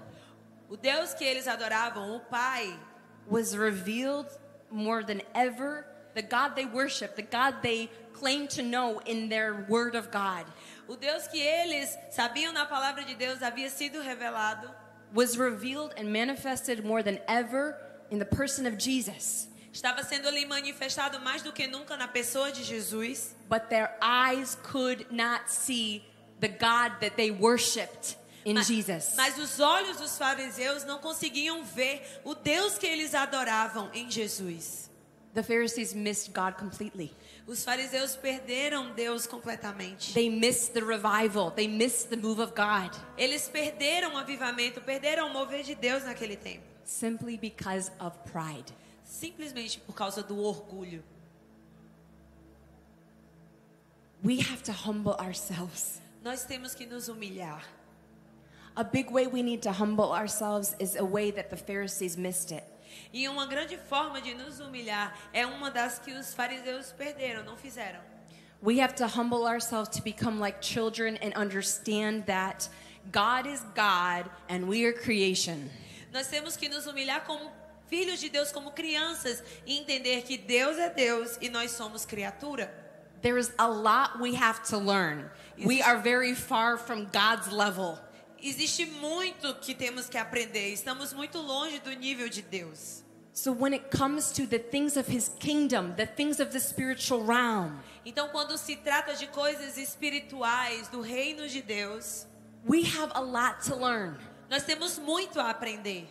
O 0.70 0.76
Deus 0.76 1.14
que 1.14 1.24
eles 1.24 1.48
adoravam, 1.48 2.16
o 2.16 2.20
Pai, 2.20 2.78
was 3.26 3.56
revealed 3.56 4.28
more 4.70 5.04
than 5.04 5.22
ever. 5.34 5.86
The 6.18 6.24
God 6.24 6.56
they 6.56 6.66
worship, 6.66 7.16
the 7.16 7.22
God 7.22 7.62
they 7.62 7.92
claim 8.14 8.48
to 8.48 8.64
know 8.64 8.98
in 9.06 9.30
their 9.30 9.68
word 9.70 9.94
of 9.94 10.10
God, 10.10 10.46
o 10.90 10.96
Deus 10.96 11.28
que 11.28 11.40
eles 11.40 11.96
sabiam 12.12 12.52
na 12.54 12.66
palavra 12.66 13.06
de 13.06 13.14
Deus 13.14 13.38
havia 13.40 13.70
sido 13.70 14.02
revelado, 14.02 14.68
was 15.14 15.38
revealed 15.38 15.94
and 15.96 16.12
manifested 16.12 16.84
more 16.84 17.04
than 17.04 17.20
ever 17.28 17.78
in 18.10 18.18
the 18.18 18.26
person 18.26 18.66
of 18.66 18.80
Jesus. 18.80 19.48
estava 19.72 20.04
sendo 20.04 20.28
ali 20.28 20.44
manifestado 20.48 21.20
mais 21.24 21.44
do 21.44 21.52
que 21.52 21.68
nunca 21.68 21.96
na 21.96 22.08
pessoa 22.08 22.52
de 22.52 22.64
Jesus, 22.64 23.36
But 23.48 23.70
their 23.70 23.96
eyes 24.02 24.58
could 24.64 25.06
not 25.12 25.52
see 25.52 26.04
the 26.40 26.48
God 26.48 26.94
that 27.02 27.16
they 27.16 27.30
worshiped 27.30 28.16
in 28.44 28.56
Ma- 28.56 28.64
Jesus. 28.64 29.14
Mas 29.16 29.38
os 29.38 29.60
olhos 29.60 29.98
dos 29.98 30.18
fariseus 30.18 30.84
não 30.84 30.98
conseguiam 30.98 31.64
ver 31.64 32.02
o 32.26 32.34
Deus 32.34 32.76
que 32.80 32.88
eles 32.88 33.14
adoravam 33.14 33.92
em 33.94 34.10
Jesus. 34.10 34.87
The 35.38 35.44
Pharisees 35.44 35.94
missed 35.94 36.34
God 36.34 36.58
completely. 36.58 37.14
Os 37.48 37.64
fariseus 37.64 38.16
perderam 38.16 38.96
Deus 38.96 39.28
completamente. 39.28 40.12
They 40.16 40.30
missed 40.30 40.74
the 40.74 40.84
revival. 40.84 41.52
They 41.52 41.68
missed 41.68 42.10
the 42.10 42.18
move 42.18 42.40
of 42.40 42.56
God 42.56 42.90
Eles 43.16 43.48
perderam 43.48 44.16
o 44.16 44.18
avivamento, 44.18 44.82
perderam 44.82 45.28
o 45.28 45.34
mover 45.34 45.62
de 45.62 45.76
Deus 45.76 46.04
naquele 46.04 46.36
tempo, 46.36 46.64
simply 46.84 47.38
because 47.38 47.92
of 48.00 48.18
pride. 48.32 48.74
simplesmente 49.04 49.80
por 49.80 49.94
causa 49.94 50.24
do 50.24 50.38
orgulho. 50.38 51.04
We 54.24 54.40
have 54.40 54.64
to 54.64 54.72
humble 54.72 55.14
ourselves. 55.20 56.02
Nós 56.24 56.46
temos 56.46 56.74
que 56.74 56.88
nos 56.88 57.10
humilhar. 57.10 57.62
A 58.76 58.84
big 58.84 59.12
way 59.12 59.28
we 59.28 59.44
need 59.44 59.62
to 59.62 59.72
humble 59.72 60.12
ourselves 60.12 60.76
is 60.80 60.96
a 60.96 61.06
way 61.06 61.30
that 61.30 61.52
the 61.52 61.58
Pharisees 61.58 62.18
missed 62.18 62.52
it. 62.52 62.64
E 63.14 63.28
uma 63.28 63.46
grande 63.46 63.78
forma 63.78 64.22
de 64.22 64.34
nos 64.34 64.60
humilhar 64.60 65.18
é 65.34 65.46
uma 65.46 65.72
das 65.72 66.00
que 66.00 66.12
os 66.12 66.34
fariseus 66.34 66.92
perderam, 66.92 67.44
não 67.44 67.58
fizeram. 67.58 68.00
We 68.62 68.82
have 68.82 68.96
to 68.96 69.06
humble 69.06 69.46
ourselves 69.46 69.90
to 69.98 70.02
become 70.02 70.40
like 70.40 70.62
children 70.62 71.18
and 71.22 71.34
understand 71.36 72.26
that 72.26 72.70
God 73.12 73.46
is 73.46 73.62
God 73.76 74.30
and 74.50 74.68
we 74.68 74.86
are 74.86 74.94
creation. 74.94 75.70
Nós 76.12 76.28
temos 76.28 76.58
que 76.58 76.68
nos 76.68 76.86
humilhar 76.88 77.24
como 77.26 77.52
filhos 77.88 78.20
de 78.20 78.30
Deus, 78.30 78.52
como 78.52 78.72
crianças, 78.72 79.44
e 79.66 79.78
entender 79.78 80.24
que 80.24 80.38
Deus 80.38 80.78
é 80.78 80.90
Deus 80.90 81.38
e 81.42 81.50
nós 81.50 81.72
somos 81.72 82.06
criatura. 82.06 82.74
There 83.22 83.38
is 83.38 83.52
a 83.58 83.68
lot 83.68 84.20
we 84.20 84.36
have 84.36 84.62
to 84.70 84.78
learn. 84.78 85.30
We 85.58 85.82
are 85.82 85.98
very 85.98 86.36
far 86.36 86.78
from 86.78 87.06
God's 87.12 87.52
level. 87.52 87.98
Existe 88.48 88.86
muito 88.86 89.54
que 89.56 89.76
temos 89.76 90.08
que 90.08 90.18
aprender. 90.18 90.72
Estamos 90.72 91.12
muito 91.12 91.38
longe 91.40 91.80
do 91.80 91.92
nível 91.92 92.30
de 92.30 92.42
Deus. 92.42 93.04
So 93.34 93.52
when 93.52 93.74
it 93.74 93.92
comes 93.96 94.32
to 94.32 94.48
the 94.48 94.58
things 94.58 94.96
of 94.96 95.08
his 95.14 95.30
kingdom, 95.38 95.94
the 95.96 96.08
things 96.08 96.40
of 96.40 96.52
the 96.52 96.60
spiritual 96.60 97.24
realm, 97.26 97.78
Então, 98.06 98.30
quando 98.30 98.58
se 98.58 98.78
trata 98.78 99.16
de 99.16 99.28
coisas 99.28 99.78
espirituais 99.78 100.88
do 100.88 101.02
reino 101.02 101.48
de 101.48 101.62
Deus, 101.62 102.26
we 102.66 102.84
have 102.84 103.12
a 103.16 103.20
lot 103.20 103.62
to 103.68 103.76
learn. 103.76 104.18
nós 104.50 104.64
temos 104.64 104.98
muito 104.98 105.40
a 105.42 105.50
aprender. 105.50 106.08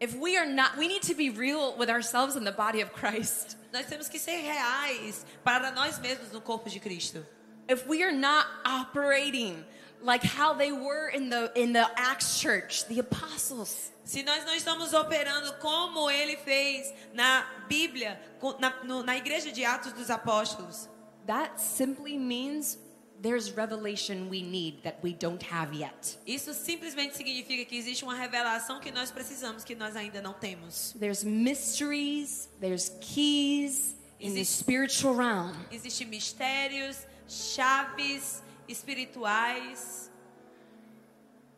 If 0.00 0.16
we 0.16 0.36
are 0.36 0.44
not, 0.46 0.76
we 0.76 0.88
need 0.88 1.02
to 1.02 1.14
be 1.14 1.30
real 1.30 1.76
with 1.78 1.88
ourselves 1.88 2.34
in 2.34 2.42
the 2.42 2.52
body 2.52 2.82
of 2.82 2.92
Christ. 2.92 3.56
Nós 3.72 3.86
temos 3.86 4.08
que 4.08 4.18
ser 4.18 4.42
reais 4.42 5.24
para 5.44 5.70
nós 5.70 6.00
mesmos 6.00 6.32
no 6.32 6.40
corpo 6.40 6.68
de 6.68 6.80
Cristo. 6.80 7.24
If 7.68 7.86
we 7.86 8.02
are 8.02 8.12
not 8.12 8.46
operating 8.66 9.64
like 10.02 10.24
how 10.24 10.54
they 10.54 10.72
were 10.72 11.08
in 11.08 11.28
the 11.30 11.50
in 11.54 11.72
the 11.72 11.86
Acts 11.96 12.38
church, 12.40 12.86
the 12.86 13.00
apostles, 13.00 13.90
Se 14.04 14.22
nós 14.22 14.44
não 14.44 14.54
estamos 14.54 14.92
operando 14.92 15.54
como 15.60 16.10
ele 16.10 16.36
fez 16.36 16.92
na 17.14 17.42
Bíblia, 17.68 18.20
na, 18.60 18.82
no- 18.84 19.02
na 19.02 19.16
igreja 19.16 19.50
de 19.50 19.64
Atos 19.64 19.92
dos 19.94 20.10
Apóstolos, 20.10 20.88
that 21.26 21.58
simply 21.58 22.18
means 22.18 22.76
there's 23.22 23.50
revelation 23.52 24.28
we 24.28 24.42
need 24.42 24.82
that 24.82 24.98
we 25.02 25.14
don't 25.14 25.42
have 25.50 25.72
yet. 25.74 26.18
isso 26.26 26.52
simplesmente 26.52 27.16
significa 27.16 27.64
que 27.64 27.74
existe 27.78 28.04
uma 28.04 28.14
revelação 28.14 28.78
que 28.80 28.90
nós 28.90 29.10
precisamos, 29.10 29.64
que 29.64 29.74
nós 29.74 29.96
ainda 29.96 30.20
não 30.20 30.34
temos. 30.34 30.94
There's 31.00 31.24
mysteries, 31.24 32.50
there's 32.60 32.90
keys 33.00 33.94
in 34.20 34.34
the 34.34 34.40
Existe- 34.40 34.58
spiritual 34.64 35.14
realm. 35.16 35.54
Existem 35.72 36.06
mistérios, 36.08 36.98
chaves 37.26 38.42
espirituais 38.68 40.08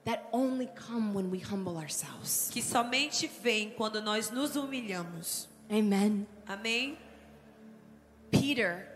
that 0.04 0.28
only 0.32 0.68
come 0.74 1.12
when 1.12 1.30
we 1.30 1.38
humble 1.38 1.76
ourselves. 1.76 2.48
que 2.52 2.62
somente 2.62 3.28
vêm 3.42 3.70
quando 3.76 4.00
nós 4.00 4.30
nos 4.30 4.54
humilhamos. 4.56 5.48
Amen. 5.70 6.26
Amém? 6.48 6.96
Peter 8.30 8.86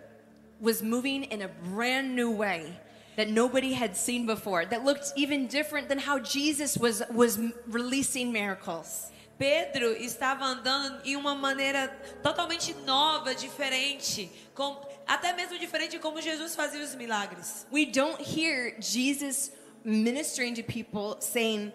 was 0.61 0.83
moving 0.83 1.25
in 1.25 1.43
a 1.43 1.49
brand 1.49 2.15
new 2.15 2.31
way 2.31 2.79
that 3.17 3.29
nobody 3.29 3.73
had 3.73 3.97
seen 3.97 4.25
before, 4.25 4.65
that 4.67 4.85
looked 4.85 5.13
even 5.17 5.47
different 5.47 5.89
than 5.89 5.99
how 5.99 6.19
Jesus 6.19 6.79
was, 6.79 7.03
was 7.13 7.39
releasing 7.67 8.33
miracles. 8.33 9.11
Pedro 9.41 9.97
estava 9.97 10.45
andando 10.45 11.01
em 11.03 11.17
uma 11.17 11.35
maneira 11.35 11.89
totalmente 12.23 12.75
nova, 12.85 13.35
diferente, 13.35 14.31
com, 14.55 14.79
até 15.07 15.33
mesmo 15.33 15.59
diferente 15.59 15.93
de 15.93 15.99
como 15.99 16.21
Jesus 16.21 16.55
fazia 16.55 16.85
os 16.85 16.95
milagres. 16.95 17.67
We 17.73 17.87
don't 17.87 18.23
hear 18.23 18.77
Jesus 18.79 19.51
ministering 19.83 20.53
to 20.57 20.63
people 20.63 21.17
saying, 21.21 21.73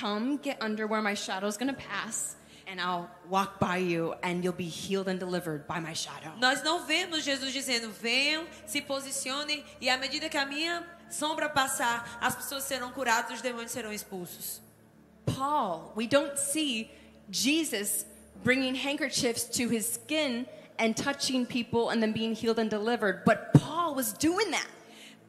Come 0.00 0.40
get 0.42 0.60
under 0.60 0.88
where 0.88 1.00
my 1.00 1.14
shadow 1.14 1.46
is 1.46 1.56
going 1.56 1.72
to 1.72 1.80
pass, 1.80 2.36
and 2.66 2.80
I'll 2.80 3.08
walk 3.30 3.60
by 3.60 3.76
you, 3.76 4.14
and 4.24 4.42
you'll 4.42 4.52
be 4.52 4.64
healed 4.64 5.06
and 5.08 5.20
delivered 5.20 5.64
by 5.68 5.78
my 5.78 5.94
shadow. 5.94 6.32
Nós 6.40 6.64
não 6.64 6.84
vemos 6.84 7.22
Jesus 7.22 7.52
dizendo: 7.52 7.88
venham, 7.92 8.44
se 8.66 8.82
posicionem, 8.82 9.64
e 9.80 9.88
à 9.88 9.96
medida 9.96 10.28
que 10.28 10.36
a 10.36 10.44
minha 10.44 10.84
sombra 11.08 11.48
passar, 11.48 12.18
as 12.20 12.34
pessoas 12.34 12.64
serão 12.64 12.90
curadas, 12.90 13.36
os 13.36 13.40
demônios 13.40 13.70
serão 13.70 13.92
expulsos. 13.92 14.65
Paul, 15.26 15.92
we 15.94 16.06
don't 16.06 16.38
see 16.38 16.90
Jesus 17.30 18.04
bringing 18.42 18.74
handkerchiefs 18.74 19.44
to 19.44 19.68
his 19.68 19.92
skin 19.92 20.46
and 20.78 20.96
touching 20.96 21.46
people 21.46 21.90
and 21.90 22.02
then 22.02 22.12
being 22.12 22.34
healed 22.34 22.58
and 22.58 22.70
delivered. 22.70 23.24
But 23.24 23.52
Paul 23.54 23.94
was 23.94 24.12
doing 24.12 24.50
that. 24.52 24.68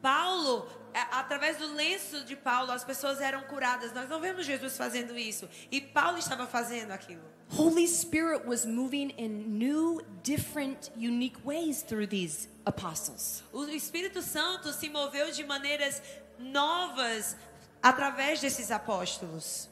Paulo, 0.02 0.66
através 0.94 1.58
do 1.58 1.74
lenço 1.74 2.24
de 2.24 2.36
Paulo, 2.36 2.70
as 2.70 2.84
pessoas 2.84 3.20
eram 3.20 3.42
curadas. 3.42 3.92
Nós 3.92 4.08
não 4.08 4.20
vemos 4.20 4.46
Jesus 4.46 4.76
fazendo 4.76 5.18
isso. 5.18 5.48
E 5.70 5.80
Paulo 5.80 6.18
estava 6.18 6.46
fazendo 6.46 6.92
aquilo. 6.92 7.22
Holy 7.50 7.86
Spirit 7.86 8.46
was 8.46 8.66
moving 8.66 9.10
in 9.16 9.58
new, 9.58 10.02
different, 10.22 10.90
unique 10.96 11.38
ways 11.44 11.82
through 11.82 12.06
these 12.06 12.48
apostles. 12.66 13.42
O 13.52 13.64
Espírito 13.64 14.20
Santo 14.22 14.72
se 14.72 14.88
moveu 14.88 15.32
de 15.32 15.44
maneiras 15.44 16.02
novas 16.38 17.36
através 17.82 18.40
desses 18.40 18.70
apóstolos. 18.70 19.68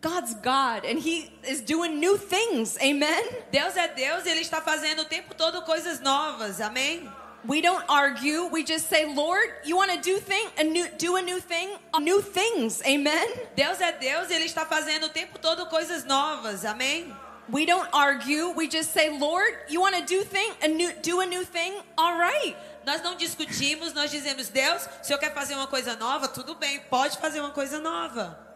God's 0.00 0.34
God, 0.34 0.84
and 0.84 0.98
He 0.98 1.30
is 1.42 1.60
doing 1.60 1.98
new 1.98 2.16
things. 2.16 2.78
Amen. 2.80 3.24
Deus 3.50 3.76
é 3.76 3.88
Deus 3.88 4.26
e 4.26 4.30
Ele 4.30 4.40
está 4.40 4.60
fazendo 4.60 5.02
o 5.02 5.04
tempo 5.04 5.34
todo 5.34 5.62
coisas 5.62 6.00
novas. 6.00 6.60
Amém? 6.60 7.08
We 7.44 7.60
don't 7.62 7.84
argue. 7.88 8.48
We 8.50 8.64
just 8.64 8.88
say, 8.88 9.06
Lord, 9.06 9.50
you 9.64 9.76
want 9.76 9.90
to 9.92 10.00
do 10.00 10.20
thing, 10.20 10.48
a 10.58 10.64
new, 10.64 10.86
do 10.98 11.16
a 11.16 11.22
new 11.22 11.40
thing, 11.40 11.70
new 12.00 12.20
things. 12.20 12.82
Amen. 12.82 13.28
Deus 13.56 13.80
é 13.80 13.92
Deus 13.92 14.30
e 14.30 14.34
Ele 14.34 14.44
está 14.44 14.66
fazendo 14.66 15.06
o 15.06 15.08
tempo 15.08 15.38
todo 15.38 15.66
coisas 15.66 16.04
novas. 16.04 16.64
Amém? 16.64 17.12
We 17.50 17.64
don't 17.64 17.88
argue. 17.92 18.52
We 18.54 18.68
just 18.68 18.92
say, 18.92 19.08
Lord, 19.18 19.56
you 19.68 19.80
want 19.80 19.96
to 19.96 20.02
do 20.02 20.24
thing, 20.24 20.52
a 20.62 20.68
new, 20.68 20.92
do 21.02 21.20
a 21.20 21.26
new 21.26 21.44
thing. 21.44 21.80
All 21.96 22.18
right. 22.18 22.56
Nós 22.84 23.02
não 23.02 23.16
discutimos, 23.16 23.92
nós 23.94 24.10
dizemos, 24.10 24.48
Deus, 24.48 24.82
se 24.82 25.08
Senhor 25.08 25.18
quer 25.18 25.32
fazer 25.32 25.54
uma 25.54 25.66
coisa 25.66 25.96
nova, 25.96 26.28
tudo 26.28 26.54
bem, 26.54 26.80
pode 26.90 27.18
fazer 27.18 27.40
uma 27.40 27.50
coisa 27.50 27.78
nova. 27.80 28.47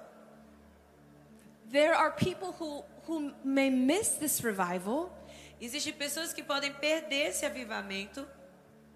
There 1.73 1.95
are 1.97 2.11
people 2.13 2.53
who 2.53 2.85
who 3.07 3.33
may 3.43 3.71
miss 3.71 4.11
this 4.21 4.45
revival 4.45 5.11
Existem 5.61 5.93
pessoas 5.93 6.33
que 6.33 6.43
podem 6.43 6.73
perder 6.73 7.29
esse 7.29 7.47
avivamento 7.47 8.27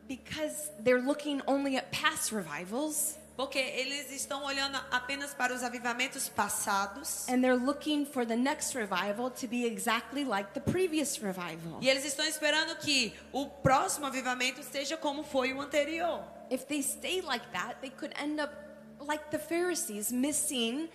because 0.07 0.71
they're 0.81 1.01
looking 1.01 1.41
only 1.47 1.77
at 1.77 1.91
past 1.91 2.33
revivals 2.33 3.17
porque 3.37 3.59
eles 3.59 4.11
estão 4.11 4.45
olhando 4.45 4.77
apenas 4.91 5.35
para 5.35 5.55
os 5.55 5.63
avivamentos 5.63 6.29
passados 6.29 7.27
and 7.29 7.41
they're 7.43 7.57
looking 7.57 8.05
for 8.05 8.27
the 8.27 8.37
next 8.37 8.75
revival 8.75 9.31
to 9.31 9.47
be 9.47 9.65
exactly 9.65 10.25
like 10.25 10.53
the 10.55 10.61
previous 10.61 11.19
revival. 11.23 11.79
e 11.81 11.89
eles 11.89 12.05
estão 12.05 12.25
esperando 12.27 12.77
que 12.77 13.15
o 13.33 13.47
próximo 13.47 14.07
avivamento 14.07 14.63
seja 14.63 14.97
como 14.97 15.23
foi 15.23 15.53
o 15.53 15.61
anterior. 15.61 16.23
If 16.51 16.67
they 16.67 16.83
stay 16.83 17.21
like 17.23 17.47
that, 17.53 17.81
they 17.81 17.91
could 17.91 18.15
end 18.21 18.41
up 18.41 18.53
like 19.01 19.31
the 19.31 19.39
Pharisees, 19.39 20.11
missing 20.11 20.89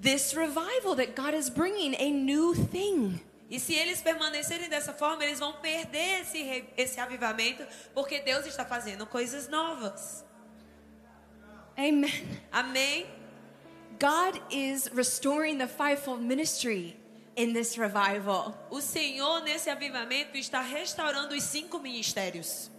this 0.00 0.34
revival 0.34 0.94
that 0.96 1.14
God 1.14 1.34
is 1.34 1.50
bringing, 1.50 1.94
a 1.98 2.10
new 2.10 2.54
thing. 2.54 3.20
E 3.50 3.60
se 3.60 3.74
eles 3.74 4.00
permanecerem 4.00 4.68
dessa 4.68 4.94
forma, 4.94 5.24
eles 5.24 5.38
vão 5.38 5.52
perder 5.52 6.22
esse, 6.22 6.64
esse 6.76 6.98
avivamento, 6.98 7.62
porque 7.94 8.20
Deus 8.20 8.46
está 8.46 8.64
fazendo 8.64 9.06
coisas 9.06 9.46
novas. 9.48 10.24
Amen. 11.76 12.40
Amém? 12.50 13.06
God 13.98 14.40
is 14.50 14.88
restoring 14.94 15.58
the 15.58 15.68
fivefold 15.68 16.22
ministry 16.22 16.96
in 17.36 17.52
this 17.52 17.76
revival. 17.76 18.54
O 18.70 18.80
Senhor, 18.80 19.42
nesse 19.42 19.70
avivamento, 19.70 20.36
está 20.36 20.60
restaurando 20.60 21.34
os 21.34 21.42
cinco 21.42 21.78
ministérios. 21.78 22.70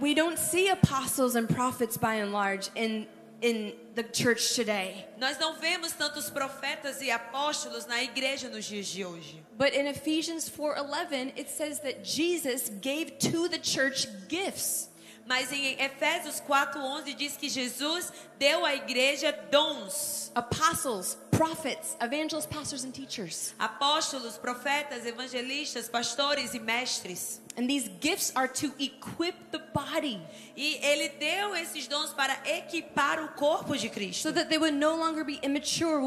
We 0.00 0.14
don't 0.14 0.38
see 0.38 0.68
apostles 0.70 1.36
and 1.36 1.46
prophets 1.46 1.96
by 1.96 2.16
and 2.16 2.32
large 2.32 2.70
in 2.74 3.06
in 3.44 3.74
the 3.94 4.02
church 4.02 4.54
today. 4.54 5.06
Nós 5.18 5.38
não 5.38 5.54
vemos 5.56 5.92
tantos 5.92 6.30
profetas 6.30 7.02
e 7.02 7.10
apóstolos 7.10 7.84
na 7.84 8.02
igreja 8.02 8.48
nos 8.48 8.64
dias 8.64 8.86
de 8.86 9.04
hoje. 9.04 9.44
But 9.58 9.74
in 9.74 9.86
Ephesians 9.86 10.48
4:11 10.48 11.34
it 11.36 11.50
says 11.50 11.78
that 11.80 12.02
Jesus 12.02 12.70
gave 12.80 13.18
to 13.18 13.48
the 13.50 13.58
church 13.58 14.08
gifts. 14.28 14.88
Mas 15.26 15.52
em 15.52 15.76
Efésios 15.78 16.40
4:11 16.40 17.14
diz 17.14 17.36
que 17.36 17.50
Jesus 17.50 18.10
deu 18.38 18.64
à 18.64 18.74
igreja 18.74 19.30
dons. 19.50 20.32
Apostles, 20.34 21.18
prophets, 21.36 21.96
evangelists, 22.00 22.46
pastors 22.46 22.84
and 22.84 22.94
teachers. 22.94 23.54
Apóstolos, 23.58 24.38
profetas, 24.38 25.04
evangelistas, 25.06 25.88
pastores 25.88 26.54
e 26.54 26.58
mestres. 26.58 27.40
And 27.56 27.68
these 27.68 27.88
gifts 28.00 28.32
are 28.34 28.48
to 28.48 28.72
equip 28.80 29.34
the 29.52 29.60
body 29.72 30.20
E 30.56 30.78
ele 30.82 31.08
deu 31.20 31.54
esses 31.54 31.86
dons 31.86 32.12
para 32.12 32.36
equipar 32.44 33.22
o 33.22 33.28
corpo 33.28 33.76
de 33.76 33.88
Cristo. 33.88 34.22
so 34.22 34.32
that 34.32 34.48
they 34.48 34.58
would 34.58 34.74
no 34.74 34.96
longer 34.96 35.24
be 35.24 35.38
immature 35.42 36.00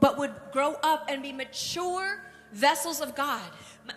but 0.00 0.18
would 0.18 0.34
grow 0.52 0.76
up 0.82 1.06
and 1.08 1.22
be 1.22 1.32
mature 1.32 2.20
vessels 2.52 3.00
of 3.00 3.14
God. 3.14 3.42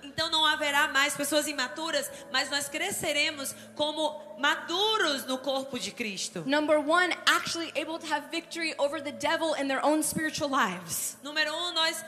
Então 0.04 0.30
não 0.30 0.46
haverá 0.46 0.88
mais 0.90 1.16
pessoas 1.16 1.48
imaturas, 1.48 2.10
mas 2.32 2.50
nós 2.50 2.68
cresceremos 2.68 3.56
como 3.76 4.22
maduros 4.38 5.26
no 5.26 5.38
corpo 5.38 5.80
de 5.80 5.92
Cristo. 5.92 6.44
Number 6.46 6.80
1, 6.80 7.12
actually 7.26 7.72
able 7.76 7.98
to 8.00 8.14
have 8.14 8.30
victory 8.30 8.74
over 8.78 9.02
the 9.02 9.12
devil 9.12 9.54
in 9.56 9.68
their 9.68 9.84
own 9.86 10.04
spiritual 10.04 10.50
lives. 10.50 11.18
Número 11.24 11.54
um, 11.54 11.74
nós 11.74 12.04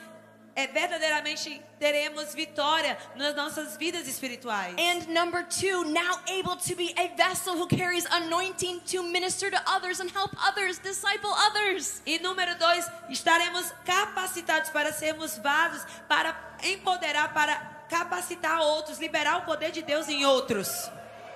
é, 0.59 0.67
verdadeiramente 0.67 1.61
teremos 1.79 2.33
vitória 2.33 2.97
nas 3.15 3.33
nossas 3.33 3.77
vidas 3.77 4.07
espirituais. 4.07 4.75
And 4.77 5.07
number 5.07 5.45
two, 5.45 5.85
now 5.85 6.19
able 6.27 6.57
to 6.57 6.75
be 6.75 6.93
a 6.97 7.07
vessel 7.15 7.55
who 7.55 7.65
carries 7.65 8.05
anointing 8.11 8.81
to 8.91 9.03
minister 9.03 9.49
to 9.49 9.61
others 9.65 10.01
and 10.01 10.11
help 10.11 10.31
others, 10.45 10.77
disciple 10.79 11.31
others. 11.31 12.01
E 12.05 12.19
número 12.19 12.57
dois, 12.59 12.85
estaremos 13.09 13.71
capacitados 13.85 14.69
para 14.71 14.91
sermos 14.91 15.37
vasos, 15.37 15.85
para 16.09 16.35
empoderar, 16.63 17.33
para 17.33 17.55
capacitar 17.89 18.59
outros, 18.59 18.99
liberar 18.99 19.37
o 19.37 19.41
poder 19.45 19.71
de 19.71 19.81
Deus 19.81 20.09
em 20.09 20.25
outros. 20.25 20.91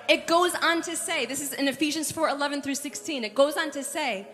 It 0.06 0.26
goes 0.26 0.52
on 0.62 0.82
to 0.82 0.94
say, 0.96 1.24
this 1.24 1.40
is 1.40 1.54
in 1.54 1.66
Ephesians 1.66 2.12
4 2.12 2.28
11 2.28 2.60
through 2.60 2.74
16, 2.74 3.24
it 3.24 3.34
goes 3.34 3.56
on 3.56 3.70
to 3.70 3.82
say, 3.82 4.26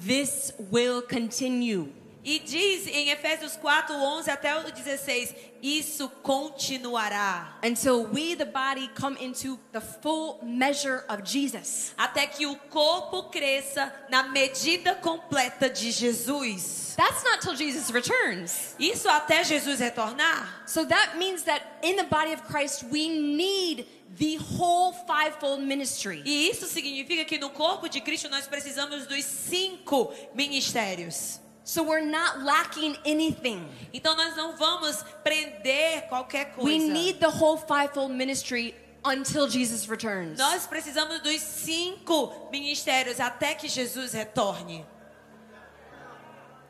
this 0.00 0.52
will 0.72 1.00
continue. 1.00 1.92
E 2.26 2.40
diz 2.40 2.88
em 2.88 3.10
Efésios 3.10 3.54
4, 3.54 3.94
11 3.94 4.28
até 4.32 4.58
o 4.58 4.72
16, 4.72 5.32
isso 5.62 6.08
continuará. 6.24 7.56
Until 7.62 8.02
we, 8.12 8.34
the 8.34 8.44
body, 8.44 8.90
come 9.00 9.16
into 9.24 9.56
the 9.70 9.80
full 9.80 10.40
measure 10.42 11.04
of 11.08 11.22
Jesus. 11.24 11.94
Até 11.96 12.26
que 12.26 12.44
o 12.44 12.56
corpo 12.68 13.30
cresça 13.30 13.94
na 14.08 14.24
medida 14.24 14.96
completa 14.96 15.70
de 15.70 15.92
Jesus. 15.92 16.96
That's 16.96 17.22
not 17.22 17.42
till 17.42 17.54
Jesus 17.54 17.90
returns. 17.90 18.74
Isso 18.76 19.08
até 19.08 19.44
Jesus 19.44 19.78
retornar. 19.78 20.64
So 20.66 20.84
that 20.84 21.16
means 21.18 21.44
that 21.44 21.62
in 21.84 21.94
the 21.94 22.06
body 22.10 22.32
of 22.32 22.42
Christ, 22.48 22.86
we 22.90 23.08
need 23.08 23.86
the 24.18 24.36
whole 24.58 24.92
fivefold 25.06 25.62
ministry. 25.62 26.22
E 26.24 26.50
isso 26.50 26.66
significa 26.66 27.24
que 27.24 27.38
no 27.38 27.50
corpo 27.50 27.88
de 27.88 28.00
Cristo 28.00 28.28
nós 28.28 28.48
precisamos 28.48 29.06
dos 29.06 29.24
cinco 29.24 30.12
ministérios. 30.34 31.45
So 31.66 31.82
we're 31.82 32.00
not 32.00 32.44
lacking 32.44 32.96
anything. 33.04 33.68
Então 33.92 34.14
nós 34.14 34.36
não 34.36 34.56
vamos 34.56 35.04
prender 35.24 36.08
qualquer 36.08 36.54
coisa. 36.54 36.64
We 36.64 36.78
need 36.78 37.18
the 37.18 37.26
whole 37.26 37.56
fivefold 37.58 38.14
ministry 38.14 38.72
until 39.04 39.48
Jesus 39.48 39.84
returns. 39.88 40.38
Nós 40.38 40.64
precisamos 40.64 41.20
dos 41.20 41.40
cinco 41.40 42.32
ministérios 42.52 43.18
até 43.18 43.52
que 43.56 43.66
Jesus 43.66 44.12
retorne. 44.12 44.86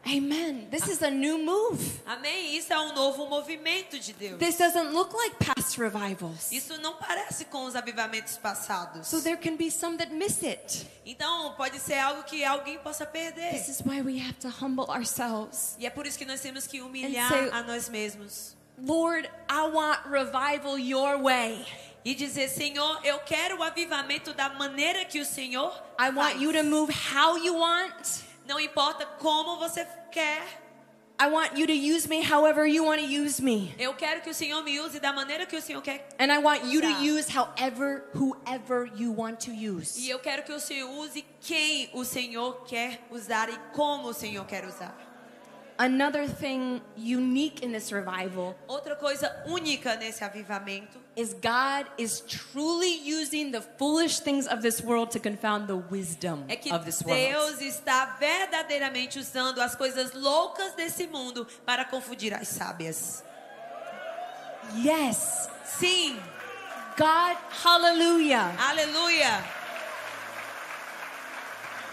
Amen. 0.06 0.68
This 0.70 0.86
is 0.88 1.02
a 1.02 1.10
new 1.10 1.36
move. 1.38 2.00
Amém? 2.06 2.56
Isso 2.56 2.72
é 2.72 2.78
um 2.78 2.94
novo 2.94 3.26
movimento 3.26 3.98
de 3.98 4.12
Deus. 4.12 4.38
This 4.38 4.56
doesn't 4.56 4.92
look 4.92 5.12
like 5.14 5.34
past 5.44 5.76
revivals. 5.80 6.52
Isso 6.52 6.80
não 6.80 6.94
parece 6.94 7.44
com 7.46 7.64
os 7.64 7.74
avivamentos 7.74 8.36
passados. 8.36 9.08
So 9.08 9.20
there 9.20 9.36
can 9.36 9.56
be 9.56 9.70
some 9.70 9.96
that 9.98 10.12
miss 10.14 10.42
it. 10.44 10.86
Então 11.04 11.54
pode 11.56 11.80
ser 11.80 11.98
algo 11.98 12.22
que 12.22 12.44
alguém 12.44 12.78
possa 12.78 13.04
perder. 13.04 13.50
This 13.52 13.68
is 13.68 13.80
why 13.84 14.00
we 14.00 14.20
have 14.20 14.34
to 14.34 14.48
humble 14.48 14.84
ourselves. 14.88 15.74
E 15.78 15.86
é 15.86 15.90
por 15.90 16.06
isso 16.06 16.16
que 16.16 16.24
nós 16.24 16.40
temos 16.40 16.66
que 16.66 16.80
humilhar 16.80 17.28
say- 17.28 17.50
a 17.50 17.62
nós 17.64 17.88
mesmos. 17.88 18.54
Lord, 18.78 19.28
I 19.50 19.62
want 19.72 20.06
revival 20.06 20.78
your 20.78 21.18
way. 21.22 21.66
E 22.04 22.14
dizer, 22.14 22.48
Senhor, 22.48 23.00
eu 23.02 23.18
quero 23.20 23.58
o 23.58 23.62
avivamento 23.64 24.32
da 24.32 24.50
maneira 24.50 25.04
que 25.04 25.18
o 25.18 25.24
Senhor 25.24 25.72
I 25.98 26.10
want 26.10 26.40
you 26.40 26.52
to 26.52 26.62
move 26.62 26.92
how 27.12 27.36
you 27.36 27.56
want. 27.56 28.24
Não 28.46 28.60
importa 28.60 29.04
como 29.18 29.58
você 29.58 29.86
quer. 30.10 30.66
I 31.18 31.28
want 31.28 31.56
you 31.56 31.66
to 31.66 31.72
use 31.72 32.06
me 32.06 32.22
however 32.22 32.66
you 32.66 32.84
want 32.84 33.00
to 33.00 33.06
use 33.06 33.40
me. 33.40 33.74
Eu 33.78 33.94
quero 33.94 34.20
que 34.20 34.28
o 34.28 34.34
Senhor 34.34 34.62
me 34.62 34.78
use 34.78 35.00
da 35.00 35.14
maneira 35.14 35.46
que 35.46 35.56
o 35.56 35.62
Senhor 35.62 35.80
quer. 35.80 36.06
And 36.18 36.30
I 36.30 36.38
want 36.38 36.64
you 36.64 36.82
to 36.82 37.02
use 37.02 37.26
however, 37.26 38.04
whoever 38.14 38.86
you 38.94 39.12
want 39.12 39.40
to 39.46 39.50
use. 39.50 39.98
E 39.98 40.10
eu 40.10 40.18
quero 40.18 40.42
que 40.42 40.52
o 40.52 40.60
Senhor 40.60 40.90
use 40.90 41.24
quem 41.40 41.88
o 41.94 42.04
Senhor 42.04 42.64
quer 42.66 43.00
usar 43.10 43.48
e 43.48 43.58
como 43.72 44.08
o 44.08 44.12
Senhor 44.12 44.44
quer 44.44 44.66
usar. 44.66 44.94
Another 45.78 46.26
thing 46.26 46.80
unique 46.96 47.62
in 47.62 47.72
this 47.72 47.92
revival 47.92 48.56
Outra 48.66 48.96
coisa 48.96 49.30
única 49.46 49.94
nesse 49.96 50.24
avivamento 50.24 50.98
is 51.14 51.34
God 51.34 51.86
is 51.98 52.20
truly 52.20 53.00
using 53.04 53.50
the 53.50 53.60
foolish 53.60 54.20
things 54.20 54.46
of 54.46 54.62
this 54.62 54.80
world 54.82 55.10
to 55.10 55.20
confound 55.20 55.66
the 55.66 55.76
wisdom 55.76 56.44
é 56.48 56.56
que 56.56 56.72
of 56.72 56.84
this 56.84 57.02
world. 57.02 57.20
Deus 57.20 57.60
está 57.60 58.16
verdadeiramente 58.18 59.18
usando 59.18 59.60
as 59.60 59.74
coisas 59.74 60.12
loucas 60.12 60.72
desse 60.74 61.06
mundo 61.06 61.46
para 61.64 61.84
confundir 61.84 62.32
as 62.34 62.48
sábias. 62.48 63.22
Yes. 64.76 65.48
Sim, 65.64 66.18
God, 66.96 67.36
hallelujah. 67.64 68.54
aleluia. 68.58 69.55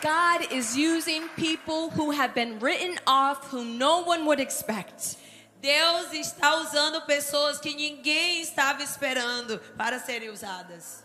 God 0.03 0.51
is 0.51 0.75
using 0.75 1.29
people 1.37 1.89
who 1.91 2.11
have 2.11 2.35
been 2.35 2.59
written 2.59 2.99
off, 3.07 3.47
whom 3.47 3.77
no 3.77 4.03
one 4.03 4.25
would 4.25 4.41
expect. 4.41 5.15
Deus 5.61 6.11
está 6.11 6.57
usando 6.61 7.07
pessoas 7.07 7.57
que 7.61 7.73
ninguém 7.73 8.41
estava 8.41 8.83
esperando 8.83 9.61
para 9.77 9.97
serem 9.99 10.29
usadas. 10.29 11.03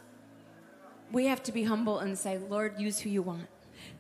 We 1.12 1.26
have 1.26 1.44
to 1.44 1.52
be 1.52 1.62
humble 1.62 2.00
and 2.00 2.18
say, 2.18 2.38
Lord, 2.38 2.80
use 2.80 2.98
who 2.98 3.08
you 3.08 3.22
want. 3.22 3.46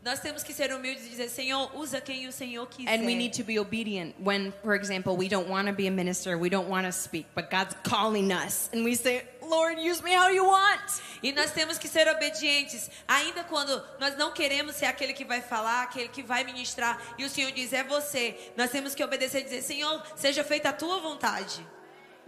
Nós 0.04 0.20
temos 0.20 0.42
que 0.42 0.52
ser 0.52 0.72
humildes 0.72 1.06
e 1.06 1.10
dizer, 1.10 1.28
Senhor, 1.28 1.70
usa 1.76 2.00
quem 2.00 2.26
o 2.26 2.32
Senhor 2.32 2.66
quiser. 2.66 2.90
And 2.90 3.06
we 3.06 3.14
need 3.14 3.32
to 3.34 3.44
be 3.44 3.60
obedient 3.60 4.16
when, 4.20 4.52
for 4.64 4.74
example, 4.74 5.16
we 5.16 5.28
don't 5.28 5.48
want 5.48 5.68
to 5.68 5.72
be 5.72 5.86
a 5.86 5.92
minister, 5.92 6.36
we 6.36 6.50
don't 6.50 6.68
want 6.68 6.86
to 6.86 6.92
speak, 6.92 7.26
but 7.36 7.50
God's 7.50 7.76
calling 7.84 8.32
us. 8.32 8.68
And 8.72 8.84
we 8.84 8.96
say, 8.96 9.22
Lord, 9.48 9.80
use 9.80 10.02
me 10.02 10.14
how 10.14 10.28
you 10.30 10.44
want. 10.46 11.00
E 11.22 11.32
nós 11.32 11.50
temos 11.50 11.78
que 11.78 11.88
ser 11.88 12.06
obedientes, 12.08 12.90
ainda 13.06 13.42
quando 13.44 13.82
nós 13.98 14.16
não 14.16 14.32
queremos 14.32 14.76
ser 14.76 14.86
aquele 14.86 15.12
que 15.12 15.24
vai 15.24 15.40
falar, 15.40 15.82
aquele 15.82 16.08
que 16.08 16.22
vai 16.22 16.44
ministrar, 16.44 17.00
e 17.18 17.24
o 17.24 17.30
Senhor 17.30 17.50
diz, 17.52 17.72
é 17.72 17.82
você. 17.82 18.52
Nós 18.56 18.70
temos 18.70 18.94
que 18.94 19.02
obedecer 19.02 19.40
e 19.40 19.44
dizer, 19.44 19.62
Senhor, 19.62 20.02
seja 20.16 20.44
feita 20.44 20.68
a 20.68 20.72
tua 20.72 21.00
vontade. 21.00 21.66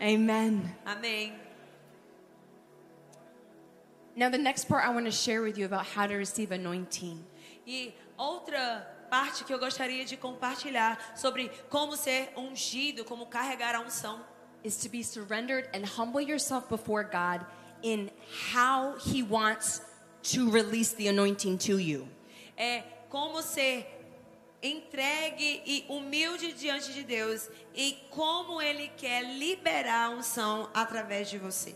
Amen. 0.00 0.76
Amém. 0.84 1.34
Now, 4.16 4.28
the 4.28 4.38
next 4.38 4.66
part 4.66 4.84
I 4.84 4.90
want 4.90 5.06
to 5.06 5.12
share 5.12 5.40
with 5.40 5.56
you 5.56 5.66
about 5.66 5.86
how 5.86 6.06
to 6.06 6.14
receive 6.14 6.52
anointing. 6.52 7.24
E 7.66 7.94
outra 8.16 8.86
parte 9.10 9.44
que 9.44 9.52
eu 9.52 9.58
gostaria 9.58 10.04
de 10.04 10.16
compartilhar 10.16 11.16
sobre 11.16 11.48
como 11.68 11.96
ser 11.96 12.32
ungido, 12.36 13.04
como 13.04 13.26
carregar 13.26 13.74
a 13.74 13.80
unção, 13.80 14.24
is 14.64 14.76
to 14.78 14.88
be 14.88 15.02
surrendered 15.02 15.68
and 15.72 15.84
humble 15.84 16.20
yourself 16.20 16.68
before 16.68 17.04
God 17.04 17.44
in 17.82 18.10
how 18.52 18.96
He 18.98 19.22
wants 19.22 19.80
to 20.24 20.50
release 20.50 20.92
the 20.92 21.08
anointing 21.08 21.58
to 21.58 21.78
you. 21.78 22.06
é 22.58 22.82
como 23.08 23.40
ser 23.42 23.86
entregue 24.62 25.62
e 25.64 25.84
humilde 25.88 26.52
diante 26.52 26.92
de 26.92 27.02
Deus 27.02 27.48
e 27.74 27.96
como 28.10 28.60
Ele 28.60 28.88
quer 28.96 29.22
liberar 29.22 30.06
a 30.06 30.10
unção 30.10 30.68
através 30.74 31.30
de 31.30 31.38
você. 31.38 31.74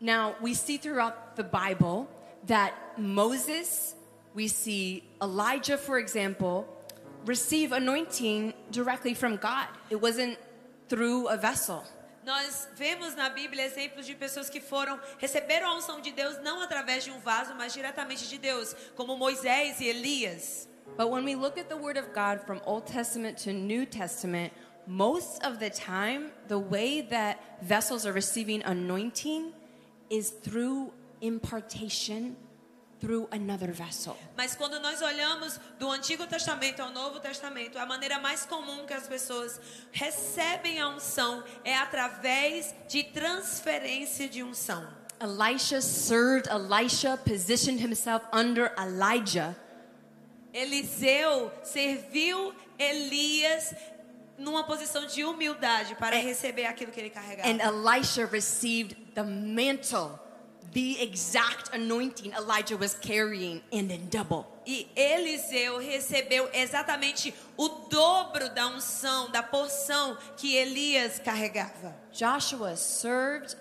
Now, 0.00 0.34
we 0.40 0.54
see 0.54 0.78
throughout 0.78 1.36
the 1.36 1.42
Bible 1.42 2.08
that 2.46 2.74
Moses, 2.98 3.94
we 4.34 4.48
see 4.48 5.04
Elijah, 5.22 5.78
for 5.78 5.98
example, 5.98 6.66
receive 7.24 7.72
anointing 7.72 8.54
directly 8.70 9.14
from 9.14 9.36
God. 9.36 9.68
It 9.90 10.00
wasn't 10.00 10.38
through 10.88 11.28
a 11.28 11.36
vessel. 11.36 11.82
Nós 12.24 12.68
vemos 12.74 13.14
na 13.14 13.28
Bíblia 13.28 13.64
exemplos 13.64 14.04
de 14.04 14.14
pessoas 14.14 14.50
que 14.50 14.60
foram 14.60 14.98
receberam 15.18 15.68
a 15.68 15.74
unção 15.76 16.00
de 16.00 16.10
Deus 16.10 16.42
não 16.42 16.60
através 16.60 17.04
de 17.04 17.12
um 17.12 17.20
vaso, 17.20 17.54
mas 17.54 17.72
diretamente 17.72 18.28
de 18.28 18.36
Deus, 18.36 18.74
como 18.96 19.16
Moisés 19.16 19.80
e 19.80 19.86
Elias. 19.86 20.68
But 20.96 21.08
when 21.10 21.24
we 21.24 21.36
look 21.36 21.58
at 21.58 21.68
the 21.68 21.76
Word 21.76 21.98
of 21.98 22.08
God 22.12 22.44
from 22.44 22.60
Old 22.64 22.86
Testament 22.86 23.42
to 23.44 23.52
New 23.52 23.86
Testament, 23.86 24.52
most 24.86 25.44
of 25.44 25.58
the 25.58 25.70
time, 25.70 26.32
the 26.48 26.58
way 26.58 27.02
that 27.02 27.38
vessels 27.62 28.06
are 28.06 28.12
receiving 28.12 28.62
anointing 28.64 29.52
is 30.10 30.30
through 30.30 30.92
impartation 31.20 32.36
through 33.06 33.28
another 33.30 33.70
vessel. 33.72 34.16
Mas 34.36 34.56
quando 34.56 34.80
nós 34.80 35.00
olhamos 35.00 35.60
do 35.78 35.88
Antigo 35.92 36.26
Testamento 36.26 36.80
ao 36.80 36.90
Novo 36.90 37.20
Testamento, 37.20 37.78
a 37.78 37.86
maneira 37.86 38.18
mais 38.18 38.44
comum 38.44 38.84
que 38.84 38.92
as 38.92 39.06
pessoas 39.06 39.60
recebem 39.92 40.80
a 40.80 40.88
unção 40.88 41.44
é 41.64 41.76
através 41.76 42.74
de 42.88 43.04
transferência 43.04 44.28
de 44.28 44.42
unção. 44.42 44.84
Elisha 45.20 45.80
served 45.80 46.48
Elisha, 46.50 47.16
positioned 47.16 47.80
himself 47.80 48.26
under 48.32 48.72
Elijah. 48.76 49.54
Eliseu 50.52 51.52
serviu 51.62 52.52
Elias 52.78 53.72
numa 54.36 54.64
posição 54.64 55.06
de 55.06 55.24
humildade 55.24 55.94
para 55.94 56.16
É. 56.16 56.20
receber 56.20 56.66
aquilo 56.66 56.90
que 56.90 56.98
ele 57.00 57.10
carregava. 57.10 57.48
And 57.48 57.60
Elisha 57.62 58.26
received 58.26 58.96
the 59.14 59.22
mantle, 59.22 60.18
the 60.76 61.00
exact 61.00 61.74
anointing 61.74 62.32
Elijah 62.34 62.76
was 62.76 62.94
carrying, 63.00 63.62
and 63.72 64.10
double. 64.10 64.46
E 64.66 64.86
Eliseu 64.94 65.78
recebeu 65.78 66.50
exatamente 66.52 67.32
o 67.56 67.66
dobro 67.88 68.50
da 68.50 68.66
unção, 68.66 69.30
da 69.30 69.42
porção 69.42 70.18
que 70.36 70.54
Elias 70.54 71.18
carregava. 71.18 71.96
Joshua 72.12 72.76
served 72.76 73.56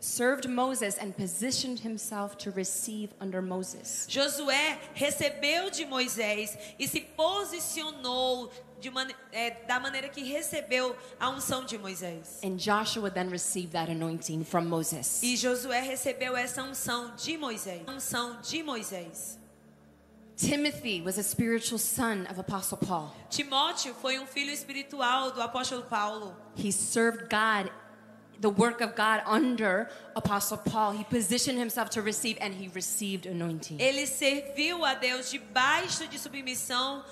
served 0.00 0.48
Moses 0.48 0.96
and 0.98 1.12
positioned 1.12 1.80
himself 1.80 2.38
to 2.38 2.50
receive 2.52 3.10
under 3.20 3.42
Moses. 3.42 4.06
Josué 4.08 4.78
recebeu 4.94 5.70
de 5.70 5.84
Moisés 5.84 6.56
e 6.78 6.88
se 6.88 7.00
posicionou 7.00 8.50
de 8.80 8.90
mane- 8.90 9.14
é, 9.32 9.50
da 9.66 9.78
maneira 9.80 10.08
que 10.08 10.22
recebeu 10.22 10.96
a 11.18 11.28
unção 11.30 11.64
de 11.64 11.76
Moisés. 11.78 12.40
And 12.44 12.56
Joshua 12.56 13.10
then 13.10 13.28
received 13.28 13.72
that 13.72 13.90
anointing 13.90 14.44
from 14.44 14.66
Moses. 14.66 15.22
E 15.22 15.36
Josué 15.36 15.80
recebeu 15.80 16.36
essa 16.36 16.62
unção 16.62 17.12
de 17.16 17.36
Moisés. 17.36 17.82
Unção 17.88 18.38
de 18.42 18.62
Moisés. 18.62 19.38
Timothy 20.36 21.00
was 21.02 21.18
a 21.18 21.22
spiritual 21.24 21.78
son 21.78 22.24
of 22.30 22.38
Apostle 22.38 22.78
Paul. 22.78 23.12
Timóteo 23.28 23.92
foi 23.94 24.20
um 24.20 24.26
filho 24.26 24.52
espiritual 24.52 25.32
do 25.32 25.42
apóstolo 25.42 25.82
Paulo. 25.82 26.32
He 26.56 26.70
served 26.70 27.28
God, 27.28 27.68
the 28.40 28.48
work 28.48 28.80
of 28.80 28.94
God 28.94 29.20
under 29.26 29.90
Apostle 30.14 30.58
Paul. 30.58 30.92
He 30.92 31.02
positioned 31.02 31.58
himself 31.58 31.90
to 31.90 32.02
receive, 32.02 32.38
and 32.40 32.54
he 32.54 32.68
received 32.72 33.26
anointing. 33.26 33.80
Ele 33.80 34.06
serviu 34.06 34.84
a 34.84 34.94
Deus 34.94 35.28
debaixo 35.28 36.06
de 36.06 36.20
submissão 36.20 37.02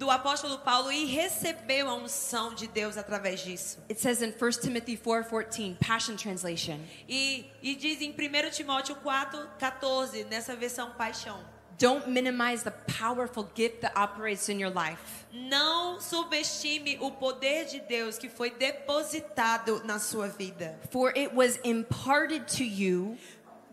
do 0.00 0.10
apóstolo 0.10 0.56
Paulo 0.60 0.90
e 0.90 1.04
recebeu 1.04 1.86
a 1.90 1.94
unção 1.94 2.54
de 2.54 2.66
Deus 2.66 2.96
através 2.96 3.40
disso. 3.40 3.78
It 3.90 4.00
says 4.00 4.22
in 4.22 4.32
1 4.32 4.62
Timothy 4.62 4.96
4:14, 4.96 5.76
Passion 5.78 6.16
Translation. 6.16 6.80
E, 7.06 7.44
e 7.62 7.74
diz 7.76 8.00
em 8.00 8.10
1 8.10 8.50
Timóteo 8.50 8.96
4,14, 9.04 10.24
nessa 10.24 10.56
versão 10.56 10.92
paixão. 10.92 11.38
Don't 11.78 12.08
minimize 12.08 12.62
the 12.62 12.72
powerful 12.98 13.46
gift 13.54 13.82
that 13.82 13.94
operates 13.94 14.48
in 14.48 14.58
your 14.58 14.70
life. 14.70 15.26
Não 15.32 16.00
subestime 16.00 16.96
o 17.00 17.10
poder 17.10 17.66
de 17.66 17.80
Deus 17.80 18.18
que 18.18 18.28
foi 18.28 18.50
depositado 18.50 19.82
na 19.84 19.98
sua 19.98 20.28
vida. 20.28 20.78
For 20.90 21.10
it 21.16 21.34
was 21.34 21.58
imparted 21.62 22.46
to 22.56 22.64
you 22.64 23.18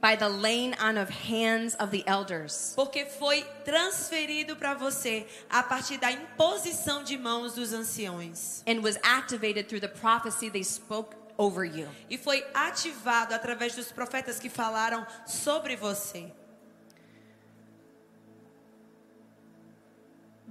by 0.01 0.15
the 0.15 0.27
laying 0.29 0.73
on 0.79 0.97
of 0.97 1.09
hands 1.09 1.75
of 1.75 1.91
the 1.91 2.03
elders. 2.07 2.73
Porque 2.75 3.05
foi 3.05 3.43
transferido 3.65 4.55
para 4.55 4.73
você 4.73 5.25
a 5.49 5.63
partir 5.63 5.97
da 5.97 6.11
imposição 6.11 7.03
de 7.03 7.17
mãos 7.17 7.55
dos 7.55 7.73
anciões. 7.73 8.61
and 8.67 8.81
was 8.81 8.97
activated 9.03 9.67
through 9.67 9.81
the 9.81 9.87
prophecy 9.87 10.49
they 10.49 10.63
spoke 10.63 11.15
over 11.37 11.63
you. 11.63 11.87
E 12.09 12.17
foi 12.17 12.45
ativado 12.53 13.33
através 13.33 13.75
dos 13.75 13.91
profetas 13.91 14.39
que 14.39 14.49
falaram 14.49 15.05
sobre 15.25 15.75
você. 15.75 16.31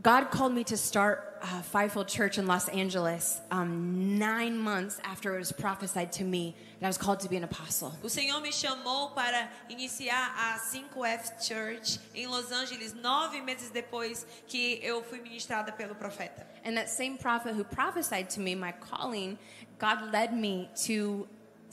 God 0.07 0.31
called 0.31 0.55
me 0.55 0.63
to 0.63 0.77
start 0.77 1.37
uh, 1.43 1.63
Fivefold 1.63 2.07
Church 2.07 2.39
in 2.39 2.47
Los 2.47 2.69
Angeles 2.69 3.41
um, 3.51 4.17
nine 4.21 4.57
months 4.57 5.01
after 5.03 5.35
it 5.35 5.39
was 5.41 5.51
prophesied 5.51 6.13
to 6.13 6.23
me 6.23 6.55
that 6.79 6.87
I 6.87 6.89
was 6.89 6.97
called 6.97 7.19
to 7.21 7.29
be 7.29 7.37
an 7.37 7.43
apostle. 7.43 7.93
O 8.05 8.07
Senhor 8.07 8.41
me 8.41 8.51
chamou 8.51 9.13
para 9.17 9.49
iniciar 9.69 10.31
a 10.39 10.61
5F 10.61 11.45
Church 11.45 11.99
em 12.15 12.29
Los 12.29 12.53
Angeles 12.53 12.95
nove 12.95 13.45
meses 13.45 13.73
depois 13.73 14.25
que 14.47 14.79
eu 14.81 15.03
fui 15.03 15.19
ministrada 15.19 15.77
pelo 15.77 15.97
profeta. 15.97 16.47
And 16.63 16.77
that 16.77 16.89
same 16.89 17.19
prophet 17.19 17.57
who 17.57 17.65
prophesied 17.65 18.31
to 18.31 18.41
me 18.41 18.55
my 18.55 18.71
calling, 18.71 19.37
God 19.81 20.13
led 20.13 20.33
me 20.33 20.71
to 20.85 21.27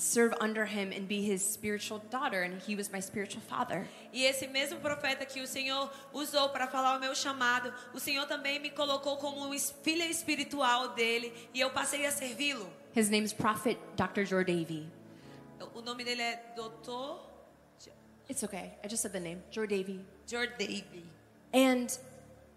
serve 0.03 0.33
under 0.41 0.65
him 0.65 0.91
and 0.91 1.07
be 1.07 1.21
his 1.21 1.41
spiritual 1.41 1.99
daughter, 2.09 2.43
and 2.43 2.61
he 2.61 2.75
was 2.75 2.91
my 2.91 2.99
spiritual 2.99 3.41
father. 3.41 3.87
E 4.11 4.25
esse 4.25 4.47
mesmo 4.47 4.79
profeta 4.79 5.25
que 5.25 5.41
o 5.41 5.47
Senhor 5.47 5.89
usou 6.13 6.49
para 6.49 6.67
falar 6.67 6.97
o 6.97 6.99
meu 6.99 7.15
chamado, 7.15 7.73
o 7.93 7.99
Senhor 7.99 8.27
também 8.27 8.59
me 8.59 8.69
colocou 8.69 9.17
como 9.17 9.47
um 9.47 9.57
filha 9.83 10.05
espiritual 10.05 10.89
dele 10.89 11.33
e 11.53 11.59
eu 11.59 11.69
passei 11.71 12.05
a 12.05 12.11
servi-lo. 12.11 12.69
His 12.95 13.09
name 13.09 13.25
is 13.25 13.33
Prophet 13.33 13.79
Dr. 13.95 14.25
Jordavy. 14.25 14.87
O 15.73 15.81
nome 15.81 16.03
dele 16.03 16.21
é 16.21 16.43
Dr. 16.55 17.19
It's 18.29 18.43
okay, 18.43 18.73
I 18.83 18.87
just 18.87 19.01
said 19.01 19.13
the 19.13 19.19
name, 19.19 19.41
Jordavy. 19.51 19.99
Jordavy. 20.27 21.03
And 21.53 21.87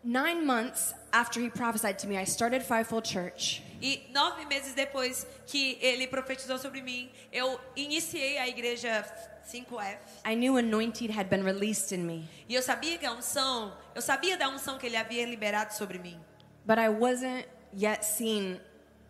nine 0.03 0.45
months 0.45 0.95
after 1.13 1.41
he 1.41 1.49
prophesied 1.49 1.99
to 2.01 2.09
me, 2.09 2.17
I 2.17 2.25
started 2.25 2.63
Fivefold 2.63 3.05
Church. 3.05 3.63
E 3.81 4.07
nove 4.13 4.45
meses 4.47 4.75
depois 4.75 5.27
que 5.47 5.79
ele 5.81 6.07
profetizou 6.07 6.59
sobre 6.59 6.81
mim, 6.83 7.11
eu 7.33 7.61
iniciei 7.75 8.39
a 8.39 8.49
igreja 8.49 9.05
5F. 9.47 9.99
I 10.25 10.35
knew 10.35 10.57
anointing 10.57 11.11
had 11.11 11.29
been 11.29 11.43
released 11.45 11.93
in 11.95 11.99
me, 12.05 12.29
E 12.49 12.55
eu 12.55 12.63
sabia 12.63 12.99
que 12.99 13.07
a 13.07 13.13
unção, 13.13 13.77
eu 13.95 14.03
sabia 14.03 14.37
da 14.37 14.49
unção 14.49 14.79
que 14.79 14.87
ele 14.87 14.97
havia 14.97 15.25
liberado 15.27 15.73
sobre 15.75 15.99
mim. 15.99 16.19
but 16.67 16.79
I 16.79 16.89
wasn't 16.89 17.47
yet 17.73 18.05
seeing 18.05 18.59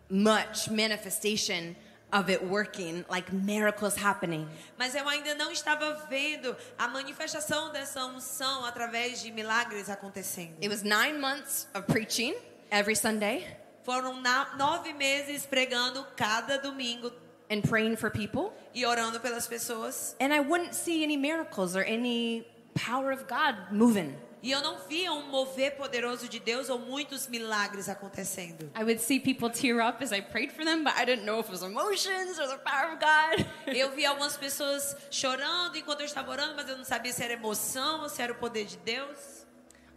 much 0.09 0.69
manifestation 0.69 1.75
of 2.13 2.29
it 2.31 2.41
working, 2.45 3.03
like 3.09 3.33
miracles 3.33 3.95
happening. 3.97 4.47
Mas 4.77 4.95
eu 4.95 5.07
ainda 5.09 5.33
não 5.35 5.51
estava 5.51 6.05
vendo 6.09 6.55
a 6.77 6.87
manifestação 6.87 7.71
dessa 7.71 8.05
unção 8.05 8.63
através 8.63 9.21
de 9.21 9.31
milagres 9.31 9.89
acontecendo. 9.89 10.53
It 10.61 10.69
was 10.69 10.83
nine 10.83 11.19
months 11.19 11.67
of 11.73 11.87
preaching 11.87 12.35
every 12.71 12.95
Sunday 12.95 13.45
Foram 13.87 14.21
nove 14.57 14.91
meses 14.91 15.45
pregando 15.45 16.05
cada 16.17 16.57
domingo 16.57 17.09
and 17.49 17.61
praying 17.61 17.95
for 17.95 18.11
people, 18.11 18.51
e 18.75 18.85
orando 18.85 19.17
pelas 19.21 19.47
pessoas. 19.47 20.13
and 20.19 20.33
I 20.33 20.41
wouldn't 20.41 20.75
see 20.75 21.05
any 21.05 21.15
miracles 21.15 21.73
or 21.73 21.83
any 21.83 22.45
power 22.75 23.13
of 23.13 23.23
God 23.29 23.55
moving. 23.71 24.13
E 24.43 24.51
eu 24.51 24.59
não 24.61 24.77
via 24.89 25.13
um 25.13 25.27
mover 25.31 25.77
poderoso 25.77 26.27
de 26.27 26.37
Deus 26.37 26.69
ou 26.69 26.77
muitos 26.77 27.27
milagres 27.27 27.87
acontecendo. 27.87 28.69
I 28.75 28.83
would 28.83 28.99
see 28.99 29.21
people 29.21 29.49
tear 29.49 29.79
up 29.79 30.03
as 30.03 30.11
I 30.11 30.19
prayed 30.19 30.51
for 30.51 30.65
them, 30.65 30.83
but 30.83 30.93
I 30.97 31.05
didn't 31.05 31.23
know 31.25 31.39
if 31.39 31.45
it 31.45 31.51
was 31.51 31.63
emotions 31.63 32.37
or 32.37 32.47
the 32.49 32.57
power 32.57 32.91
of 32.91 32.99
God. 32.99 33.45
Eu 33.73 33.91
vi 33.91 34.05
algumas 34.05 34.35
pessoas 34.35 34.97
chorando 35.09 35.77
enquanto 35.77 36.01
eu 36.01 36.05
estava 36.05 36.29
orando, 36.29 36.55
mas 36.57 36.67
eu 36.67 36.77
não 36.77 36.83
sabia 36.83 37.13
se 37.13 37.23
era 37.23 37.33
emoção 37.33 38.01
ou 38.01 38.09
se 38.09 38.21
era 38.21 38.33
o 38.33 38.35
poder 38.35 38.65
de 38.65 38.75
Deus. 38.79 39.45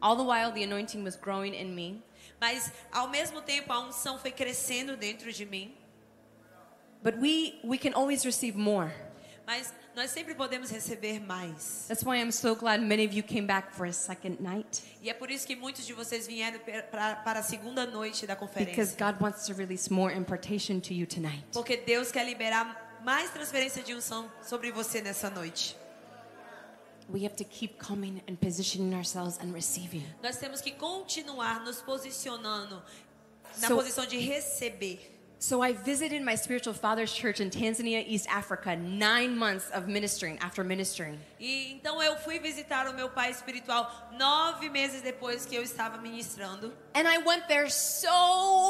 All 0.00 0.16
the 0.16 0.22
while, 0.22 0.52
the 0.52 0.62
anointing 0.62 1.02
was 1.02 1.16
growing 1.16 1.54
in 1.54 1.74
me. 1.74 2.02
Mas 2.40 2.72
ao 2.90 3.08
mesmo 3.08 3.42
tempo 3.42 3.72
a 3.72 3.80
unção 3.80 4.18
foi 4.18 4.30
crescendo 4.32 4.96
dentro 4.96 5.30
de 5.32 5.44
mim. 5.44 5.74
But 7.02 7.14
we, 7.18 7.58
we 7.64 7.78
can 7.78 7.92
always 7.94 8.22
receive 8.24 8.56
more. 8.58 8.90
Mas 9.46 9.72
nós 9.96 10.10
sempre 10.10 10.34
podemos 10.34 10.70
receber 10.70 11.18
mais. 11.20 11.86
That's 11.88 12.04
why 12.04 12.18
I'm 12.20 12.30
so 12.30 12.54
glad 12.54 12.80
many 12.82 13.04
of 13.06 13.14
you 13.14 13.22
came 13.22 13.46
back 13.46 13.74
for 13.74 13.86
a 13.86 13.92
second 13.92 14.36
night. 14.40 14.82
E 15.02 15.10
é 15.10 15.14
por 15.14 15.30
isso 15.30 15.46
que 15.46 15.56
muitos 15.56 15.84
de 15.86 15.92
vocês 15.92 16.26
vieram 16.26 16.60
pra- 16.90 17.16
para 17.16 17.40
a 17.40 17.42
segunda 17.42 17.84
noite 17.86 18.26
da 18.26 18.34
Because 18.36 18.54
conferência. 18.64 18.96
God 19.12 19.20
wants 19.20 19.46
to 19.46 19.54
release 19.54 19.90
more 19.92 20.14
impartation 20.14 20.78
to 20.80 20.92
you 20.94 21.06
tonight. 21.06 21.44
Porque 21.52 21.76
Deus 21.76 22.12
quer 22.12 22.24
liberar 22.24 23.00
mais 23.02 23.30
transferência 23.30 23.82
de 23.82 23.94
unção 23.94 24.30
sobre 24.42 24.70
você 24.70 25.00
nessa 25.00 25.28
noite. 25.30 25.76
Nós 30.22 30.36
temos 30.36 30.60
que 30.60 30.70
continuar 30.72 31.60
nos 31.64 31.80
posicionando 31.82 32.82
na 33.60 33.68
So- 33.68 33.76
posição 33.76 34.06
de 34.06 34.18
receber. 34.18 35.16
So 35.42 35.62
I 35.64 35.72
visited 35.72 36.22
my 36.22 36.36
spiritual 36.36 36.74
father's 36.74 37.10
church 37.10 37.40
in 37.42 37.48
Tanzania, 37.48 38.04
East 38.06 38.28
Africa, 38.28 38.76
nine 38.76 39.34
months 39.34 39.70
of 39.74 39.86
ministering 39.88 40.36
after 40.38 40.62
ministering. 40.62 41.18
E 41.40 41.72
então 41.72 42.02
eu 42.02 42.18
fui 42.18 42.38
visitar 42.38 42.86
o 42.86 42.92
meu 42.92 43.08
pai 43.08 43.30
espiritual 43.30 43.90
nove 44.18 44.68
meses 44.68 45.00
depois 45.00 45.46
que 45.46 45.56
eu 45.56 45.62
estava 45.62 45.96
ministrando. 45.96 46.76
And 46.94 47.08
I 47.08 47.16
went 47.24 47.46
there 47.48 47.70
so 47.70 48.06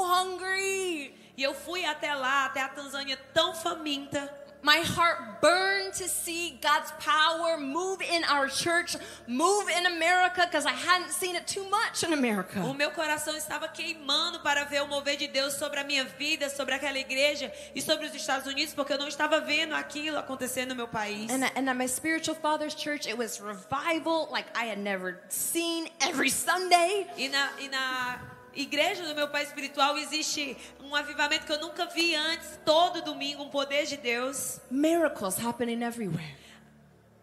hungry. 0.04 1.12
E 1.36 1.42
eu 1.42 1.54
fui 1.54 1.84
até 1.84 2.14
lá, 2.14 2.44
até 2.44 2.60
a 2.60 2.68
Tanzânia, 2.68 3.16
tão 3.34 3.52
faminta. 3.52 4.32
My 4.62 4.78
heart 4.78 5.40
burned 5.40 5.94
to 5.94 6.06
see 6.08 6.58
God's 6.60 6.92
power 6.98 7.56
move 7.58 8.02
in 8.02 8.24
our 8.24 8.46
church, 8.48 8.94
move 9.26 9.68
in 9.70 9.86
America, 9.86 10.46
because 10.46 10.66
I 10.66 10.72
hadn't 10.72 11.12
seen 11.12 11.34
it 11.34 11.46
too 11.46 11.66
much 11.70 12.02
in 12.04 12.10
O 12.12 12.14
America. 12.14 12.60
meu 12.74 12.90
coração 12.90 13.34
estava 13.36 13.68
queimando 13.68 14.40
para 14.40 14.64
ver 14.64 14.82
o 14.82 14.86
mover 14.86 15.16
de 15.16 15.28
Deus 15.28 15.54
sobre 15.54 15.80
a 15.80 15.84
minha 15.84 16.04
vida, 16.04 16.50
sobre 16.50 16.74
aquela 16.74 16.98
igreja 16.98 17.50
e 17.74 17.80
sobre 17.80 18.06
os 18.06 18.14
Estados 18.14 18.46
Unidos, 18.46 18.74
porque 18.74 18.92
eu 18.92 18.98
não 18.98 19.08
estava 19.08 19.40
vendo 19.40 19.74
aquilo 19.74 20.18
acontecer 20.18 20.66
no 20.66 20.74
meu 20.74 20.86
país. 20.88 21.30
And, 21.30 21.44
and 21.56 21.68
at 21.70 21.76
my 21.76 21.88
spiritual 21.88 22.36
father's 22.36 22.74
church, 22.74 23.08
it 23.08 23.16
was 23.16 23.40
revival 23.40 24.28
like 24.30 24.48
I 24.54 24.66
had 24.66 24.78
never 24.78 25.20
seen 25.28 25.88
every 26.00 26.30
Sunday. 26.30 27.06
E 27.16 27.28
na, 27.28 27.48
e 27.58 27.68
na 27.68 28.20
igreja 28.54 29.06
do 29.06 29.14
meu 29.14 29.28
pai 29.28 29.44
espiritual 29.44 29.96
existe 29.98 30.56
um 30.82 30.94
avivamento 30.94 31.46
que 31.46 31.52
eu 31.52 31.60
nunca 31.60 31.86
vi 31.86 32.14
antes, 32.14 32.58
todo 32.64 33.02
domingo, 33.02 33.42
um 33.42 33.48
poder 33.50 33.86
de 33.86 33.96
Deus. 33.96 34.60
Miracles 34.70 35.38
happening 35.44 35.82
everywhere. 35.84 36.36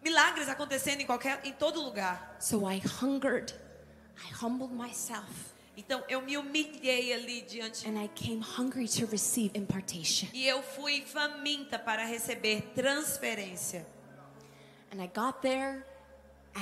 Milagres 0.04 0.48
acontecendo 0.48 1.02
em 1.02 1.06
qualquer 1.06 1.40
em 1.44 1.52
todo 1.54 1.82
lugar. 1.82 2.38
So 2.40 2.70
I 2.70 2.82
hungered, 3.02 3.54
I 4.18 4.34
humbled 4.46 4.74
myself, 4.74 5.28
Então 5.76 6.04
eu 6.10 6.22
me 6.22 6.38
humilhei 6.38 7.14
ali 7.14 7.42
diante 7.42 7.88
and 7.88 8.02
I 8.04 8.08
came 8.08 8.42
hungry 8.58 8.88
to 8.88 9.06
receive 9.06 9.52
impartation. 9.58 10.28
e 10.34 10.48
eu 10.48 10.64
fui 10.64 11.02
faminta 11.02 11.78
para 11.78 12.04
receber 12.06 12.62
transferência. 12.74 13.86
And 14.92 15.04
I 15.04 15.08
got 15.08 15.42
there, 15.42 15.84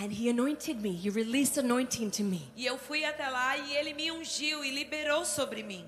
and 0.02 0.12
he 0.12 0.30
anointed 0.30 0.82
me. 0.82 0.91
He 0.91 1.10
released 1.10 1.58
anointing 1.58 2.12
to 2.12 2.24
me. 2.24 2.41
E 2.56 2.66
eu 2.66 2.78
fui 2.78 3.06
até 3.06 3.28
lá 3.30 3.58
e 3.58 3.76
ele 3.78 3.93
me 3.93 4.12
ungiu 4.12 4.64
e 4.64 4.72
liberou 4.72 5.26
sobre 5.26 5.64
mim. 5.64 5.86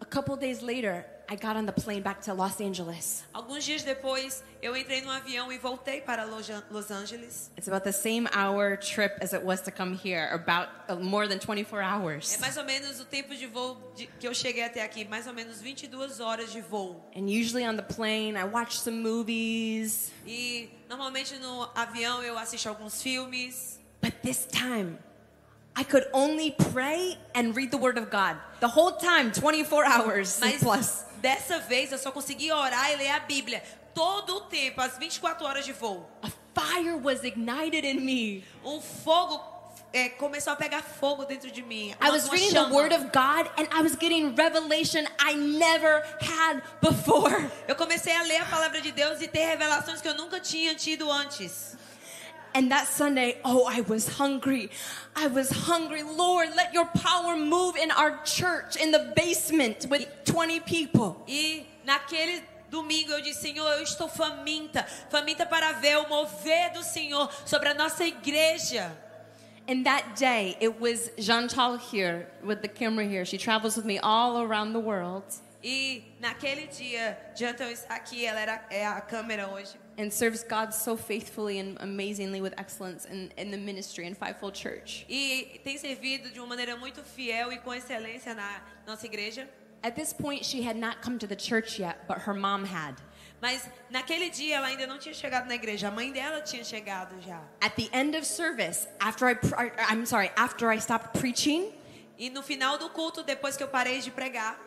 A 0.00 0.04
couple 0.04 0.36
days 0.36 0.60
later, 0.60 1.06
I 1.32 1.36
got 1.36 1.54
on 1.56 1.64
the 1.64 1.72
plane 1.72 2.02
back 2.02 2.20
to 2.22 2.34
Los 2.34 2.60
Angeles. 2.60 3.22
Alguns 3.32 3.64
dias 3.64 3.84
depois, 3.84 4.42
eu 4.60 4.76
entrei 4.76 5.00
no 5.00 5.10
avião 5.12 5.52
e 5.52 5.58
voltei 5.58 6.00
para 6.00 6.24
Los 6.24 6.50
An- 6.50 6.64
Los 6.72 6.90
Angeles. 6.90 7.50
It's 7.56 7.68
about 7.68 7.84
the 7.84 7.92
same 7.92 8.26
hour 8.34 8.76
trip 8.76 9.16
as 9.22 9.32
it 9.32 9.44
was 9.44 9.60
to 9.60 9.70
come 9.70 9.94
here, 9.94 10.28
about 10.32 10.68
uh, 10.88 10.96
more 10.96 11.28
than 11.28 11.38
24 11.38 11.80
É 11.80 11.84
hours. 11.86 12.36
mais 12.40 12.56
ou 12.56 12.64
menos 12.64 12.98
o 12.98 13.04
tempo 13.04 13.32
de 13.36 13.46
voo 13.46 13.76
de- 13.94 14.08
que 14.18 14.26
eu 14.26 14.34
cheguei 14.34 14.64
até 14.64 14.82
aqui, 14.82 15.04
mais 15.04 15.28
ou 15.28 15.32
menos 15.32 15.60
22 15.60 16.18
horas 16.18 16.50
de 16.50 16.60
voo. 16.60 17.00
And 17.14 17.26
usually 17.28 17.64
on 17.64 17.76
the 17.76 17.82
plane, 17.84 18.36
I 18.36 18.42
watch 18.42 18.80
some 18.80 19.00
movies. 19.00 20.10
E 20.26 20.68
normalmente 20.88 21.38
no 21.38 21.70
avião 21.76 22.24
eu 22.24 22.36
assisto 22.36 22.68
alguns 22.68 23.00
filmes. 23.00 23.78
But 24.02 24.14
this 24.24 24.46
time, 24.50 24.98
I 25.76 25.84
could 25.84 26.08
only 26.12 26.50
pray 26.72 27.18
and 27.36 27.52
read 27.54 27.70
the 27.70 27.78
Word 27.78 27.98
of 28.00 28.10
God. 28.10 28.36
The 28.58 28.66
whole 28.66 28.96
time, 28.98 29.30
24 29.30 29.84
hours 29.86 30.40
Mas 30.40 30.58
plus. 30.60 31.04
Dessa 31.20 31.58
vez 31.58 31.92
eu 31.92 31.98
só 31.98 32.10
consegui 32.10 32.50
orar 32.50 32.90
e 32.92 32.96
ler 32.96 33.10
a 33.10 33.20
Bíblia 33.20 33.62
todo 33.94 34.36
o 34.36 34.40
tempo, 34.42 34.80
as 34.80 34.98
24 34.98 35.46
horas 35.46 35.64
de 35.64 35.72
voo. 35.72 36.08
A 36.22 36.30
fire 36.54 36.94
was 36.94 37.22
ignited 37.24 37.84
in 37.86 38.00
me. 38.00 38.44
Um 38.64 38.80
fogo 38.80 39.40
é, 39.92 40.08
começou 40.08 40.52
a 40.52 40.56
pegar 40.56 40.82
fogo 40.82 41.24
dentro 41.24 41.50
de 41.50 41.62
mim. 41.62 41.94
I 42.00 42.10
was 42.10 42.28
reading 42.28 42.50
the 42.50 42.60
chama. 42.60 42.74
Word 42.74 42.94
of 42.94 43.04
God 43.06 43.50
and 43.58 43.68
I 43.72 43.82
was 43.82 43.96
getting 43.96 44.34
revelation 44.34 45.06
I 45.18 45.34
never 45.34 46.02
had 46.20 46.62
before. 46.80 47.50
Eu 47.66 47.74
comecei 47.74 48.14
a 48.14 48.22
ler 48.22 48.42
a 48.42 48.46
palavra 48.46 48.80
de 48.80 48.92
Deus 48.92 49.20
e 49.20 49.28
ter 49.28 49.44
revelações 49.46 50.00
que 50.00 50.08
eu 50.08 50.14
nunca 50.14 50.40
tinha 50.40 50.74
tido 50.74 51.10
antes. 51.10 51.76
And 52.54 52.70
that 52.70 52.88
Sunday, 52.88 53.38
oh, 53.44 53.64
I 53.68 53.82
was 53.82 54.08
hungry. 54.08 54.70
I 55.14 55.28
was 55.28 55.50
hungry. 55.50 56.02
Lord, 56.02 56.48
let 56.56 56.74
your 56.74 56.86
power 56.86 57.36
move 57.36 57.76
in 57.76 57.90
our 57.90 58.22
church 58.24 58.76
in 58.76 58.90
the 58.90 59.12
basement 59.14 59.86
with 59.88 60.08
20 60.24 60.60
people. 60.60 61.22
E 61.28 61.66
naquele 61.86 62.42
domingo 62.70 63.12
eu 63.12 63.22
disse: 63.22 63.40
Senhor, 63.40 63.66
eu 63.78 63.82
estou 63.82 64.08
faminta 64.08 64.84
faminta 65.10 65.46
para 65.46 65.72
ver 65.80 65.96
o 65.98 66.08
mover 66.08 66.72
do 66.72 66.82
Senhor 66.82 67.30
sobre 67.44 67.68
a 67.68 67.74
nossa 67.74 68.04
igreja. 68.04 68.90
And 69.68 69.84
that 69.84 70.16
day, 70.16 70.56
it 70.60 70.80
was 70.80 71.10
Chantal 71.18 71.76
here 71.76 72.28
with 72.42 72.62
the 72.62 72.68
camera 72.68 73.06
here. 73.06 73.24
She 73.24 73.38
travels 73.38 73.76
with 73.76 73.84
me 73.84 73.98
all 74.00 74.42
around 74.42 74.72
the 74.72 74.80
world 74.80 75.24
E 75.62 76.04
naquele 76.18 76.66
dia, 76.66 77.18
Jantel 77.36 77.70
está 77.70 77.94
aqui, 77.94 78.24
ela 78.24 78.40
era, 78.40 78.64
é 78.70 78.86
a 78.86 79.00
câmera 79.00 79.48
hoje. 79.48 79.78
And 80.00 80.12
serves 80.12 80.42
God 80.42 80.72
so 80.72 80.96
faithfully 80.96 81.58
and 81.58 81.76
amazingly 81.80 82.40
with 82.40 82.54
excellence 82.58 83.04
in, 83.04 83.30
in 83.36 83.50
the 83.50 83.58
ministry 83.58 84.06
in 84.06 84.14
Fivefold 84.14 84.54
Church. 84.54 85.04
E 85.08 85.60
tem 85.62 85.76
servido 85.76 86.32
de 86.32 86.40
uma 86.40 86.48
maneira 86.48 86.76
muito 86.76 87.02
fiel 87.02 87.52
e 87.52 87.58
com 87.58 87.72
excelência 87.72 88.34
na 88.34 88.60
nossa 88.86 89.06
igreja. 89.06 89.46
At 89.82 89.94
this 89.94 90.12
point, 90.12 90.44
she 90.44 90.62
had 90.62 90.76
not 90.76 91.00
come 91.02 91.18
to 91.18 91.26
the 91.26 91.36
church 91.36 91.78
yet, 91.78 92.06
but 92.06 92.18
her 92.18 92.34
mom 92.34 92.64
had. 92.64 92.96
Mas 93.40 93.68
naquele 93.90 94.28
dia 94.30 94.56
ela 94.56 94.66
ainda 94.66 94.86
não 94.86 94.98
tinha 94.98 95.14
chegado 95.14 95.48
na 95.48 95.54
igreja, 95.54 95.88
a 95.88 95.90
mãe 95.90 96.12
dela 96.12 96.42
tinha 96.42 96.62
chegado 96.64 97.20
já. 97.22 97.40
At 97.62 97.74
the 97.76 97.88
end 97.92 98.16
of 98.16 98.26
service, 98.26 98.86
after 99.00 99.28
I, 99.28 99.38
I'm 99.88 100.04
sorry, 100.04 100.30
after 100.36 100.70
I 100.70 100.78
stopped 100.78 101.18
preaching, 101.18 101.72
E 102.18 102.28
no 102.28 102.42
final 102.42 102.76
do 102.76 102.90
culto, 102.90 103.22
depois 103.22 103.56
que 103.56 103.62
eu 103.62 103.68
parei 103.68 103.98
de 104.00 104.10
pregar, 104.10 104.60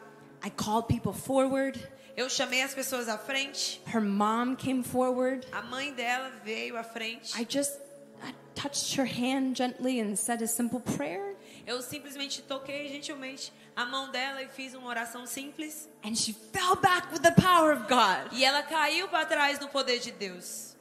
I 0.44 0.50
called 0.50 0.88
people 0.88 1.14
forward. 1.14 1.80
Eu 2.16 2.30
chamei 2.30 2.62
as 2.62 2.74
pessoas 2.74 3.10
à 3.10 3.18
frente. 3.18 3.82
Her 3.88 4.02
mom 4.02 4.56
came 4.56 4.84
forward. 4.84 5.46
A 5.52 5.62
mãe 5.62 5.94
dela 5.94 6.32
veio 6.44 6.78
à 6.78 6.84
frente. 6.84 7.40
I 7.40 7.46
just 7.50 7.80
I 8.24 8.34
touched 8.56 8.96
her 8.98 9.06
hand 9.06 9.56
gently 9.56 10.00
and 10.00 10.16
said 10.16 10.42
a 10.42 10.48
simple 10.48 10.80
prayer. 10.80 11.36
Eu 11.66 11.82
simplesmente 11.82 12.42
toquei 12.42 12.88
gentilmente 12.90 13.52
a 13.76 13.86
mão 13.86 14.12
dela 14.12 14.42
e 14.44 14.48
fiz 14.50 14.74
uma 14.74 14.88
oração 14.88 15.26
simples. 15.26 15.90
And 16.04 16.16
she 16.16 16.34
fell 16.34 16.76
back 16.76 17.12
with 17.12 17.22
the 17.22 17.32
power 17.32 17.74
of 17.74 17.88
God. 17.88 18.32
E 18.34 18.44
ela 18.44 18.64
caiu 18.64 19.08
para 19.08 19.26
trás 19.26 19.60
no 19.60 19.68
poder 19.70 20.00
de 20.00 20.12
Deus. 20.12 20.76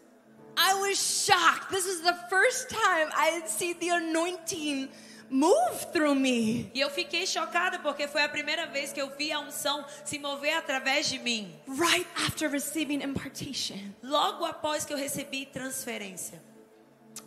I 0.57 0.75
was 0.75 0.99
shocked. 0.99 1.71
This 1.71 1.87
was 1.87 2.01
the 2.01 2.15
first 2.29 2.69
time 2.69 3.09
I 3.15 3.39
had 3.39 3.49
seen 3.49 3.79
the 3.79 3.91
anointing 3.91 4.91
move 5.33 5.87
through 5.93 6.15
me. 6.15 6.71
E 6.75 6.81
eu 6.81 6.91
fiquei 6.91 7.27
chocada 7.27 7.79
porque 7.79 8.07
foi 8.07 8.23
a 8.23 8.29
primeira 8.29 8.67
vez 8.67 8.93
que 8.93 9.01
eu 9.01 9.11
vi 9.17 9.33
a 9.33 9.41
unção 9.41 9.85
se 10.05 10.19
mover 10.19 10.55
através 10.57 11.09
de 11.09 11.19
mim. 11.19 11.53
Right 11.67 12.07
after 12.27 12.51
receiving 12.51 13.03
impartation. 13.03 13.95
Logo 14.03 14.45
após 14.45 14.85
que 14.85 14.93
eu 14.93 14.97
recebi 14.99 15.47
transferência. 15.47 16.41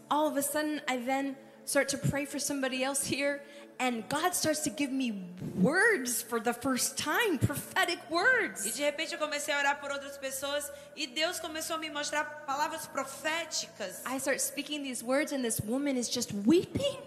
All 0.09 0.27
of 0.27 0.37
a 0.37 0.41
sudden, 0.43 0.81
I 0.87 0.97
then 0.97 1.35
start 1.65 1.89
to 1.89 1.97
pray 1.97 2.25
for 2.25 2.39
somebody 2.39 2.83
else 2.83 3.03
here, 3.03 3.41
and 3.79 4.03
God 4.07 4.35
starts 4.35 4.61
to 4.61 4.69
give 4.69 4.91
me 4.91 5.11
words 5.59 6.21
for 6.21 6.39
the 6.39 6.53
first 6.53 6.95
time 6.95 7.39
prophetic 7.39 7.97
E 8.09 8.13
words. 8.13 8.71
de 8.75 8.83
repente 8.83 9.13
eu 9.13 9.19
comecei 9.19 9.51
a 9.53 9.57
orar 9.59 9.81
por 9.81 9.91
outras 9.91 10.15
pessoas 10.17 10.71
e 10.95 11.07
Deus 11.07 11.39
começou 11.39 11.75
a 11.75 11.79
me 11.79 11.89
mostrar 11.89 12.23
palavras 12.45 12.85
proféticas. 12.87 14.03
I 14.05 14.17
start 14.19 14.39
speaking 14.39 14.83
these 14.83 15.03
words, 15.03 15.33
and 15.33 15.41
this 15.41 15.59
woman 15.59 15.97
is 15.97 16.07
just 16.07 16.31
weeping. 16.45 16.97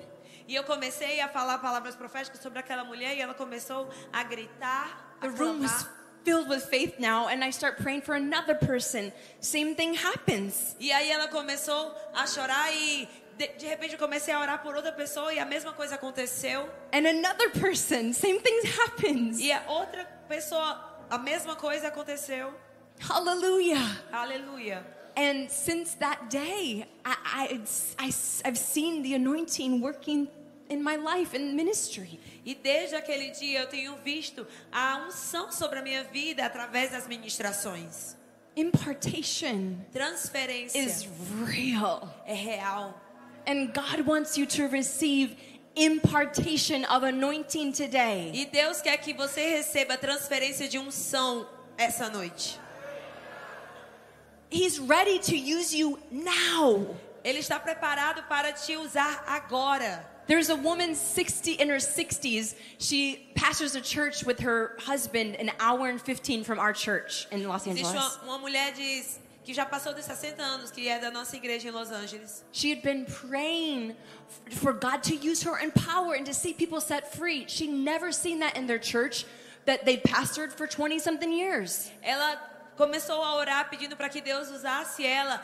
E 0.49 0.55
eu 0.55 0.65
comecei 0.65 1.21
a 1.21 1.29
falar 1.29 1.59
palavras 1.59 1.95
proféticas 1.95 2.41
sobre 2.41 2.59
aquela 2.59 2.83
mulher 2.83 3.15
e 3.15 3.21
ela 3.21 3.35
começou 3.35 3.87
a 4.11 4.23
gritar, 4.25 5.15
a 5.21 5.29
The 5.29 5.37
room 5.37 5.61
was 5.61 5.87
filled 6.25 6.49
with 6.49 6.61
faith 6.61 6.99
now, 6.99 7.29
and 7.29 7.45
I 7.45 7.51
start 7.51 7.83
praying 7.83 8.01
for 8.01 8.15
another 8.15 8.55
person. 8.55 9.13
Same 9.41 9.75
thing 9.75 9.95
happens. 9.95 10.75
E 10.81 10.91
aí 10.91 11.11
ela 11.11 11.29
começou 11.29 11.95
a 12.15 12.27
chorar 12.27 12.73
e 12.73 13.07
de, 13.37 13.47
de 13.59 13.67
repente 13.67 13.93
eu 13.93 13.99
comecei 13.99 14.33
a 14.33 14.41
orar 14.41 14.63
por 14.63 14.75
outra 14.75 14.91
pessoa 14.91 15.35
e 15.35 15.39
a 15.39 15.45
mesma 15.45 15.75
coisa 15.75 15.97
aconteceu. 15.97 16.67
And 16.95 17.07
another 17.07 17.51
person, 17.51 18.15
same 18.15 18.41
thing 18.41 18.63
happens. 18.81 19.39
E 19.41 19.53
a 19.53 19.63
outra 19.69 20.07
pessoa, 20.27 21.05
a 21.11 21.19
mesma 21.19 21.57
coisa 21.57 21.89
aconteceu. 21.89 22.55
Hallelujah. 23.01 24.03
Aleluia. 24.11 24.83
And 25.15 25.51
since 25.51 25.95
that 25.97 26.31
day, 26.31 26.87
I, 27.05 27.61
I, 27.99 28.13
I've 28.45 28.57
seen 28.57 29.03
the 29.03 29.15
anointing 29.15 29.81
working 29.81 30.29
in 30.69 30.83
my 30.83 30.97
life 30.97 31.35
and 31.37 31.55
ministry. 31.55 32.19
E 32.45 32.55
desde 32.55 32.95
aquele 32.97 33.31
dia 33.31 33.61
eu 33.61 33.67
tenho 33.69 33.97
visto 34.05 34.47
a 34.73 35.05
unção 35.07 35.51
sobre 35.51 35.79
a 35.79 35.83
minha 35.83 36.05
vida 36.05 36.45
através 36.45 36.91
das 36.93 37.07
ministrações. 37.07 38.17
Impartation 38.57 39.79
Transferência 39.93 40.79
is 40.79 41.07
real. 41.47 42.09
é 42.27 42.35
real. 42.35 43.01
And 43.47 43.73
God 43.73 44.07
wants 44.07 44.37
you 44.37 44.47
to 44.47 44.67
receive 44.69 45.37
impartation 45.77 46.85
of 46.85 47.05
anointing 47.05 47.73
today. 47.73 48.33
E 48.35 48.47
Deus 48.47 48.81
quer 48.83 48.97
que 48.99 49.15
você 49.15 49.49
receba 49.49 49.97
transferência 49.97 50.69
de 50.69 50.79
unção 50.79 51.47
essa 51.77 52.11
noite. 52.11 52.59
He's 54.51 54.79
ready 54.79 55.19
to 55.21 55.37
use 55.37 55.73
you 55.77 55.99
now. 56.11 56.97
Ele 57.23 57.39
está 57.39 57.61
preparado 57.61 58.23
para 58.25 58.53
te 58.53 58.77
usar 58.77 59.25
agora. 59.27 60.18
There's 60.29 60.51
a 60.51 60.57
woman 60.57 60.95
60 60.95 61.53
in 61.53 61.71
her 61.71 61.77
60s. 61.77 62.55
She 62.79 63.27
pastors 63.35 63.75
a 63.75 63.81
church 63.81 64.25
with 64.25 64.41
her 64.41 64.77
husband 64.79 65.37
an 65.37 65.51
hour 65.59 65.89
and 65.89 66.01
15 66.01 66.45
from 66.45 66.59
our 66.59 66.75
church 66.75 67.27
in 67.33 67.49
Los 67.49 67.67
Existe 67.67 67.87
Angeles. 67.87 68.19
uma, 68.23 68.37
uma 68.37 68.39
mulher 68.39 68.75
de, 68.75 69.03
que 69.43 69.55
já 69.55 69.65
passou 69.65 69.95
dos 69.95 70.05
60 70.05 70.43
anos, 70.43 70.71
que 70.71 70.87
é 70.87 70.99
da 70.99 71.11
nossa 71.11 71.35
igreja 71.35 71.69
em 71.69 71.71
Los 71.73 71.91
Angeles. 71.91 72.45
She 72.53 72.71
had 72.71 72.83
been 72.83 73.07
praying 73.07 73.97
for 74.51 74.75
God 74.75 75.03
to 75.05 75.15
use 75.17 75.43
her 75.43 75.59
in 75.59 75.71
power 75.71 76.15
and 76.15 76.27
to 76.27 76.35
see 76.35 76.53
people 76.53 76.81
set 76.81 77.11
free. 77.17 77.47
She'd 77.49 77.71
never 77.73 78.13
seen 78.13 78.41
that 78.41 78.55
in 78.55 78.67
their 78.67 78.79
church 78.79 79.25
that 79.65 79.87
they 79.87 79.97
pastored 79.97 80.53
for 80.53 80.67
20 80.67 80.99
something 80.99 81.33
years. 81.33 81.91
Ela 82.03 82.37
começou 82.77 83.23
a 83.23 83.35
orar 83.37 83.71
pedindo 83.71 83.97
para 83.97 84.11
que 84.11 84.21
Deus 84.21 84.51
usasse 84.51 85.07
ela. 85.07 85.43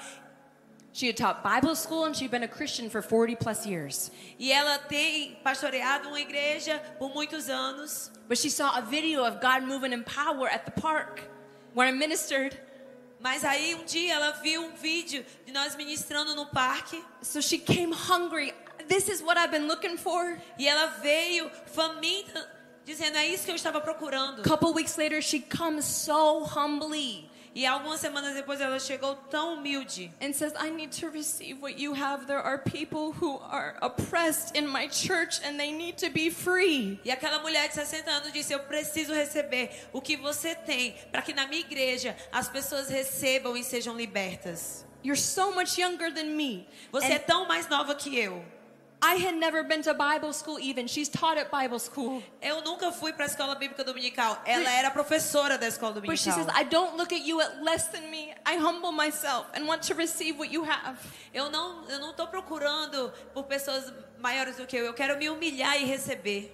She 0.94 1.08
had 1.08 1.16
taught 1.16 1.42
Bible 1.42 1.74
school 1.74 2.04
and 2.04 2.14
she'd 2.14 2.30
been 2.30 2.44
a 2.44 2.48
Christian 2.48 2.88
for 2.88 3.02
40 3.02 3.34
plus 3.34 3.66
years. 3.66 4.12
E 4.38 4.52
ela 4.52 4.78
tem 4.78 5.36
pastoreado 5.44 6.06
uma 6.06 6.20
igreja 6.20 6.80
por 7.00 7.12
muitos 7.12 7.48
anos. 7.48 8.12
But 8.28 8.38
she 8.38 8.48
saw 8.48 8.78
a 8.78 8.80
video 8.80 9.24
of 9.24 9.40
God 9.40 9.64
moving 9.64 9.92
in 9.92 10.04
power 10.04 10.48
at 10.48 10.64
the 10.66 10.70
park 10.70 11.20
where 11.74 11.88
I 11.88 11.90
ministered. 11.90 12.56
Mas 13.18 13.42
aí 13.42 13.74
um 13.74 13.84
dia 13.84 14.14
ela 14.14 14.40
viu 14.40 14.62
um 14.62 14.76
vídeo 14.76 15.24
de 15.44 15.52
nós 15.52 15.74
ministrando 15.74 16.36
no 16.36 16.46
parque. 16.46 17.02
So 17.22 17.40
she 17.40 17.58
came 17.58 17.92
hungry. 17.92 18.52
This 18.86 19.08
is 19.08 19.20
what 19.20 19.36
I've 19.36 19.50
been 19.50 19.66
looking 19.66 19.96
for. 19.96 20.38
E 20.56 20.68
ela 20.68 20.86
veio 21.02 21.50
faminta, 21.66 22.48
dizendo: 22.84 23.18
É 23.18 23.26
isso 23.26 23.44
que 23.44 23.50
eu 23.50 23.56
estava 23.56 23.80
procurando. 23.80 24.42
A 24.42 24.44
couple 24.44 24.72
weeks 24.72 24.96
later, 24.96 25.20
she 25.20 25.40
comes 25.40 25.84
so 25.84 26.44
humbly 26.44 27.28
E 27.54 27.64
algumas 27.64 28.00
semanas 28.00 28.34
depois 28.34 28.60
ela 28.60 28.80
chegou 28.80 29.14
tão 29.30 29.54
humilde. 29.54 30.10
and 30.20 30.32
says, 30.32 30.52
I 30.58 30.70
need 30.70 30.90
to 31.00 31.08
receive 31.08 31.62
what 31.62 31.78
you 31.80 31.94
have. 31.94 32.26
There 32.26 32.40
are 32.40 32.58
people 32.58 33.12
who 33.12 33.38
are 33.48 33.76
oppressed 33.80 34.56
in 34.56 34.66
my 34.66 34.88
church 34.88 35.40
and 35.44 35.56
they 35.56 35.70
need 35.70 35.96
to 35.98 36.10
be 36.10 36.30
free. 36.30 36.98
E 37.04 37.10
aquela 37.12 37.38
mulher 37.38 37.68
de 37.68 37.74
60 37.74 38.10
anos 38.10 38.32
disse: 38.32 38.52
Eu 38.52 38.60
preciso 38.60 39.12
receber 39.14 39.70
o 39.92 40.00
que 40.00 40.16
você 40.16 40.54
tem 40.54 40.96
para 41.12 41.22
que 41.22 41.32
na 41.32 41.46
minha 41.46 41.60
igreja 41.60 42.16
as 42.32 42.48
pessoas 42.48 42.88
recebam 42.88 43.56
e 43.56 43.62
sejam 43.62 43.96
libertas. 43.96 44.84
You're 45.04 45.20
so 45.20 45.54
much 45.54 45.78
younger 45.78 46.12
than 46.12 46.34
me. 46.34 46.66
Você 46.90 47.12
é 47.12 47.16
And 47.16 47.20
tão 47.20 47.46
mais 47.46 47.68
nova 47.68 47.94
que 47.94 48.18
eu. 48.18 48.42
I 49.06 49.16
had 49.16 49.34
never 49.34 49.62
been 49.62 49.82
to 49.82 49.92
Bible 49.92 50.32
school 50.32 50.58
even. 50.58 50.86
She's 50.86 51.10
taught 51.10 51.36
at 51.36 51.50
Bible 51.50 51.78
school. 51.78 52.22
Eu 52.40 52.62
nunca 52.62 52.90
fui 52.90 53.12
para 53.12 53.26
a 53.26 53.28
escola 53.28 53.54
bíblica 53.54 53.84
dominical. 53.84 54.38
Ela 54.46 54.70
era 54.70 54.90
professora 54.90 55.58
da 55.58 55.66
escola 55.68 56.00
But 56.00 56.18
she 56.18 56.30
says, 56.30 56.46
dominical. 56.46 56.56
I 56.58 56.64
don't 56.64 56.96
look 56.96 57.12
at 57.12 57.22
you 57.22 57.38
at 57.42 57.62
less 57.62 57.88
than 57.88 58.10
me. 58.10 58.32
I 58.46 58.56
humble 58.56 58.92
myself 58.92 59.46
and 59.52 59.66
want 59.66 59.82
to 59.82 59.94
receive 59.94 60.38
what 60.38 60.50
you 60.50 60.64
have. 60.64 60.98
Eu 61.34 61.50
não, 61.50 61.86
eu 61.90 61.98
não 61.98 62.14
tô 62.14 62.26
procurando 62.26 63.12
por 63.34 63.44
pessoas 63.44 63.92
maiores 64.18 64.56
do 64.56 64.66
que 64.66 64.74
eu. 64.74 64.86
Eu 64.86 64.94
quero 64.94 65.18
me 65.18 65.28
humilhar 65.28 65.76
e 65.76 65.84
receber. 65.84 66.50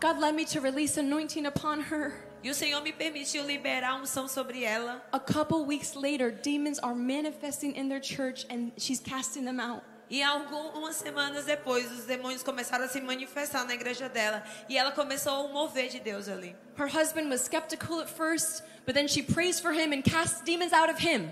God 0.00 0.18
led 0.18 0.34
me 0.34 0.46
to 0.46 0.60
release 0.60 0.96
anointing 0.98 1.46
upon 1.46 1.80
her. 1.82 2.14
E 2.42 2.48
o 2.48 2.54
Senhor 2.54 2.80
me 2.80 2.92
permitiu 2.92 3.44
liberar 3.44 4.00
unção 4.00 4.26
sobre 4.26 4.64
ela. 4.64 5.04
A 5.12 5.18
couple 5.20 5.66
weeks 5.66 5.94
later, 5.94 6.30
demons 6.30 6.78
are 6.78 6.94
manifesting 6.94 7.76
in 7.76 7.88
their 7.88 8.00
church 8.00 8.46
and 8.48 8.70
she's 8.78 9.00
casting 9.00 9.44
them 9.44 9.60
out. 9.60 9.82
E 10.10 10.22
algumas 10.22 10.96
semanas 10.96 11.44
depois, 11.44 11.90
os 11.92 12.04
demônios 12.04 12.42
começaram 12.42 12.84
a 12.84 12.88
se 12.88 13.00
manifestar 13.00 13.64
na 13.64 13.74
igreja 13.74 14.08
dela. 14.08 14.42
E 14.68 14.78
ela 14.78 14.90
começou 14.92 15.46
a 15.46 15.48
mover 15.48 15.88
de 15.88 16.00
Deus 16.00 16.28
ali. 16.28 16.56
Her 16.78 16.88
husband 16.88 17.28
was 17.28 17.42
skeptical 17.42 18.00
at 18.00 18.08
first, 18.08 18.62
but 18.86 18.94
then 18.94 19.06
she 19.06 19.22
prays 19.22 19.60
for 19.60 19.72
him 19.72 19.92
and 19.92 20.02
casts 20.02 20.40
demons 20.42 20.72
out 20.72 20.90
of 20.90 20.98
him. 20.98 21.30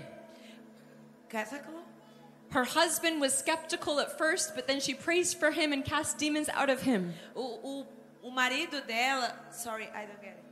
Her 2.49 2.63
husband 2.63 3.19
was 3.19 3.33
skeptical 3.33 3.99
at 3.99 4.17
first, 4.17 4.55
but 4.55 4.67
then 4.67 4.79
she 4.79 4.93
prays 4.93 5.33
for 5.33 5.51
him 5.51 5.73
and 5.73 5.83
casts 5.83 6.13
demons 6.13 6.47
out 6.49 6.69
of 6.69 6.81
him. 6.81 7.13
O, 7.35 7.41
o, 7.41 7.85
o 8.23 8.31
marido 8.31 8.79
dela, 8.81 9.35
sorry, 9.51 9.89
I 9.93 10.05
don't 10.05 10.21
get 10.21 10.37
it. 10.37 10.47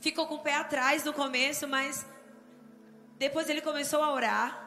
Ficou 0.00 0.26
com 0.26 0.34
o 0.34 0.38
pé 0.40 0.54
atrás 0.54 1.04
no 1.04 1.12
começo, 1.12 1.66
mas 1.66 2.04
depois 3.18 3.48
ele 3.48 3.62
começou 3.62 4.02
a 4.02 4.12
orar. 4.12 4.65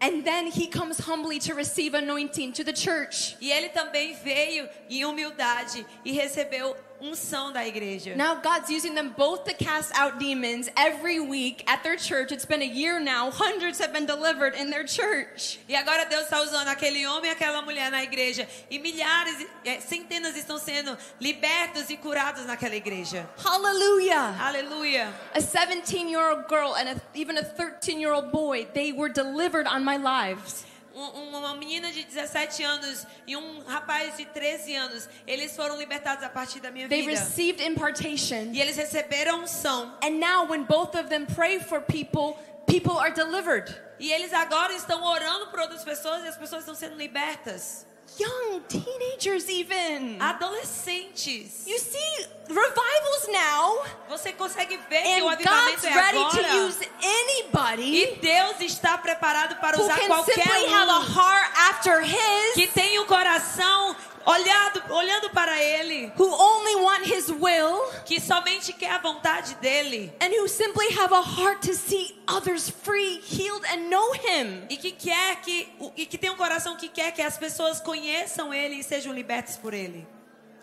And 0.00 0.24
then 0.24 0.46
he 0.48 0.66
comes 0.66 0.98
humbly 0.98 1.38
to 1.40 1.54
receive 1.54 1.94
anointing 1.94 2.52
to 2.54 2.64
the 2.64 2.72
church. 2.72 3.36
E 3.40 3.50
ele 3.50 3.70
também 3.70 4.14
veio 4.22 4.68
em 4.90 5.04
humildade 5.04 5.86
e 6.04 6.12
recebeu 6.12 6.76
unção 7.00 7.52
da 7.52 7.66
igreja. 7.66 8.14
Now 8.16 8.36
God's 8.36 8.70
using 8.70 8.94
them 8.94 9.14
both 9.16 9.44
to 9.44 9.54
cast 9.54 9.92
out 9.96 10.18
demons 10.18 10.68
every 10.76 11.20
week 11.20 11.64
at 11.66 11.82
their 11.82 11.96
church. 11.96 12.32
It's 12.32 12.44
been 12.44 12.62
a 12.62 12.66
year 12.66 13.00
now. 13.00 13.30
Hundreds 13.30 13.78
have 13.78 13.92
been 13.92 14.06
delivered 14.06 14.54
in 14.54 14.70
their 14.70 14.84
church. 14.84 15.58
E 15.68 15.74
agora 15.74 16.06
Deus 16.06 16.24
está 16.24 16.40
usando 16.42 16.68
aquele 16.68 17.06
homem 17.06 17.30
e 17.30 17.34
aquela 17.34 17.62
mulher 17.62 17.90
na 17.90 18.02
igreja. 18.02 18.48
E 18.70 18.78
milhares, 18.78 19.46
centenas 19.80 20.36
estão 20.36 20.58
sendo 20.58 20.96
libertos 21.20 21.88
e 21.90 21.96
curados 21.96 22.44
naquela 22.44 22.74
igreja. 22.74 23.28
Hallelujah. 23.42 24.32
Hallelujah. 24.32 25.12
A 25.34 25.40
17 25.40 26.10
year 26.10 26.30
old 26.30 26.48
girl 26.48 26.74
and 26.76 26.90
a, 26.90 27.02
even 27.14 27.38
a 27.38 27.44
13 27.44 28.00
year 28.00 28.12
old 28.12 28.30
boy, 28.30 28.66
they 28.74 28.92
were 28.92 29.08
delivered 29.08 29.66
on 29.66 29.84
my 29.84 29.96
lives. 29.96 30.65
Um- 30.96 31.36
uma 31.36 31.54
menina 31.54 31.92
de 31.92 32.02
17 32.04 32.62
anos 32.64 33.06
e 33.26 33.36
um 33.36 33.62
rapaz 33.64 34.16
de 34.16 34.24
13 34.24 34.74
anos, 34.74 35.06
eles 35.26 35.54
foram 35.54 35.76
libertados 35.76 36.24
a 36.24 36.28
partir 36.30 36.58
da 36.58 36.70
minha 36.70 36.88
They 36.88 37.02
vida. 37.02 37.20
received 37.20 37.62
impartation. 37.62 38.50
E 38.52 38.60
eles 38.62 38.76
receberam 38.76 39.42
unção. 39.42 39.94
And 40.02 40.12
now, 40.18 40.46
when 40.50 40.64
both 40.64 40.94
of 40.96 41.10
them 41.10 41.26
pray 41.26 41.60
for 41.60 41.82
people, 41.82 42.38
people 42.66 42.98
are 42.98 43.12
delivered. 43.12 43.70
E 43.98 44.10
eles 44.10 44.32
agora 44.32 44.72
estão 44.72 45.02
orando 45.04 45.48
por 45.48 45.60
outras 45.60 45.84
pessoas 45.84 46.24
e 46.24 46.28
as 46.28 46.36
pessoas 46.36 46.62
estão 46.62 46.74
sendo 46.74 46.96
libertas. 46.96 47.86
Young 48.18 48.60
teenagers, 48.68 49.48
even. 49.48 50.16
Adolescentes. 50.20 51.66
You 51.66 51.78
see 51.78 52.26
revivals 52.48 53.28
now, 53.30 53.84
Você 54.08 54.32
consegue 54.32 54.78
ver 54.88 55.02
que 55.02 55.22
o 55.22 55.28
avivamento 55.28 55.82
God's 55.82 55.84
é 55.84 55.90
ready 55.90 56.18
agora. 56.18 56.44
to 56.48 56.56
use 56.66 56.88
anybody 57.02 58.02
E 58.02 58.16
Deus 58.16 58.60
está 58.60 58.96
preparado 58.98 59.56
para 59.60 59.78
usar 59.80 59.98
qualquer 60.06 60.34
simply 60.34 60.66
have 60.72 60.88
a 60.90 60.98
um 60.98 61.02
heart 61.02 61.52
after 61.70 62.02
His, 62.02 62.54
que 62.54 62.66
tem 62.68 62.98
o 63.00 63.04
coração 63.06 63.94
olhado, 64.26 64.82
olhando 64.92 65.30
para 65.30 65.62
Ele, 65.62 66.12
who 66.18 66.26
only 66.26 66.74
want 66.76 67.06
His 67.06 67.30
will, 67.30 67.90
que 68.04 68.20
somente 68.20 68.72
quer 68.72 68.92
a 68.92 68.98
vontade 68.98 69.54
dele 69.56 70.12
and 70.20 70.30
who 70.38 70.48
simply 70.48 70.86
have 70.98 71.14
a 71.14 71.22
heart 71.22 71.66
to 71.66 71.74
see 71.74 72.14
others 72.26 72.68
free, 72.68 73.20
healed, 73.20 73.64
and 73.66 73.88
know 73.88 74.12
Him. 74.14 74.66
e 74.68 74.76
que 74.76 74.92
quer 74.92 75.40
que 75.40 75.68
e 75.96 76.04
que 76.06 76.18
tem 76.18 76.30
um 76.30 76.36
coração 76.36 76.76
que 76.76 76.88
quer 76.88 77.12
que 77.12 77.22
as 77.22 77.38
pessoas 77.38 77.80
conheçam 77.80 78.52
Ele 78.52 78.76
e 78.76 78.82
sejam 78.82 79.12
libertas 79.12 79.56
por 79.56 79.72
Ele. 79.72 80.06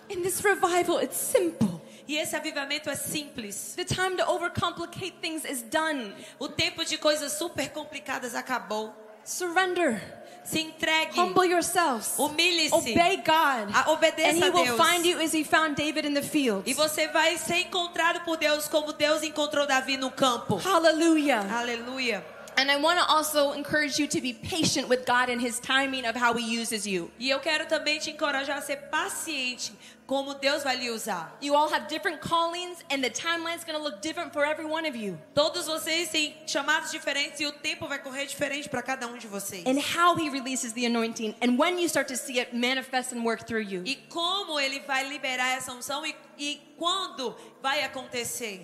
In 0.09 0.21
this 0.21 0.41
revival, 0.41 1.01
it's 1.01 1.17
simple. 1.17 1.81
E 2.05 2.17
esse 2.17 2.35
avivamento 2.35 2.89
é 2.89 2.95
simples. 2.95 3.73
The 3.77 3.85
time 3.85 4.17
to 4.17 4.23
overcomplicate 4.23 5.13
things 5.21 5.45
is 5.45 5.61
done. 5.61 6.13
O 6.37 6.49
tempo 6.49 6.83
de 6.83 6.97
coisas 6.97 7.31
super 7.33 7.69
complicadas 7.69 8.35
acabou. 8.35 8.93
Surrender. 9.23 10.01
Se 10.43 10.59
entregue, 10.59 11.15
Humble 11.17 11.45
yourselves. 11.47 12.15
humilhe-se, 12.17 12.75
Obey 12.75 13.15
God. 13.17 13.73
a- 13.73 13.89
obedeça 13.91 14.29
And 14.29 14.37
He 14.37 14.43
a 14.43 14.51
will 14.51 14.65
Deus. 14.65 14.77
find 14.77 15.05
you 15.05 15.17
as 15.21 15.33
He 15.33 15.45
found 15.45 15.75
David 15.77 16.05
in 16.05 16.13
the 16.13 16.21
field. 16.21 16.63
E 16.69 16.73
você 16.73 17.07
vai 17.07 17.37
ser 17.37 17.59
encontrado 17.61 18.25
por 18.25 18.35
Deus 18.35 18.67
como 18.67 18.91
Deus 18.91 19.23
encontrou 19.23 19.65
Davi 19.65 19.95
no 19.95 20.11
campo. 20.11 20.57
Hallelujah. 20.57 21.45
Aleluia. 21.49 22.25
And 22.57 22.69
I 22.71 22.77
want 22.77 22.99
to 22.99 23.05
also 23.05 23.53
encourage 23.53 23.99
you 23.99 24.07
to 24.07 24.21
be 24.21 24.33
patient 24.33 24.87
with 24.87 25.05
God 25.05 25.29
and 25.29 25.41
His 25.41 25.59
timing 25.59 26.05
of 26.05 26.15
how 26.15 26.33
He 26.33 26.45
uses 26.45 26.85
you. 26.85 27.11
E 27.19 27.29
eu 27.29 27.39
quero 27.39 27.65
também 27.65 27.99
te 27.99 28.11
encorajar 28.11 28.57
a 28.57 28.61
ser 28.61 28.77
paciente 28.89 29.73
como 30.05 30.33
Deus 30.35 30.63
vai 30.63 30.75
lhe 30.75 30.89
usar. 30.89 31.35
You 31.41 31.55
all 31.55 31.69
have 31.69 31.87
different 31.87 32.21
callings, 32.21 32.83
and 32.89 33.03
the 33.03 33.09
timeline 33.09 33.57
is 33.57 33.63
going 33.63 33.77
to 33.77 33.83
look 33.83 34.01
different 34.01 34.33
for 34.33 34.45
every 34.45 34.65
one 34.65 34.85
of 34.85 34.95
you. 34.95 35.17
Todos 35.33 35.65
vocês 35.65 36.09
têm 36.09 36.35
chamados 36.45 36.91
diferentes 36.91 37.39
e 37.39 37.45
o 37.45 37.51
tempo 37.51 37.87
vai 37.87 37.99
correr 37.99 38.25
diferente 38.25 38.69
para 38.69 38.81
cada 38.81 39.07
um 39.07 39.17
de 39.17 39.27
vocês. 39.27 39.65
And 39.65 39.79
how 39.79 40.15
He 40.15 40.29
releases 40.29 40.73
the 40.73 40.85
anointing, 40.85 41.35
and 41.41 41.57
when 41.57 41.79
you 41.79 41.87
start 41.87 42.07
to 42.09 42.17
see 42.17 42.39
it 42.39 42.55
manifest 42.55 43.13
and 43.13 43.23
work 43.23 43.45
through 43.45 43.63
you. 43.63 43.83
E 43.85 43.95
como 44.09 44.59
ele 44.59 44.81
vai 44.81 45.07
liberar 45.07 45.57
essa 45.57 45.71
unção 45.71 46.05
e, 46.05 46.15
e 46.37 46.61
quando 46.77 47.35
vai 47.61 47.83
acontecer. 47.83 48.61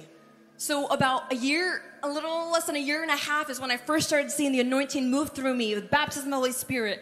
So, 0.60 0.88
about 0.88 1.32
a 1.32 1.38
year, 1.38 1.82
a 2.04 2.10
little 2.10 2.52
less 2.52 2.66
than 2.66 2.76
a 2.76 2.80
year 2.80 3.02
and 3.02 3.10
a 3.10 3.16
half 3.16 3.50
is 3.50 3.62
when 3.62 3.72
I 3.72 3.78
first 3.78 4.10
started 4.10 4.30
seeing 4.30 4.52
the 4.52 4.60
anointing 4.60 5.10
move 5.10 5.30
through 5.30 5.54
me, 5.54 5.74
the 5.74 5.80
baptism 5.80 6.26
of 6.26 6.32
the 6.32 6.36
Holy 6.36 6.52
Spirit, 6.52 7.02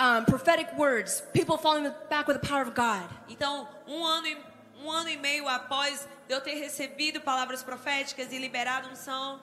um, 0.00 0.24
prophetic 0.24 0.74
words, 0.78 1.22
people 1.34 1.58
falling 1.58 1.92
back 2.08 2.26
with 2.26 2.40
the 2.40 2.48
power 2.48 2.62
of 2.62 2.74
God. 2.74 3.04
Então, 3.28 3.68
um 3.86 4.02
ano, 4.06 4.26
e, 4.26 4.36
um 4.82 4.90
ano 4.90 5.10
e 5.10 5.18
meio 5.18 5.46
após 5.46 6.08
eu 6.30 6.40
ter 6.40 6.54
recebido 6.54 7.20
palavras 7.20 7.62
proféticas 7.62 8.32
e 8.32 8.38
liberado 8.38 8.88
um 8.88 8.92
unção, 8.92 9.38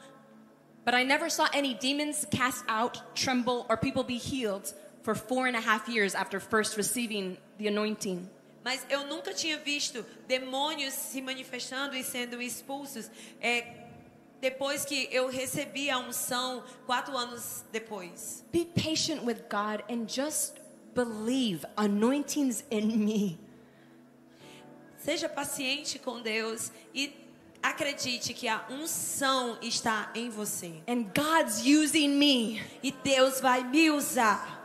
But 0.83 0.95
I 0.95 1.03
never 1.03 1.29
saw 1.29 1.47
any 1.53 1.75
demons 1.75 2.25
cast 2.31 2.65
out, 2.67 2.99
tremble, 3.13 3.67
or 3.69 3.77
people 3.77 4.03
be 4.03 4.17
healed 4.17 4.73
for 5.03 5.13
four 5.13 5.45
and 5.45 5.55
a 5.55 5.61
half 5.61 5.87
years 5.87 6.15
after 6.15 6.39
first 6.39 6.77
receiving 6.77 7.37
the 7.59 7.67
anointing. 7.67 8.27
Mas 8.63 8.85
eu 8.89 9.07
nunca 9.07 9.33
tinha 9.33 9.57
visto 9.57 10.05
demônios 10.27 10.93
se 10.93 11.21
manifestando 11.21 11.95
e 11.95 12.03
sendo 12.03 12.41
expulsos 12.41 13.09
é, 13.39 13.81
depois 14.39 14.85
que 14.85 15.07
eu 15.11 15.29
recebi 15.29 15.89
a 15.89 15.97
unção 15.97 16.63
quatro 16.85 17.15
anos 17.17 17.63
depois. 17.71 18.43
Be 18.51 18.65
patient 18.65 19.23
with 19.23 19.43
God 19.49 19.83
and 19.89 20.07
just 20.07 20.55
believe 20.93 21.65
anointings 21.77 22.63
in 22.69 22.97
me. 22.97 23.39
Seja 24.97 25.27
paciente 25.27 25.97
com 25.97 26.21
Deus 26.21 26.71
e 26.93 27.13
acredite 27.61 28.33
que 28.33 28.47
a 28.47 28.65
unção 28.69 29.57
está 29.61 30.11
em 30.13 30.29
você. 30.29 30.81
And 30.87 31.03
God's 31.15 31.61
using 31.65 32.09
me. 32.09 32.61
E 32.83 32.91
Deus 32.91 33.39
vai 33.39 33.63
me 33.63 33.89
usar. 33.89 34.60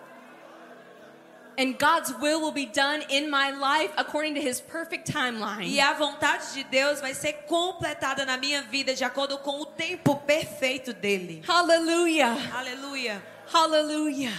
And 1.59 1.79
God's 1.79 2.13
will 2.21 2.41
will 2.41 2.53
be 2.53 2.67
done 2.67 3.03
in 3.09 3.31
my 3.31 3.51
life 3.51 3.91
according 3.97 4.35
to 4.35 4.41
his 4.41 4.61
perfect 4.61 5.11
timeline. 5.11 5.67
E 5.67 5.81
a 5.81 5.95
vontade 5.95 6.53
de 6.53 6.65
Deus 6.65 7.01
vai 7.01 7.15
ser 7.15 7.33
completada 7.47 8.27
na 8.27 8.37
minha 8.37 8.63
vida 8.63 8.95
de 8.95 9.05
acordo 9.05 9.39
com 9.39 9.61
o 9.63 9.67
tempo 9.67 10.17
perfeito 10.17 10.93
dele. 10.93 11.43
Hallelujah. 11.47 12.37
Aleluia. 12.53 13.23
Hallelujah. 13.51 14.33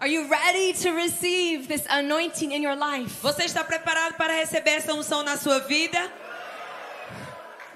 Are 0.00 0.06
you 0.06 0.28
ready 0.28 0.74
to 0.74 0.92
receive 0.92 1.66
this 1.66 1.84
anointing 1.88 2.52
in 2.52 2.62
your 2.62 2.76
life? 2.76 3.20
Você 3.22 3.44
está 3.44 3.64
preparado 3.64 4.14
para 4.14 4.32
receber 4.34 4.72
essa 4.72 4.92
unção 4.92 5.24
na 5.24 5.36
sua 5.36 5.58
vida? 5.60 5.98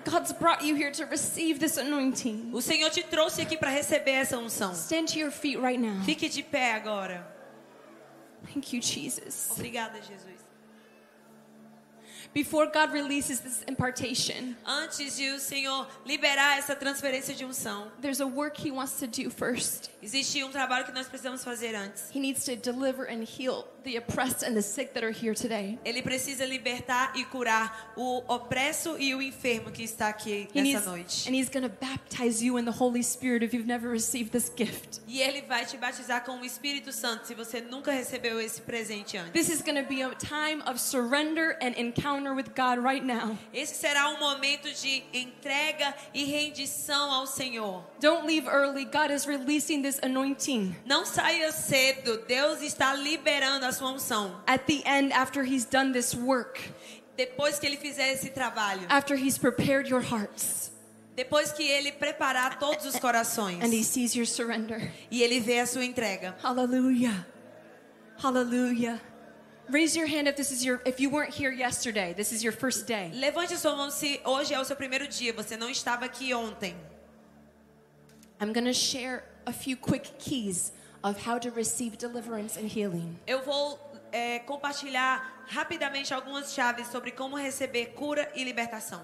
God's 0.05 0.33
brought 0.33 0.63
you 0.65 0.77
here 0.77 0.93
to 0.93 1.05
receive 1.07 1.59
this 1.59 1.79
anointing. 1.79 2.51
O 2.53 2.61
Senhor 2.61 2.91
te 2.91 3.03
trouxe 3.03 3.41
aqui 3.41 3.57
para 3.57 3.71
receber 3.71 4.13
essa 4.13 4.37
unção. 4.37 4.73
Stand 4.73 5.07
to 5.07 5.19
your 5.19 5.31
feet 5.31 5.59
right 5.59 5.79
now. 5.81 6.05
Fique 6.05 6.29
de 6.29 6.43
pé 6.43 6.75
agora. 6.75 7.27
Thank 8.47 8.73
you, 8.73 8.81
Jesus. 8.81 9.51
Obrigada, 9.53 9.99
Jesus. 10.01 10.52
Before 12.35 12.67
God 12.67 12.93
releases 12.93 13.41
this 13.41 13.63
impartation, 13.69 14.57
Antes 14.65 15.17
de 15.17 15.31
o 15.33 15.39
Senhor 15.39 15.87
liberar 16.07 16.57
essa 16.59 16.75
transferência 16.75 17.35
de 17.35 17.45
unção, 17.45 17.93
there's 18.01 18.21
a 18.21 18.27
work 18.27 18.59
He 18.67 18.71
wants 18.71 18.99
to 19.01 19.07
do 19.07 19.31
first. 19.31 19.91
existe 20.03 20.43
um 20.43 20.51
trabalho 20.51 20.87
que 20.87 20.93
nós 20.93 21.07
precisamos 21.07 21.45
fazer 21.45 21.75
antes. 21.75 22.05
He 22.15 22.19
needs 22.21 22.45
to 22.47 22.57
deliver 22.57 23.05
and 23.07 23.23
heal 23.25 23.67
the 23.85 23.99
oppressed 23.99 24.43
and 24.45 24.55
the 24.55 24.63
sick 24.63 24.95
that 24.95 25.05
are 25.05 25.13
here 25.13 25.35
today. 25.35 25.79
Ele 25.85 26.01
precisa 26.03 26.47
libertar 26.47 27.13
e 27.17 27.25
curar 27.27 27.93
o 27.97 28.23
opresso 28.33 28.97
e 28.99 29.15
o 29.15 29.21
enfermo 29.21 29.71
que 29.71 29.83
está 29.83 30.09
aqui 30.09 30.49
He 30.55 30.63
nessa 30.63 30.63
needs, 30.63 30.87
noite. 30.87 31.29
and 31.29 31.35
He's 31.35 31.51
going 31.51 31.69
to 31.69 31.75
baptize 31.81 32.43
you 32.43 32.57
in 32.59 32.65
the 32.65 32.73
Holy 32.73 33.03
Spirit 33.03 33.43
if 33.45 33.53
you've 33.53 33.67
never 33.69 33.91
received 33.91 34.31
this 34.33 34.51
gift. 34.57 35.01
E 35.07 35.21
ele 35.21 35.43
vai 35.43 35.67
te 35.67 35.77
batizar 35.77 36.25
com 36.25 36.39
o 36.41 36.45
Espírito 36.47 36.93
Santo 36.93 37.27
se 37.27 37.35
você 37.35 37.61
nunca 37.61 37.93
recebeu 37.93 38.41
esse 38.41 38.63
presente 38.63 39.19
antes. 39.19 39.33
This 39.33 39.51
is 39.51 39.61
going 39.61 39.77
to 39.83 39.87
be 39.87 40.03
a 40.03 40.15
time 40.15 40.63
of 40.67 40.81
surrender 40.81 41.59
and 41.61 41.75
encounter 41.77 42.22
with 42.31 42.55
God 42.55 42.79
right 42.83 43.05
now. 43.05 43.37
Esse 43.53 43.75
será 43.75 44.09
um 44.11 44.19
momento 44.19 44.73
de 44.73 45.03
entrega 45.13 45.95
e 46.15 46.25
rendição 46.25 47.11
ao 47.11 47.27
Senhor. 47.27 47.83
Don't 48.01 48.27
leave 48.27 48.47
early. 48.49 48.85
God 48.85 49.11
is 49.11 49.27
releasing 49.27 49.83
this 49.83 49.99
anointing. 50.03 50.77
Não 50.87 51.05
saia 51.05 51.51
cedo. 51.53 52.25
Deus 52.27 52.63
está 52.63 52.95
liberando 52.95 53.67
a 53.67 53.73
sua 53.73 53.91
unção. 53.91 54.41
At 54.47 54.67
the 54.67 54.83
end, 54.87 55.13
after 55.13 55.43
He's 55.45 55.65
done 55.65 55.93
this 55.93 56.15
work, 56.15 56.61
Depois 57.17 57.59
que 57.59 57.67
ele 57.67 57.77
fizer 57.77 58.13
esse 58.13 58.31
trabalho, 58.31 58.87
after 58.89 59.15
He's 59.17 59.37
prepared 59.37 59.89
your 59.91 60.01
hearts, 60.03 60.73
depois 61.15 61.53
que 61.53 61.63
ele 61.63 61.93
preparar 61.93 62.59
todos 62.59 62.87
os 62.87 62.99
corações 62.99 63.63
and 63.63 63.69
He 63.75 63.85
sees 63.85 64.15
your 64.15 64.27
surrender. 64.27 64.91
e 65.11 65.23
ele 65.23 65.39
vê 65.39 65.61
a 65.61 65.67
sua 65.67 65.85
entrega. 65.85 66.35
Hallelujah. 66.43 67.27
Hallelujah. 68.23 69.01
Raise 69.71 69.97
your 69.97 70.07
hand 70.07 70.29
if 70.29 70.37
this 70.37 70.51
is 70.51 70.65
your 70.65 70.83
if 70.85 71.01
you 71.01 71.09
weren't 71.09 71.33
here 71.33 71.53
yesterday. 71.53 72.15
This 72.15 72.33
is 72.33 72.43
your 72.43 72.53
first 72.53 72.87
day. 72.87 73.11
Levante 73.15 73.57
sua 73.57 73.77
mão 73.77 73.91
se 73.91 74.21
hoje 74.25 74.53
é 74.53 74.61
o 74.61 74.65
seu 74.65 74.77
primeiro 74.77 75.07
dia, 75.07 75.33
você 75.33 75.57
não 75.57 75.71
estava 75.71 76.05
aqui 76.05 76.35
ontem. 76.35 76.75
I'm 78.41 78.53
going 78.53 78.67
to 78.67 78.75
share 78.75 79.23
a 79.47 79.53
few 79.53 79.77
quick 79.77 80.19
keys 80.19 80.73
of 81.05 81.17
how 81.17 81.39
to 81.39 81.51
receive 81.51 81.97
deliverance 81.97 82.59
and 82.59 82.67
healing. 82.67 83.17
Eu 83.27 83.43
vou 83.43 83.79
é, 84.11 84.41
compartilhar 84.41 85.45
rapidamente 85.49 86.13
algumas 86.13 86.53
chaves 86.53 86.89
sobre 86.89 87.13
como 87.13 87.37
receber 87.37 87.95
cura 87.95 88.31
e 88.35 88.45
libertação. 88.45 89.03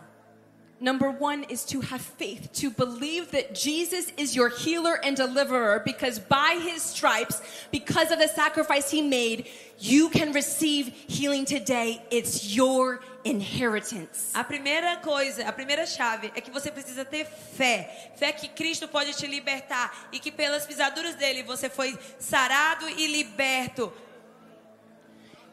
Number 0.81 1.11
1 1.11 1.45
is 1.51 1.64
to 1.66 1.81
have 1.81 2.01
faith, 2.01 2.53
to 2.61 2.70
believe 2.70 3.33
that 3.33 3.53
Jesus 3.53 4.12
is 4.16 4.37
your 4.37 4.49
healer 4.49 4.95
and 5.05 5.16
deliverer 5.16 5.83
because 5.85 6.20
by 6.20 6.57
his 6.62 6.83
stripes, 6.83 7.43
because 7.72 8.12
of 8.12 8.20
the 8.20 8.29
sacrifice 8.29 8.89
he 8.89 9.03
made, 9.03 9.49
you 9.81 10.09
can 10.09 10.33
receive 10.33 10.87
healing 11.09 11.45
today. 11.45 12.01
It's 12.12 12.55
your 12.55 13.01
inheritance. 13.24 14.31
A 14.37 14.45
primeira 14.45 14.99
coisa, 15.03 15.49
a 15.49 15.53
primeira 15.53 15.85
chave 15.85 16.31
é 16.37 16.41
que 16.41 16.51
você 16.53 16.70
precisa 16.70 17.05
ter 17.05 17.24
fé. 17.26 18.12
Fé 18.16 18.31
que 18.31 18.47
Cristo 18.49 18.87
pode 18.87 19.12
te 19.14 19.26
libertar 19.26 20.09
e 20.12 20.20
que 20.20 20.31
pelas 20.31 20.64
pisaduras 20.64 21.16
dele 21.16 21.43
você 21.43 21.68
foi 21.68 21.99
sarado 22.20 22.89
e 22.89 23.05
liberto. 23.09 23.93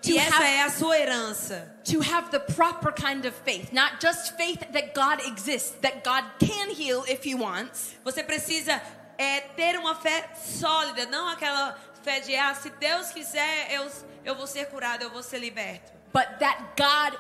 To 0.03 0.11
E 0.11 0.19
essa 0.19 0.35
have- 0.35 0.45
é 0.45 0.61
a 0.61 0.69
sua 0.69 0.99
herança. 0.99 1.74
To 1.85 2.01
have 2.01 2.31
the 2.31 2.39
proper 2.39 2.91
kind 2.91 3.25
of 3.25 3.33
faith, 3.33 3.71
not 3.71 3.99
just 3.99 4.35
faith 4.37 4.63
that 4.73 4.93
God 4.93 5.19
exists, 5.25 5.71
that 5.81 6.03
God 6.03 6.23
can 6.39 6.71
heal 6.71 7.05
if 7.07 7.23
He 7.23 7.35
wants, 7.35 7.95
Você 8.03 8.23
precisa 8.23 8.81
é, 9.17 9.41
ter 9.55 9.77
uma 9.77 9.95
fé 9.95 10.29
sólida, 10.35 11.05
não 11.05 11.29
aquela 11.29 11.77
fé 12.03 12.19
de 12.19 12.35
ah, 12.35 12.53
se 12.53 12.69
Deus 12.71 13.11
quiser, 13.11 13.71
eu, 13.71 13.89
eu 14.23 14.35
vou 14.35 14.47
ser 14.47 14.65
curado, 14.67 15.03
eu 15.03 15.09
vou 15.09 15.23
ser 15.23 15.39
liberto. 15.39 15.94
But 16.15 16.39
that 16.39 16.77
God 16.77 17.11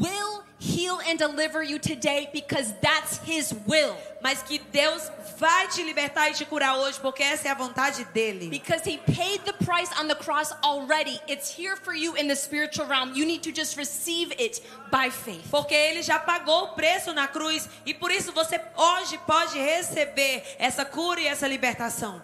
will 0.00 0.42
heal 0.58 1.00
and 1.06 1.18
deliver 1.18 1.62
you 1.62 1.78
today 1.78 2.30
because 2.32 2.72
that's 2.80 3.18
His 3.18 3.54
will. 3.66 3.94
Mas 4.22 4.42
que 4.42 4.58
Deus 4.72 5.10
vai 5.36 5.66
te 5.68 5.84
libertar 5.84 6.30
e 6.30 6.32
te 6.32 6.46
curar 6.46 6.78
hoje, 6.78 6.98
porque 6.98 7.22
essa 7.22 7.48
é 7.48 7.50
a 7.50 7.54
vontade 7.54 8.06
dele. 8.14 8.48
Because 8.48 8.86
He 8.86 8.96
paid 8.96 9.44
the 9.44 9.52
price 9.52 9.90
on 10.00 10.08
the 10.08 10.14
cross 10.14 10.50
already. 10.64 11.20
It's 11.28 11.50
here 11.50 11.76
for 11.76 11.92
you 11.92 12.16
in 12.16 12.26
the 12.26 12.34
spiritual 12.34 12.86
realm. 12.86 13.12
You 13.14 13.26
need 13.26 13.42
to 13.42 13.52
just 13.52 13.76
receive 13.76 14.32
it 14.40 14.62
by 14.90 15.10
faith. 15.10 15.46
Porque 15.50 15.74
ele 15.74 16.00
já 16.00 16.18
pagou 16.18 16.64
o 16.64 16.68
preço 16.68 17.12
na 17.12 17.28
cruz 17.28 17.68
e 17.84 17.92
por 17.92 18.10
isso 18.10 18.32
você 18.32 18.58
hoje 18.74 19.18
pode 19.26 19.58
receber 19.58 20.42
essa 20.58 20.86
cura 20.86 21.20
e 21.20 21.26
essa 21.26 21.46
libertação. 21.46 22.22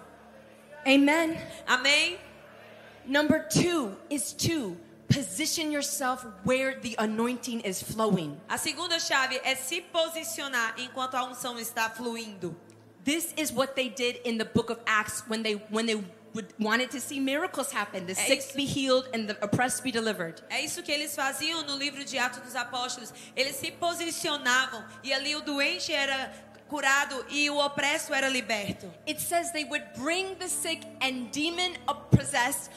Amen. 0.87 1.39
Amém? 1.66 2.18
Number 3.07 3.47
two 3.47 3.95
is 4.09 4.33
to 4.33 4.79
position 5.14 5.70
yourself 5.70 6.26
where 6.44 6.78
the 6.80 6.94
anointing 6.98 7.60
is 7.60 7.82
flowing. 7.82 8.36
A 8.48 8.58
segunda 8.58 8.98
chave 8.98 9.40
é 9.44 9.54
se 9.54 9.80
posicionar 9.80 10.74
enquanto 10.78 11.14
a 11.14 11.24
unção 11.24 11.58
está 11.58 11.88
fluindo. 11.90 12.54
This 13.04 13.34
is 13.36 13.52
what 13.52 13.74
they 13.74 13.88
did 13.88 14.20
in 14.24 14.38
the 14.38 14.44
book 14.44 14.70
of 14.70 14.80
Acts 14.86 15.22
when 15.28 15.42
they 15.42 15.54
when 15.70 15.86
they 15.86 16.02
would, 16.34 16.52
wanted 16.58 16.90
to 16.90 17.00
see 17.00 17.20
miracles 17.20 17.70
happen, 17.70 18.06
the 18.06 18.14
sick 18.14 18.42
be 18.56 18.64
healed 18.64 19.08
and 19.14 19.28
the 19.28 19.36
oppressed 19.42 19.82
be 19.84 19.92
delivered. 19.92 20.42
É 20.50 20.60
isso 20.60 20.82
que 20.82 20.90
eles 20.90 21.14
faziam 21.14 21.62
no 21.62 21.76
livro 21.76 22.04
de 22.04 22.18
Atos 22.18 22.40
dos 22.40 22.56
Apóstolos. 22.56 23.12
Eles 23.36 23.56
se 23.56 23.70
posicionavam 23.70 24.84
e 25.02 25.12
ali 25.12 25.36
o 25.36 25.40
doente 25.40 25.92
era 25.92 26.32
curado 26.68 27.24
e 27.28 27.48
o 27.50 27.58
opresso 27.58 28.12
era 28.12 28.28
liberto. 28.28 28.90
It 29.06 29.20
says 29.20 29.52
they 29.52 29.64
would 29.64 29.84
bring 29.96 30.34
the 30.36 30.48
sick 30.48 30.84
and 31.00 31.30
demon 31.30 31.76
possessed 32.10 32.70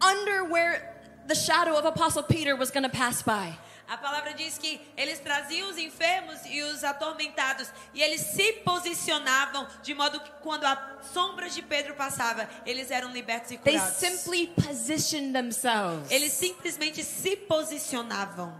under 0.00 0.44
where 0.44 0.97
the 1.28 1.34
shadow 1.34 1.76
of 1.76 1.84
Apostle 1.84 2.22
Peter 2.24 2.56
was 2.56 2.70
going 2.70 2.82
to 2.84 2.88
pass 2.88 3.22
by. 3.22 3.56
A 3.90 3.96
palavra 3.96 4.34
diz 4.34 4.58
que 4.58 4.78
eles 4.98 5.18
traziam 5.18 5.70
os 5.70 5.78
enfermos 5.78 6.40
e 6.44 6.62
os 6.62 6.84
atormentados 6.84 7.68
e 7.94 8.02
eles 8.02 8.20
se 8.20 8.52
posicionavam 8.64 9.66
de 9.82 9.94
modo 9.94 10.20
que 10.20 10.30
quando 10.42 10.64
a 10.64 10.98
sombra 11.12 11.48
de 11.48 11.62
Pedro 11.62 11.94
passava, 11.94 12.46
eles 12.66 12.90
eram 12.90 13.10
libertos 13.12 13.50
e 13.50 13.56
They 13.58 13.78
curados. 13.78 13.96
simply 13.96 14.46
positioned 14.48 15.32
themselves. 15.32 16.10
Eles 16.10 16.32
simplesmente 16.32 17.02
se 17.02 17.34
posicionavam. 17.36 18.52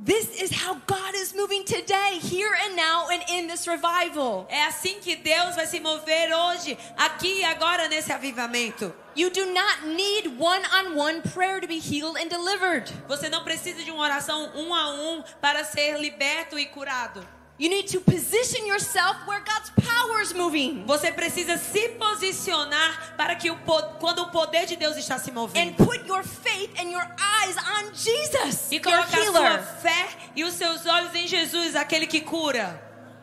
This 0.00 0.40
is 0.40 0.52
how 0.52 0.76
God 0.86 1.14
is 1.16 1.34
moving 1.34 1.64
today, 1.64 2.20
here 2.22 2.54
and 2.64 2.76
now, 2.76 3.08
and 3.10 3.20
in 3.28 3.48
this 3.48 3.66
revival. 3.66 4.46
É 4.48 4.64
assim 4.66 5.00
que 5.00 5.16
Deus 5.16 5.56
vai 5.56 5.66
se 5.66 5.80
mover 5.80 6.32
hoje, 6.32 6.78
aqui 6.96 7.40
e 7.40 7.44
agora 7.44 7.88
nesse 7.88 8.12
avivamento. 8.12 8.94
You 9.16 9.28
do 9.30 9.46
not 9.46 9.88
need 9.88 10.38
one 10.38 10.62
on 10.72 10.94
one 10.94 11.20
prayer 11.22 11.60
to 11.60 11.66
be 11.66 11.80
healed 11.80 12.16
and 12.16 12.28
delivered. 12.28 12.92
Você 13.08 13.28
não 13.28 13.42
precisa 13.42 13.82
de 13.82 13.90
uma 13.90 14.04
oração 14.04 14.52
um 14.54 14.72
a 14.72 14.88
um 14.90 15.24
para 15.40 15.64
ser 15.64 15.98
liberto 15.98 16.56
e 16.56 16.66
curado. 16.66 17.26
You 17.58 17.68
need 17.68 17.88
to 17.88 18.00
position 18.00 18.66
yourself 18.66 19.16
where 19.26 19.40
God's 19.40 19.70
power 19.70 20.20
is 20.22 20.32
moving 20.32 20.84
Você 20.86 21.10
precisa 21.10 21.56
se 21.58 21.88
posicionar 21.90 23.14
para 23.16 23.34
que 23.34 23.50
o 23.50 23.56
quando 23.98 24.20
o 24.22 24.30
poder 24.30 24.64
de 24.66 24.76
Deus 24.76 24.96
está 24.96 25.18
se 25.18 25.32
movendo. 25.32 25.58
and 25.68 25.74
put 25.76 26.06
your 26.06 26.22
faith 26.22 26.70
and 26.78 26.90
your 26.90 27.02
eyes 27.18 27.56
on 27.56 27.92
Jesus, 27.94 28.70
E 28.70 28.78
colocar 28.78 29.18
a 29.20 29.24
sua 29.24 29.58
fé 29.58 30.08
e 30.36 30.44
os 30.44 30.54
seus 30.54 30.86
olhos 30.86 31.12
em 31.16 31.26
Jesus, 31.26 31.74
aquele 31.74 32.06
que 32.06 32.20
cura. 32.20 32.80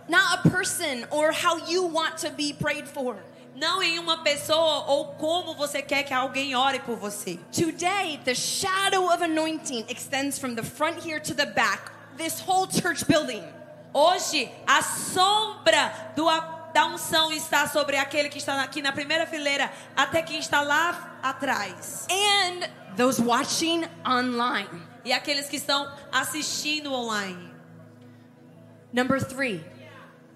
Not 0.09 0.33
a 0.45 0.49
person 0.49 1.07
or 1.11 1.31
how 1.31 1.57
you 1.69 1.86
want 1.88 2.17
to 2.17 2.29
be 2.29 2.53
prayed 2.53 2.88
for. 2.89 3.15
Não 3.55 3.81
em 3.81 3.97
uma 3.99 4.21
pessoa 4.21 4.83
ou 4.88 5.13
como 5.15 5.55
você 5.55 5.81
quer 5.81 6.03
que 6.03 6.13
alguém 6.13 6.53
ore 6.55 6.79
por 6.79 6.97
você. 6.97 7.39
Today, 7.53 8.19
the 8.25 8.36
shadow 8.36 9.07
of 9.09 9.23
anointing 9.23 9.86
extends 9.88 10.38
from 10.38 10.55
the 10.55 10.61
front 10.63 10.97
here 11.07 11.21
to 11.21 11.33
the 11.33 11.45
back, 11.45 11.89
this 12.17 12.41
whole 12.45 12.68
church 12.68 13.07
building. 13.07 13.41
Hoje, 13.97 14.51
a 14.67 14.81
sombra 14.81 16.11
do, 16.17 16.26
da 16.73 16.85
unção 16.85 17.31
está 17.31 17.65
sobre 17.65 17.95
aquele 17.95 18.27
que 18.27 18.39
está 18.39 18.61
aqui 18.61 18.81
na 18.81 18.91
primeira 18.91 19.26
fileira 19.26 19.72
até 19.95 20.22
quem 20.22 20.38
está 20.38 20.59
lá 20.59 21.17
atrás. 21.23 22.05
And 22.11 22.67
those 22.97 23.22
watching 23.22 23.85
online. 24.05 24.67
E 25.05 25.13
aqueles 25.13 25.47
que 25.47 25.55
estão 25.55 25.89
assistindo 26.11 26.91
online. 26.91 27.53
Number 28.91 29.23
three, 29.23 29.63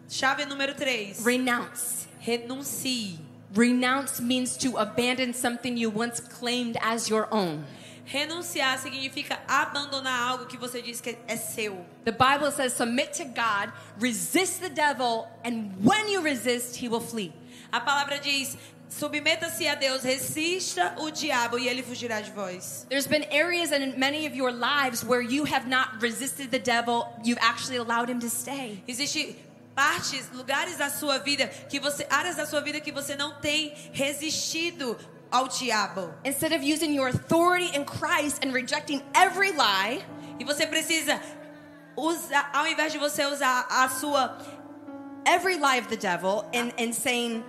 Chave 0.08 0.46
número 0.46 0.74
3. 0.74 1.22
renounce. 1.26 2.08
Renuncie. 2.22 3.20
Renounce 3.54 4.22
means 4.22 4.56
to 4.56 4.78
abandon 4.78 5.34
something 5.34 5.76
you 5.76 5.90
once 5.90 6.22
claimed 6.22 6.78
as 6.82 7.10
your 7.10 7.28
own. 7.30 7.66
Renunciar 8.12 8.80
significa 8.80 9.40
abandonar 9.48 10.30
algo 10.30 10.48
que 10.48 10.58
você 10.58 10.82
diz 10.82 11.00
que 11.00 11.16
é 11.28 11.38
seu. 11.38 11.86
The 12.06 12.12
Bible 12.12 12.52
says, 12.52 12.74
submit 12.74 13.14
to 13.18 13.26
God, 13.26 13.72
resist 14.00 14.62
the 14.62 14.70
devil, 14.70 15.28
and 15.46 15.72
when 15.84 16.10
you 16.12 16.20
resist, 16.20 16.84
he 16.84 16.90
will 16.90 17.02
flee. 17.02 17.32
A 17.72 17.80
palavra 17.80 18.18
diz: 18.18 18.58
submeta-se 18.90 19.68
a 19.68 19.76
Deus, 19.76 20.02
resista 20.02 20.96
o 20.98 21.12
diabo 21.12 21.60
e 21.60 21.70
ele 21.70 21.84
fugirá 21.84 22.20
de 22.20 22.32
vós. 22.32 22.88
There's 22.90 23.06
been 23.06 23.28
areas 23.30 23.72
in 23.72 24.00
many 24.00 24.26
of 24.26 24.36
your 24.36 24.52
lives 24.52 25.04
where 25.04 25.22
you 25.22 25.46
have 25.46 25.68
not 25.68 26.02
resisted 26.02 26.50
the 26.50 26.58
devil, 26.58 27.06
you've 27.24 27.38
actually 27.40 27.78
allowed 27.78 28.10
him 28.10 28.20
to 28.22 28.30
stay. 28.30 28.82
Existe 28.88 29.36
partes, 29.76 30.32
lugares 30.34 30.78
da 30.78 30.90
sua 30.90 31.20
vida 31.20 31.48
que 31.70 31.80
você, 31.80 32.08
áreas 32.10 32.36
da 32.36 32.48
sua 32.48 32.60
vida 32.60 32.82
que 32.82 32.92
você 32.92 33.16
não 33.16 33.40
tem 33.40 33.72
resistido 33.94 34.98
ao 35.32 35.48
diabo. 35.48 36.14
Instead 36.24 36.54
of 36.54 36.64
using 36.64 36.94
your 36.94 37.08
authority 37.08 37.70
in 37.76 37.86
Christ 37.86 38.44
and 38.44 38.54
rejecting 38.54 39.02
every 39.14 39.52
lie, 39.52 40.04
E 40.40 40.46
você 40.46 40.66
precisa 40.66 41.22
usar, 41.98 42.50
ao 42.54 42.66
invés 42.66 42.94
de 42.94 42.98
você 42.98 43.26
usar 43.26 43.68
a 43.70 43.90
sua 43.90 44.38
every 45.26 45.58
lie 45.58 45.78
of 45.78 45.90
the 45.90 45.98
devil 45.98 46.46
and, 46.54 46.72
and 46.80 46.94
saying, 46.94 47.44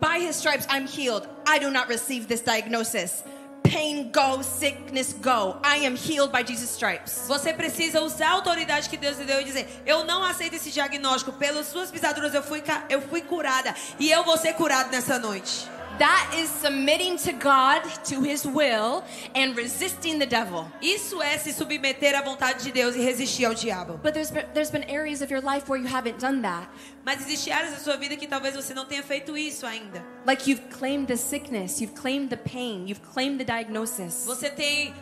by 0.00 0.20
his 0.20 0.36
stripes 0.36 0.64
I'm 0.70 0.86
healed, 0.86 1.28
I 1.44 1.58
do 1.58 1.70
not 1.70 1.88
receive 1.88 2.28
this 2.28 2.40
diagnosis. 2.40 3.24
pain 3.64 4.12
go, 4.12 4.42
sickness 4.42 5.12
go. 5.12 5.58
I 5.64 5.78
am 5.78 5.96
healed 5.96 6.30
by 6.30 6.44
Jesus' 6.44 6.70
stripes. 6.70 7.26
Você 7.26 7.52
precisa 7.52 8.00
usar 8.00 8.28
a 8.28 8.32
autoridade 8.32 8.88
que 8.88 8.96
Deus 8.96 9.18
lhe 9.18 9.24
deu 9.24 9.40
e 9.40 9.44
dizer: 9.44 9.66
Eu 9.84 10.04
não 10.04 10.22
aceito 10.22 10.54
esse 10.54 10.70
diagnóstico. 10.70 11.32
Pelas 11.32 11.66
suas 11.66 11.90
pisaduras 11.90 12.32
eu 12.32 12.44
fui, 12.44 12.62
eu 12.88 13.02
fui 13.02 13.22
curada. 13.22 13.74
E 13.98 14.08
eu 14.08 14.22
vou 14.22 14.36
ser 14.36 14.54
curado 14.54 14.90
nessa 14.90 15.18
noite. 15.18 15.68
That 15.98 16.34
is 16.36 16.50
submitting 16.50 17.16
to 17.18 17.32
God, 17.32 17.82
to 18.04 18.22
His 18.22 18.44
will, 18.44 19.02
and 19.34 19.56
resisting 19.56 20.18
the 20.18 20.26
devil. 20.26 20.70
Isso 20.82 21.22
é 21.22 21.38
se 21.38 21.52
submeter 21.52 22.14
à 22.14 22.22
vontade 22.22 22.64
de 22.64 22.72
Deus 22.72 22.94
e 22.94 23.00
resistir 23.00 23.46
ao 23.46 23.54
diabo. 23.54 23.98
But 24.02 24.12
there's 24.12 24.30
been, 24.30 24.44
there's 24.52 24.70
been 24.70 24.84
areas 24.90 25.22
of 25.22 25.30
your 25.30 25.40
life 25.40 25.70
where 25.70 25.80
you 25.80 25.88
haven't 25.88 26.18
done 26.18 26.42
that. 26.42 26.68
Mas 27.04 27.20
existem 27.20 27.52
áreas 27.52 27.72
da 27.72 27.78
sua 27.78 27.96
vida 27.96 28.16
que 28.16 28.26
talvez 28.26 28.54
você 28.54 28.74
não 28.74 28.84
tenha 28.84 29.02
feito 29.02 29.36
isso 29.38 29.64
ainda. 29.64 30.04
Like 30.26 30.50
you've 30.50 30.68
claimed 30.70 31.06
the 31.06 31.16
sickness, 31.16 31.80
you've 31.80 31.94
claimed 31.94 32.28
the 32.28 32.36
pain, 32.36 32.86
you've 32.86 33.02
claimed 33.14 33.38
the 33.38 33.44
diagnosis. 33.44 34.24
Você 34.26 34.50
tem, 34.50 34.92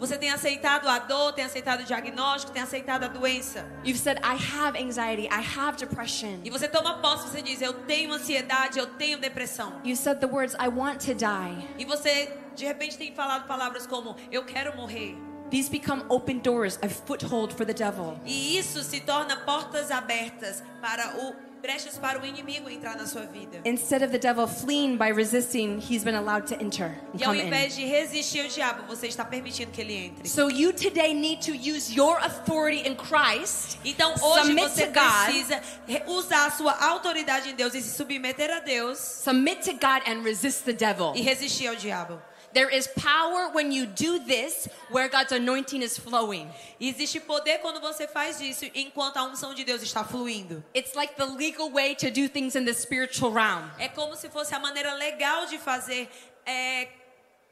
você 0.00 0.16
tem 0.16 0.30
aceitado 0.30 0.88
a 0.88 0.98
dor, 0.98 1.34
tem 1.34 1.44
aceitado 1.44 1.80
o 1.80 1.84
diagnóstico, 1.84 2.52
tem 2.52 2.62
aceitado 2.62 3.04
a 3.04 3.08
doença. 3.08 3.66
You've 3.84 3.98
said, 4.00 4.18
I 4.20 4.34
have 4.34 4.82
anxiety, 4.82 5.26
I 5.26 5.44
have 5.58 5.76
depression. 5.76 6.40
E 6.42 6.48
você 6.48 6.66
toma 6.66 6.94
posse, 6.98 7.28
você 7.28 7.42
diz: 7.42 7.60
Eu 7.60 7.74
tenho 7.84 8.10
ansiedade, 8.14 8.78
eu 8.78 8.86
tenho 8.86 9.18
depressão. 9.18 9.74
You 9.84 9.94
said 9.94 10.18
the 10.18 10.26
words, 10.26 10.54
I 10.54 10.68
want 10.68 11.04
to 11.04 11.14
die. 11.14 11.68
E 11.78 11.84
você 11.84 12.34
de 12.56 12.64
repente 12.64 12.96
tem 12.96 13.14
falado 13.14 13.46
palavras 13.46 13.86
como: 13.86 14.16
Eu 14.32 14.42
quero 14.46 14.74
morrer. 14.74 15.14
These 15.50 15.68
become 15.68 16.04
open 16.08 16.38
doors, 16.38 16.78
a 16.80 16.88
foothold 16.88 17.52
for 17.52 17.66
the 17.66 17.74
devil. 17.74 18.18
E 18.24 18.56
isso 18.56 18.82
se 18.82 19.00
torna 19.00 19.36
portas 19.36 19.90
abertas 19.90 20.62
para 20.80 21.12
o 21.18 21.49
brechas 21.60 21.98
para 21.98 22.20
o 22.20 22.26
inimigo 22.26 22.68
entrar 22.68 22.96
na 22.96 23.06
sua 23.06 23.22
vida. 23.22 23.60
Instead 23.64 24.02
of 24.02 24.10
the 24.12 24.18
devil 24.18 24.46
fleeing 24.46 24.96
by 24.96 25.08
resisting, 25.10 25.78
he's 25.80 26.02
been 26.02 26.14
allowed 26.16 26.46
to 26.46 26.54
enter 26.62 26.98
E 27.14 27.22
ao 27.24 27.30
come 27.32 27.42
in. 27.42 27.46
invés 27.48 27.74
de 27.76 27.84
resistir 27.84 28.40
ao 28.42 28.48
diabo, 28.48 28.82
você 28.88 29.06
está 29.06 29.24
permitindo 29.24 29.70
que 29.70 29.80
ele 29.80 29.94
entre. 29.94 30.28
So 30.28 30.48
you 30.50 30.72
today 30.72 31.12
need 31.14 31.42
to 31.46 31.52
use 31.54 31.92
your 31.94 32.16
authority 32.18 32.88
in 32.88 32.94
Christ. 32.96 33.78
Então 33.84 34.12
hoje 34.22 34.54
você 34.54 34.86
precisa 34.86 35.60
re- 35.86 36.02
usar 36.06 36.46
a 36.46 36.50
sua 36.50 36.72
autoridade 36.88 37.50
em 37.50 37.54
Deus 37.54 37.74
e 37.74 37.82
se 37.82 37.96
submeter 37.96 38.50
a 38.50 38.60
Deus 38.60 38.98
Submit 38.98 39.62
to 39.64 39.72
God 39.72 40.02
and 40.08 40.22
resist 40.22 40.64
the 40.64 40.72
devil. 40.72 41.12
e 41.14 41.20
resistir 41.22 41.66
ao 41.66 41.74
diabo. 41.76 42.20
There 42.52 42.68
is 42.68 42.88
power 42.88 43.50
when 43.52 43.70
you 43.70 43.86
do 43.86 44.18
this 44.18 44.68
where 44.90 45.08
God's 45.08 45.32
anointing 45.32 45.82
is 45.82 45.96
flowing. 45.96 46.48
Existe 46.80 47.20
poder 47.20 47.58
quando 47.60 47.80
você 47.80 48.08
faz 48.08 48.40
isso 48.40 48.64
enquanto 48.74 49.18
a 49.18 49.24
unção 49.24 49.54
de 49.54 49.64
Deus 49.64 49.82
está 49.82 50.04
fluindo. 50.04 50.62
It's 50.74 50.94
like 50.94 51.14
the 51.16 51.26
legal 51.26 51.70
way 51.70 51.94
to 51.96 52.10
do 52.10 52.28
things 52.28 52.56
in 52.56 52.64
the 52.64 52.74
spiritual 52.74 53.32
realm. 53.32 53.70
É 53.78 53.88
como 53.88 54.16
se 54.16 54.28
fosse 54.28 54.54
a 54.54 54.58
maneira 54.58 54.94
legal 54.94 55.46
de 55.46 55.58
fazer 55.58 56.08
é, 56.44 56.88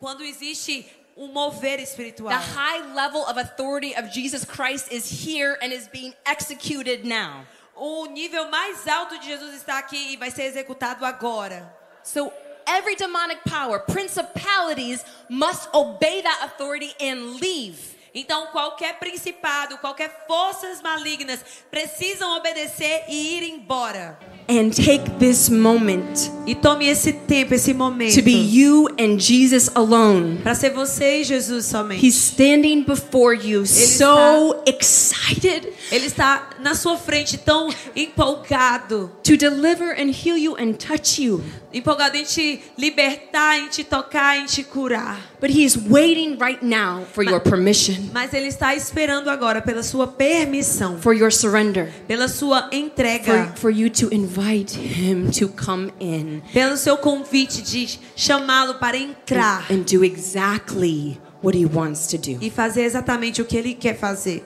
quando 0.00 0.24
existe 0.24 0.84
um 1.16 1.28
mover 1.28 1.80
espiritual. 1.80 2.30
The 2.30 2.36
high 2.36 2.94
level 2.94 3.22
of 3.22 3.38
authority 3.38 3.94
of 3.94 4.10
Jesus 4.12 4.44
Christ 4.44 4.92
is 4.92 5.08
here 5.08 5.58
and 5.62 5.72
is 5.72 5.88
being 5.88 6.12
executed 6.26 7.04
now. 7.04 7.44
O 7.76 8.06
nível 8.06 8.50
mais 8.50 8.88
alto 8.88 9.16
de 9.18 9.26
Jesus 9.26 9.54
está 9.54 9.78
aqui 9.78 10.14
e 10.14 10.16
vai 10.16 10.32
ser 10.32 10.44
executado 10.44 11.04
agora. 11.04 11.72
So 12.02 12.32
every 12.68 12.94
demonic 12.94 13.42
power, 13.44 13.78
principalities 13.78 15.04
must 15.28 15.68
obey 15.74 16.20
that 16.22 16.42
authority 16.44 16.92
and 17.00 17.40
leave. 17.40 17.96
Então, 18.14 18.46
qualquer 18.48 18.98
principado, 18.98 19.78
qualquer 19.78 20.26
forças 20.26 20.80
malignas 20.82 21.44
precisam 21.70 22.36
obedecer 22.36 23.04
e 23.08 23.36
ir 23.36 23.42
embora. 23.42 24.18
And 24.50 24.70
take 24.70 25.18
this 25.18 25.50
moment 25.50 26.30
E 26.46 26.54
tome 26.54 26.88
esse 26.88 27.12
tempo, 27.12 27.52
esse 27.52 27.74
momento, 27.74 28.14
to 28.14 28.22
be 28.22 28.32
you 28.32 28.88
and 28.98 29.18
Jesus 29.18 29.70
alone. 29.74 30.38
para 30.42 30.54
ser 30.54 30.70
você 30.70 31.20
e 31.20 31.24
Jesus 31.24 31.66
somente. 31.66 32.06
He's 32.06 32.14
standing 32.14 32.82
before 32.84 33.34
you, 33.36 33.66
so 33.66 34.62
excited 34.66 35.68
Ele 35.92 36.06
está 36.06 36.48
na 36.60 36.74
sua 36.74 36.96
frente 36.96 37.36
tão 37.36 37.68
empolgado, 37.94 39.10
to 39.22 39.36
deliver 39.36 39.90
and 40.00 40.10
heal 40.10 40.38
you 40.38 40.56
and 40.58 40.72
touch 40.78 41.22
you. 41.22 41.44
empolgado 41.70 42.16
em 42.16 42.24
te 42.24 42.60
libertar, 42.78 43.58
em 43.58 43.68
te 43.68 43.84
tocar, 43.84 44.38
em 44.38 44.46
te 44.46 44.62
curar. 44.62 45.20
But 45.40 45.50
he's 45.50 45.76
waiting 45.76 46.38
right 46.38 46.62
now 46.64 47.04
for 47.12 47.22
your 47.22 47.40
permission, 47.40 48.08
Mas 48.14 48.32
ele 48.32 48.46
está 48.48 48.74
esperando 48.74 49.28
agora 49.28 49.60
pela 49.60 49.82
sua 49.82 50.06
permissão, 50.06 50.98
for 50.98 51.12
your 51.12 51.30
surrender, 51.30 51.92
pela 52.08 52.26
sua 52.26 52.70
entrega, 52.72 53.52
for, 53.54 53.60
for 53.60 53.70
you 53.70 53.90
to 53.90 54.08
invite 54.10 54.37
him 54.40 55.30
to 55.30 55.48
come 55.48 55.92
in 56.00 56.42
pelo 56.52 56.76
seu 56.76 56.96
convite 56.96 57.62
de 57.62 57.98
chamá-lo 58.16 58.74
para 58.74 58.96
entrar 58.96 59.70
and 59.70 59.84
do 59.84 60.04
exactly 60.04 61.20
what 61.42 61.56
he 61.56 61.64
wants 61.66 62.06
to 62.08 62.18
do. 62.18 62.38
e 62.40 62.50
fazer 62.50 62.82
exatamente 62.82 63.40
o 63.40 63.44
que 63.44 63.56
ele 63.56 63.74
quer 63.74 63.96
fazer. 63.96 64.44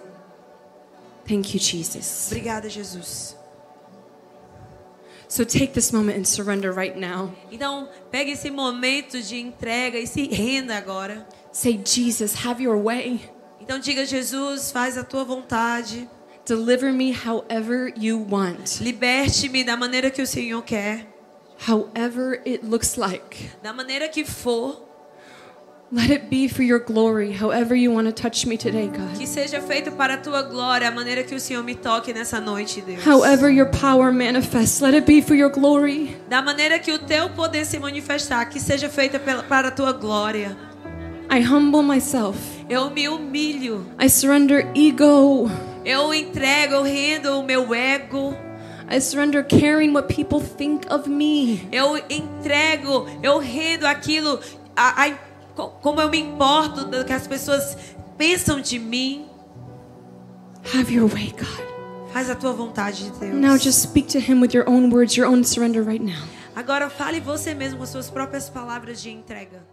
Thank 1.27 1.55
you, 1.55 1.61
Jesus. 1.61 2.27
Obrigada, 2.31 2.69
Jesus. 2.69 3.37
So 5.29 5.45
take 5.45 5.73
this 5.73 5.93
moment 5.93 6.19
and 6.19 6.27
surrender 6.27 6.73
right 6.73 6.95
now. 6.95 7.33
Então, 7.51 7.89
pegue 8.11 8.33
esse 8.33 8.51
momento 8.51 9.23
de 9.23 9.39
entrega 9.39 9.99
e 9.99 10.07
se 10.07 10.27
renda 10.29 10.77
agora. 10.77 11.27
Say, 11.51 11.81
Jesus, 11.83 12.35
have 12.45 12.63
your 12.63 12.77
way. 12.77 13.21
Então 13.59 13.79
diga, 13.79 14.05
Jesus, 14.05 14.71
faz 14.71 14.99
a 14.99 15.05
tua 15.05 15.25
vontade. 15.25 16.07
Deliver 16.45 16.93
me 16.93 17.13
however 17.13 17.89
you 17.97 18.19
want, 18.19 18.81
Liberte-me 18.81 19.63
da 19.65 19.77
maneira 19.77 20.11
que 20.11 20.23
o 20.23 20.27
Senhor 20.27 20.63
quer, 20.63 21.07
however 21.69 22.41
it 22.45 22.65
looks 22.65 22.97
like. 22.97 23.51
da 23.63 23.73
maneira 23.73 24.09
que 24.09 24.25
for. 24.25 24.77
Let 25.95 26.11
it 26.11 26.31
be 26.31 26.49
for 26.49 26.63
your 26.63 26.79
glory, 26.79 27.33
however 27.33 27.75
you 27.77 27.93
want 27.93 28.07
to 28.07 28.13
touch 28.13 28.47
me 28.47 28.57
today, 28.57 28.87
God. 28.89 29.15
Que 29.19 29.27
seja 29.27 29.61
feito 29.61 29.93
para 29.93 30.15
a 30.15 30.17
tua 30.17 30.43
glória, 30.43 30.89
a 30.89 30.91
maneira 30.91 31.23
que 31.23 31.35
o 31.35 31.39
Senhor 31.39 31.63
me 31.63 31.75
toque 31.75 32.15
nessa 32.15 32.41
noite, 32.41 32.81
Deus. 32.81 33.05
However 33.05 33.51
your 33.51 33.67
power 33.67 34.11
manifests, 34.11 34.81
let 34.81 34.95
it 34.95 35.05
be 35.07 35.21
for 35.21 35.35
your 35.35 35.51
glory. 35.51 36.17
Da 36.31 36.41
maneira 36.41 36.79
que 36.79 36.91
o 36.93 36.99
teu 36.99 37.29
poder 37.29 37.67
se 37.67 37.79
manifestar, 37.79 38.47
que 38.49 38.59
seja 38.59 38.89
feita 38.89 39.21
para 39.21 39.69
a 39.69 39.71
tua 39.71 39.93
glória. 39.93 40.57
I 41.31 41.41
humble 41.43 41.83
myself. 41.83 42.39
Eu 42.71 42.89
me 42.89 43.07
humilho. 43.07 43.85
I 44.01 44.09
surrender 44.09 44.67
ego. 44.75 45.51
Eu 45.85 46.13
entrego, 46.15 46.75
eu 46.75 46.83
rendo 46.83 47.39
o 47.41 47.43
meu 47.43 47.75
ego. 47.75 48.37
I 48.91 49.01
surrender 49.01 49.45
caring 49.45 49.93
what 49.93 50.13
people 50.15 50.41
think 50.41 50.87
of 50.93 51.09
me. 51.09 51.69
Eu 51.73 51.97
entrego, 52.11 53.07
eu 53.23 53.39
rendo 53.39 53.87
aquilo, 53.87 54.39
a, 54.77 55.05
a- 55.07 55.19
co- 55.55 55.69
como 55.81 56.01
eu 56.01 56.11
me 56.11 56.19
importo 56.19 56.85
do 56.85 57.05
que 57.05 57.13
as 57.13 57.27
pessoas 57.27 57.77
pensam 58.19 58.61
de 58.61 58.79
mim. 58.79 59.27
Have 60.75 60.93
your 60.93 61.09
way, 61.09 61.33
God. 61.39 62.13
Faz 62.13 62.29
a 62.29 62.35
tua 62.35 62.53
vontade, 62.53 63.11
Deus. 63.19 63.35
Now 63.35 63.57
just 63.57 63.81
speak 63.83 64.09
to 64.13 64.19
him 64.19 64.41
with 64.41 64.53
your 64.55 64.69
own 64.69 64.91
words, 64.93 65.17
your 65.17 65.27
own 65.29 65.43
surrender 65.45 65.83
right 65.83 66.03
now. 66.05 66.23
Agora 66.55 66.91
fale 66.91 67.19
você 67.21 67.55
mesmo 67.55 67.79
com 67.79 67.87
suas 67.87 68.11
próprias 68.11 68.51
palavras 68.51 69.01
de 69.01 69.11
entrega. 69.11 69.65